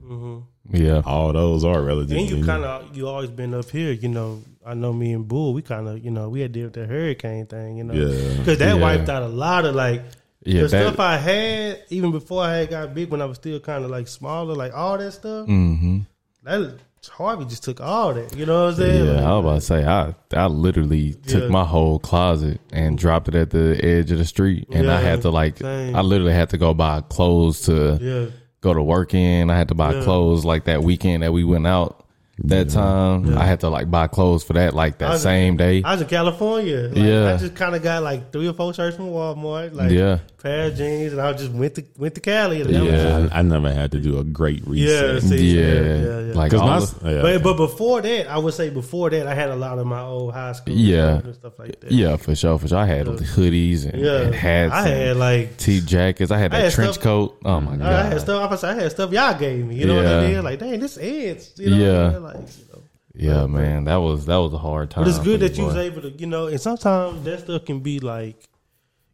[0.71, 2.21] yeah, all those are relatively.
[2.21, 3.91] And you kind of you always been up here.
[3.91, 5.53] You know, I know me and Bull.
[5.53, 7.77] We kind of you know we had to deal with the hurricane thing.
[7.77, 8.37] You know, Yeah.
[8.37, 8.81] because that Yeah.
[8.81, 10.03] wiped out a lot of like.
[10.45, 13.37] Yeah, the that- stuff I had, even before I had got big, when I was
[13.37, 15.47] still kind of like smaller, like all that stuff.
[15.47, 15.99] mm-hmm.
[16.43, 16.79] That
[17.09, 18.35] Harvey just took all that.
[18.35, 19.05] You know what I'm saying?
[19.05, 21.49] Yeah, Like, I was about to say I I literally took Yeah.
[21.49, 25.21] my whole closet and dropped it at the edge of the street, and I had
[25.23, 25.95] to like same.
[25.95, 28.25] I literally had to go buy clothes to yeah,
[28.61, 29.49] go to work in.
[29.49, 30.03] I had to buy Yeah.
[30.03, 31.99] clothes like that weekend that we went out.
[32.45, 33.37] that time.
[33.37, 35.83] I had to like buy clothes for that like that was- same day.
[35.85, 36.87] I was in California.
[36.91, 37.33] Like, Yeah.
[37.35, 40.17] I just kind of got like three or four shirts from Walmart, like Yeah.
[40.43, 42.61] Pair of jeans, and I just went to went to Cali.
[42.61, 43.29] And that was- Yeah.
[43.31, 45.23] I, I never had to do a great yeah, reset.
[45.23, 46.33] see, yeah, yeah, yeah.
[46.35, 47.43] like 'Cause all my- the- yeah, but okay.
[47.43, 50.33] but before that, I would say before that, I had a lot of my old
[50.33, 51.19] high school Yeah.
[51.19, 51.91] and stuff like that.
[51.91, 52.77] yeah, for sure, for sure.
[52.77, 54.21] I had hoodies and, yeah.
[54.21, 54.73] and hats.
[54.73, 56.29] I had and like t jackets.
[56.31, 57.37] I had I that had trench stuff- coat.
[57.45, 57.87] Oh my god.
[57.93, 58.63] I had stuff.
[58.63, 59.75] I had stuff y'all gave me.
[59.75, 60.43] You know what I mean?
[60.43, 61.53] Like, dang, this ends.
[61.57, 62.03] You know Yeah.
[62.03, 62.23] what I mean?
[62.23, 62.79] Like, you know.
[63.15, 65.03] Yeah, man, that was that was a hard time.
[65.03, 67.79] But it's good that you was able to, you know, and sometimes that stuff can
[67.81, 68.35] be like,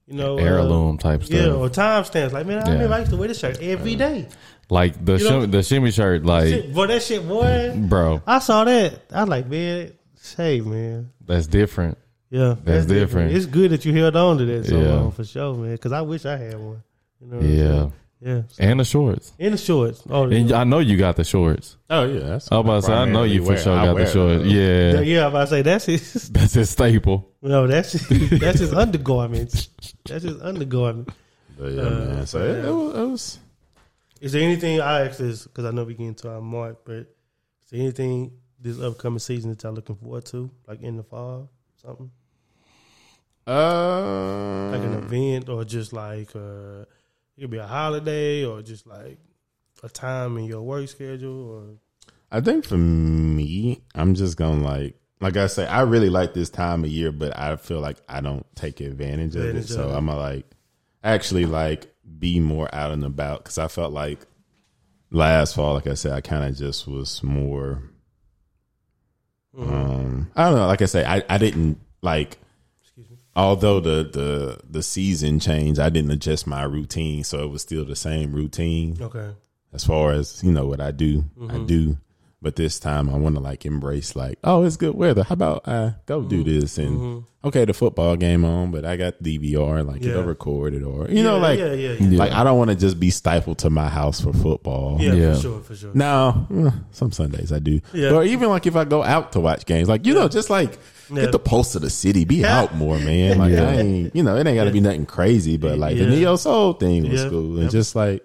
[0.09, 1.37] you know, uh, heirloom type stuff.
[1.39, 2.31] Yeah, or timestamps.
[2.31, 2.73] Like, man, I Yeah.
[2.73, 4.27] remember I used to wear this shirt every day.
[4.71, 6.25] like the You know- the shimmy shirt.
[6.25, 7.73] Like, Shit, boy, that shit, boy.
[7.75, 8.99] bro, I saw that.
[9.11, 9.91] I was like, man,
[10.37, 11.09] hey, man.
[11.25, 11.97] that's different.
[12.29, 13.33] Yeah, that's, different.
[13.35, 14.93] It's good that you held on to that so Yeah.
[14.93, 15.71] long for sure, man.
[15.71, 16.83] Because I wish I had one.
[17.19, 17.89] You know Yeah?
[18.21, 18.41] Yeah.
[18.59, 19.33] and the shorts.
[19.39, 20.03] In the shorts.
[20.09, 21.77] Oh, And I know you got the shorts.
[21.89, 23.97] Oh yeah, that's I was about to say, I know you for sure I got
[23.97, 24.43] the shorts.
[24.43, 24.51] those.
[24.51, 24.93] yeah.
[24.93, 25.21] Yeah, yeah.
[25.25, 26.29] I'm about to say that's his.
[26.33, 27.31] that's his staple.
[27.41, 29.69] No, that's that's his undergarments.
[30.05, 31.09] That's his undergarment.
[31.57, 32.25] But yeah, Uh, man.
[32.25, 33.39] So it, it was, it was
[34.21, 36.93] Is there anything I ask this because I know we get into our mark, but
[36.95, 41.49] is there anything this upcoming season that y'all looking forward to, like in the fall,
[41.81, 42.11] something
[43.49, 46.85] uh, like an event or just like uh,
[47.39, 49.17] it could be a holiday or just like
[49.81, 51.63] a time in your work schedule or
[52.31, 56.49] I think for me, I'm just gonna like, like I say, I really like this
[56.49, 59.47] time of year, but I feel like I don't take advantage of it.
[59.49, 59.95] Advantage So it.
[59.95, 60.45] I'm gonna like
[61.01, 64.19] actually like be more out and about because I felt like
[65.09, 67.81] last fall, like I said, I kind of just was more.
[69.57, 70.67] Um, I don't know.
[70.67, 72.37] Like I say, I, I didn't like.
[73.35, 77.85] Although the the the season changed, I didn't adjust my routine, so it was still
[77.85, 78.97] the same routine.
[78.99, 79.31] Okay,
[79.71, 81.65] as far as you know what I do, I mm-hmm.
[81.65, 81.97] do.
[82.41, 85.23] But this time I want to like embrace like, oh, it's good weather.
[85.23, 89.21] How about I go do this and okay, the football game on, but I got
[89.21, 90.11] DVR, like Yeah.
[90.11, 92.77] it'll record it or you know, like yeah, yeah, yeah, like I don't want to
[92.77, 94.97] just be stifled to my house for football.
[95.01, 95.33] yeah, Yeah.
[95.35, 95.91] for sure, for sure.
[95.93, 97.81] No, eh, some Sundays I do.
[97.93, 98.11] Yeah.
[98.13, 100.79] Or even like if I go out to watch games, like you know, just like
[101.11, 101.23] Yeah.
[101.23, 103.37] get the pulse of the city, be out more, man.
[103.39, 103.67] Like Yeah.
[103.69, 106.09] I ain't, you know, it ain't got to be nothing crazy, but like the Yeah.
[106.11, 107.29] neo soul thing was Yeah.
[107.29, 107.71] cool, and Yep.
[107.71, 108.23] just like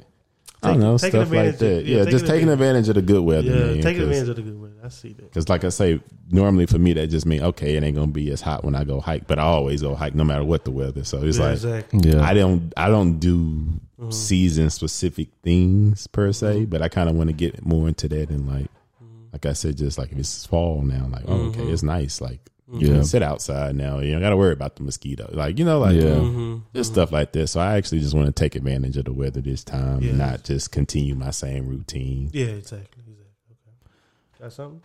[0.65, 1.79] I don't know stuff like that.
[1.81, 3.83] of- yeah, yeah, just taking taking advantage of the good weather, Yeah, man.
[3.83, 4.75] take advantage of the good weather.
[4.85, 5.23] I see that.
[5.25, 6.01] Because, like I say,
[6.31, 8.85] normally for me that just means okay, it ain't gonna be as hot when I
[8.85, 11.05] go hike, but I always go hike no matter what the weather.
[11.05, 12.11] So it's Yeah, like exactly.
[12.11, 13.67] Yeah, I don't I don't do
[14.01, 14.11] Mm-hmm.
[14.11, 18.29] season specific things per se, but I kind of want to get more into that
[18.29, 18.65] and like
[19.03, 19.27] Mm-hmm.
[19.33, 22.21] like I said, just like if it's fall now, like oh, okay, it's nice.
[22.21, 22.89] Like you Yeah.
[22.95, 23.99] can sit outside now.
[23.99, 25.29] You don't got to worry about the mosquito.
[25.33, 26.03] Like you know, like Yeah.
[26.17, 26.57] Mm-hmm.
[26.75, 27.53] just stuff like this.
[27.53, 30.11] So I actually just want to take advantage of the weather this time, Yeah.
[30.11, 32.31] and not just continue my same routine.
[32.33, 33.03] Yeah, exactly.
[33.07, 33.23] exactly.
[33.53, 34.41] Okay.
[34.41, 34.83] Got something?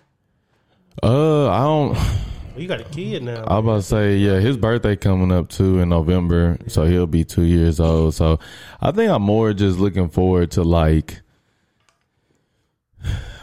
[1.03, 1.93] uh, I don't.
[1.93, 2.17] Well,
[2.57, 3.43] you got a kid now.
[3.45, 7.07] I was about to say, yeah, his birthday coming up too in November, so he'll
[7.07, 8.13] be two years old.
[8.13, 8.39] So
[8.81, 11.21] I think I'm more just looking forward to like.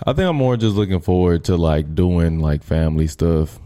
[0.06, 3.58] I think I'm more just looking forward to like doing like family stuff.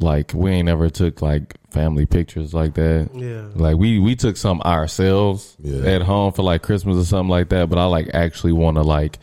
[0.00, 3.10] Like we ain't ever took like family pictures like that.
[3.14, 3.48] yeah.
[3.54, 5.82] Like we we took some ourselves Yeah.
[5.90, 7.68] at home for like Christmas or something like that.
[7.68, 9.18] But I like actually want to like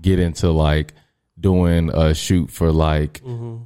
[0.00, 0.94] get into like
[1.40, 3.22] doing a shoot for like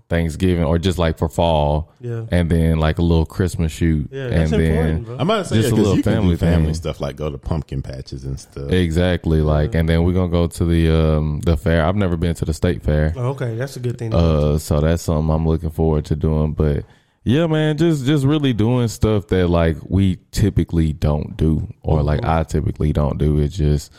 [0.09, 1.93] Thanksgiving or just like for fall.
[2.01, 2.27] Yeah.
[2.31, 4.09] And then like a little Christmas shoot.
[4.13, 5.15] Yeah, and then important, bro.
[5.17, 7.01] I'm about to say Just yeah, a 'cause little you can family do family stuff
[7.01, 8.71] like go to pumpkin patches and stuff.
[8.71, 11.85] exactly like and then we're gonna go to the um the fair.
[11.85, 13.13] I've never been to the state fair.
[13.17, 14.13] Oh, okay, that's a good thing.
[14.13, 16.53] to Uh, so that's something I'm looking forward to doing.
[16.53, 16.85] But
[17.25, 22.23] yeah, man, just just really doing stuff that like we typically don't do, or like
[22.25, 23.39] I typically don't do.
[23.39, 23.91] It's just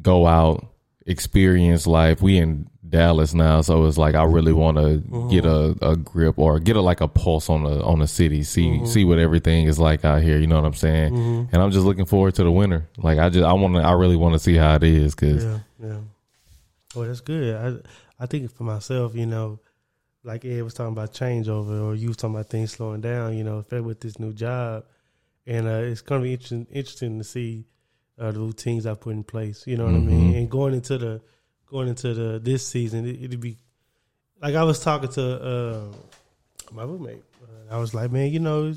[0.00, 0.64] go out,
[1.06, 2.22] experience life.
[2.22, 4.60] We in Dallas now, so it's like I really mm-hmm.
[4.60, 5.84] want to get a, mm-hmm.
[5.84, 8.86] a grip or get a like a pulse on the on the city, see mm-hmm.
[8.86, 10.38] see what everything is like out here.
[10.38, 11.48] You know what I'm saying?
[11.52, 12.88] And I'm just looking forward to the winter.
[12.98, 15.44] Like I just I want to I really want to see how it is because
[15.44, 15.98] Yeah, yeah.
[16.94, 17.56] Well, that's good.
[17.56, 19.60] I I think for myself, you know,
[20.24, 23.36] like Ed was talking about changeover, or you was talking about things slowing down.
[23.36, 24.84] You know, especially with this new job,
[25.46, 27.66] and uh, it's going to be interesting interesting to see
[28.18, 29.66] uh, the routines I put in place.
[29.66, 30.34] You know what I mean?
[30.34, 31.22] And going into the
[31.70, 33.56] going into the this season, it, it'd be
[34.42, 35.82] like I was talking to uh,
[36.72, 37.22] my roommate.
[37.42, 38.74] Uh, I was like, man, you know.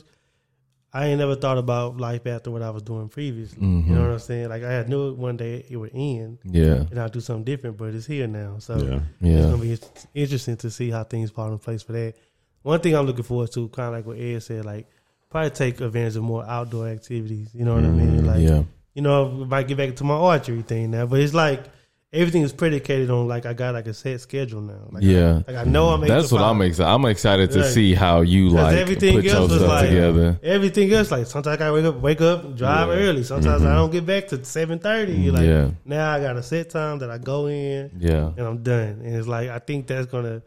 [0.96, 3.66] I ain't never thought about life after what I was doing previously.
[3.66, 4.50] You know what I'm saying?
[4.50, 7.78] Like I had knew one day it would end, yeah, and I'll do something different,
[7.78, 8.60] but it's here now.
[8.60, 9.00] So Yeah.
[9.20, 9.38] Yeah.
[9.38, 9.80] it's gonna be
[10.14, 12.14] interesting to see how things fall in place for that.
[12.62, 14.88] One thing I'm looking forward to, kind of like what Ed said, like
[15.32, 17.50] probably take advantage of more outdoor activities.
[17.56, 18.26] You know what I mean?
[18.28, 18.62] Like yeah.
[18.94, 21.66] you know, I might get back to my archery thing now, but it's like
[22.14, 24.88] everything is predicated on like I got like a set schedule now.
[24.92, 25.42] Like, Yeah.
[25.48, 26.02] I, like I know I'm.
[26.02, 26.90] That's what I'm excited.
[26.90, 27.70] I'm excited to Right.
[27.72, 30.40] see how you like everything put your else was stuff like together.
[30.44, 31.10] everything else.
[31.12, 32.94] Like sometimes I wake up, wake up, drive Yeah.
[33.04, 33.24] early.
[33.24, 35.32] Sometimes I don't get back to seven thirty.
[35.32, 35.72] Like Yeah.
[35.86, 39.02] now I got a set time that I go in Yeah, and I'm done.
[39.04, 40.44] And it's like I think that's gonna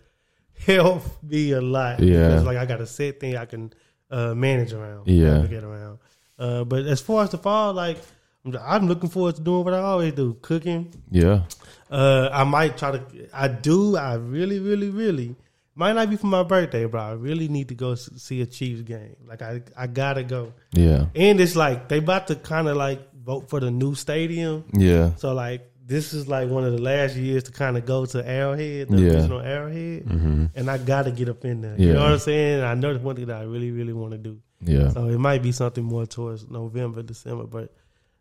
[0.67, 2.01] help me a lot.
[2.01, 2.41] Yeah.
[2.41, 3.73] like I got a set thing I can
[4.11, 5.09] uh, manage around.
[5.09, 5.45] Yeah.
[5.47, 5.99] get around.
[6.39, 7.99] Uh, but as far as the fall, like
[8.47, 10.93] I'm, I'm looking forward to doing what I always do: cooking.
[11.11, 11.43] yeah,
[11.91, 13.03] Uh, I might try to.
[13.33, 13.97] I do.
[13.97, 15.37] I really, really, really
[15.75, 18.83] might not be for my birthday, but I really need to go see a Chiefs
[18.83, 19.17] game.
[19.29, 20.53] Like I, I gotta go.
[20.73, 24.65] yeah, And it's like they about to kind of like vote for the new stadium.
[24.73, 28.07] yeah, So like this is like one of the last years to kind of go
[28.07, 29.13] to Arrowhead, the Yeah.
[29.13, 31.75] original Arrowhead, and I gotta get up in there.
[31.79, 31.87] Yeah.
[31.89, 32.65] You know what I'm saying?
[32.65, 34.41] I know that's one thing that I really, really want to do.
[34.63, 37.73] yeah, So it might be something more towards November, December, but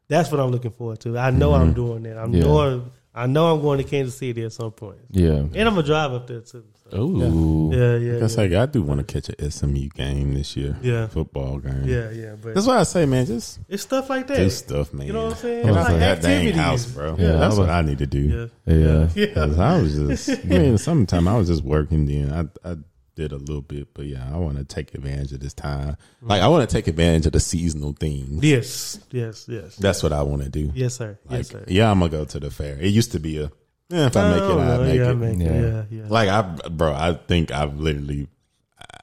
[0.07, 1.17] that's what I'm looking forward to.
[1.17, 2.17] I know I'm doing that.
[2.17, 2.35] I'm Mm-hmm.
[2.37, 2.43] Yeah.
[2.43, 2.91] doing.
[3.17, 5.29] I know I'm going to Kansas City at some point, yeah.
[5.29, 6.65] and I'm gonna drive up there too.
[6.91, 6.97] So.
[7.01, 10.33] Ooh, Yeah, yeah, Like I yeah, say, I do want to catch a SMU game
[10.33, 10.75] this year.
[10.81, 11.07] Yeah.
[11.07, 11.83] football game.
[11.85, 12.35] yeah, yeah.
[12.39, 14.35] But that's why I say, man, just it's stuff like that.
[14.35, 15.07] do stuff, man.
[15.07, 15.65] You know what I'm saying?
[15.65, 16.55] It's like that dang activities.
[16.61, 17.15] house, bro.
[17.17, 18.49] Yeah, that's I what I need to do.
[18.67, 19.63] Yeah, yeah, yeah.
[19.63, 22.05] I was just, I mean, sometime I was just working.
[22.07, 22.33] Then
[22.65, 22.75] I, I
[23.15, 25.97] did a little bit, but yeah, I want to take advantage of this time.
[26.21, 28.43] Like I want to take advantage of the seasonal things.
[28.43, 30.71] Yes, yes, yes, That's what I want to do.
[30.75, 31.17] yes, sir.
[31.25, 31.63] Like, yes, sir.
[31.67, 32.77] yeah, I'm gonna go to the fair.
[32.79, 33.51] It used to be a,
[33.89, 35.15] yeah, if I make it, Oh, I make yeah, I it.
[35.15, 35.45] make Yeah.
[35.53, 35.87] it.
[35.91, 36.05] Yeah, yeah.
[36.09, 38.27] Like I, bro, I think I've literally,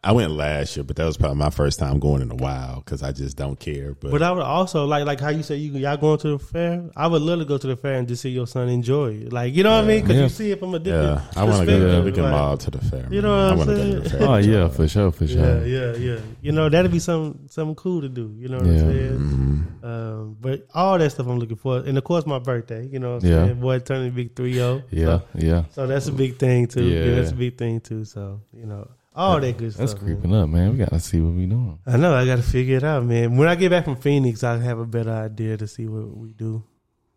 [0.05, 2.81] I went last year, but that was probably my first time going in a while
[2.85, 3.95] because I just don't care.
[3.95, 6.39] But, But I would also like like how you say you y'all going to the
[6.41, 6.91] fair.
[6.97, 9.33] I would literally go to the fair and just see your son enjoy it.
[9.33, 10.01] Like you know what I mean?
[10.01, 10.23] Because Yeah.
[10.25, 11.21] you see it from a different.
[11.21, 11.79] yeah, I want to go.
[11.79, 12.05] To, perspective.
[12.05, 13.07] we can Like, mob to the fair.
[13.13, 13.23] You man.
[13.23, 14.03] know what I I'm want to go to saying?
[14.03, 14.29] the fair.
[14.29, 15.67] Oh yeah, for sure, for Yeah, sure.
[15.67, 16.19] yeah, yeah.
[16.41, 18.35] You know that'd be some something cool to do.
[18.37, 18.73] You know what Yeah.
[18.73, 19.19] I'm saying?
[19.19, 19.87] Mm-hmm.
[19.87, 22.89] Um, but all that stuff I'm looking for, and of course my birthday.
[22.89, 23.45] You know what I'm Yeah.
[23.47, 23.61] saying?
[23.61, 24.83] Boy turning big three zero.
[24.91, 25.65] Yeah, yeah.
[25.71, 26.83] So that's a big thing too.
[26.83, 27.05] Yeah.
[27.05, 27.15] Yeah.
[27.15, 28.05] that's a big thing too.
[28.05, 30.03] So you know all that good That's stuff.
[30.03, 30.15] man.
[30.15, 30.73] creeping up, man.
[30.73, 31.79] We gotta see what we doing.
[31.87, 32.15] I know.
[32.15, 33.37] I got to figure it out, man.
[33.37, 36.33] When I get back from Phoenix, I have a better idea to see what we
[36.33, 36.65] do,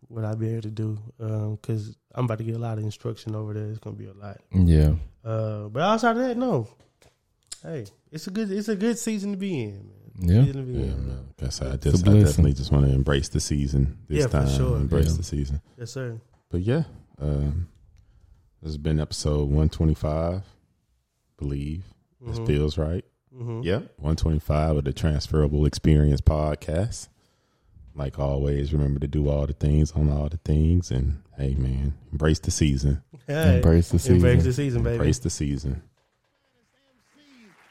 [0.08, 3.34] what I be able to do, because I'm about to get a lot of instruction
[3.34, 3.68] over there.
[3.70, 4.40] It's gonna be a lot.
[4.52, 4.94] Yeah,
[5.24, 6.68] Uh, but outside of that, no.
[7.62, 9.92] Hey, it's a good, it's a good season to be in, man.
[10.18, 10.44] Yeah.
[10.44, 11.06] Season to be Yeah, in.
[11.08, 11.18] man.
[11.38, 14.30] Guess I a just, I definitely just want to embrace the season this Yeah, for
[14.32, 14.48] time.
[14.48, 14.76] sure.
[14.76, 15.16] Embrace Yeah.
[15.16, 15.60] the season.
[15.78, 16.20] Yes, sir.
[16.50, 16.84] But yeah,
[17.20, 17.68] um,
[18.62, 20.42] this has been episode 125.
[21.38, 21.84] Believe
[22.20, 22.46] this Mhm.
[22.46, 23.04] feels right.
[23.34, 23.64] Mhm.
[23.64, 27.08] Yep, 125 of the Transferable Experience podcast.
[27.94, 31.94] Like always, remember to do all the things on all the things, and hey, man,
[32.12, 33.02] embrace the season.
[33.26, 34.16] Hey, Embrace the season.
[34.16, 34.94] Embrace the season, baby.
[34.96, 35.82] Embrace the season.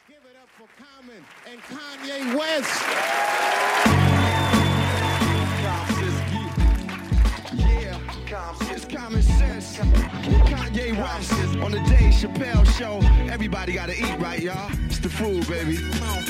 [0.08, 3.05] Give it up for Common and Kanye West.
[10.76, 11.32] Kanye West
[11.64, 13.00] on the Dave Chappelle show.
[13.32, 14.70] Everybody gotta eat, right, y'all?
[14.88, 15.76] It's the food, baby.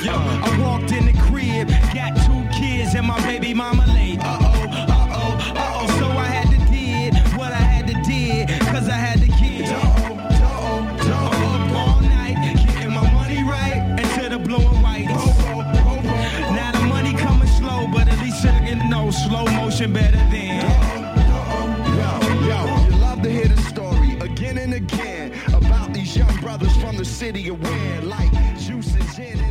[0.04, 4.20] Yo, I walked in the crib, got two kids and my baby mama late.
[4.20, 5.98] Uh oh, uh oh, uh oh.
[5.98, 9.68] So I had to did what I had to did, cause I had the kids.
[9.68, 11.94] Uh oh, uh oh, uh oh.
[11.94, 12.36] All night,
[12.68, 15.08] getting my money right into the blue and white.
[16.54, 20.25] Now the money coming slow, but at least I you know slow motion better
[27.06, 29.45] city where, like juice and gin in.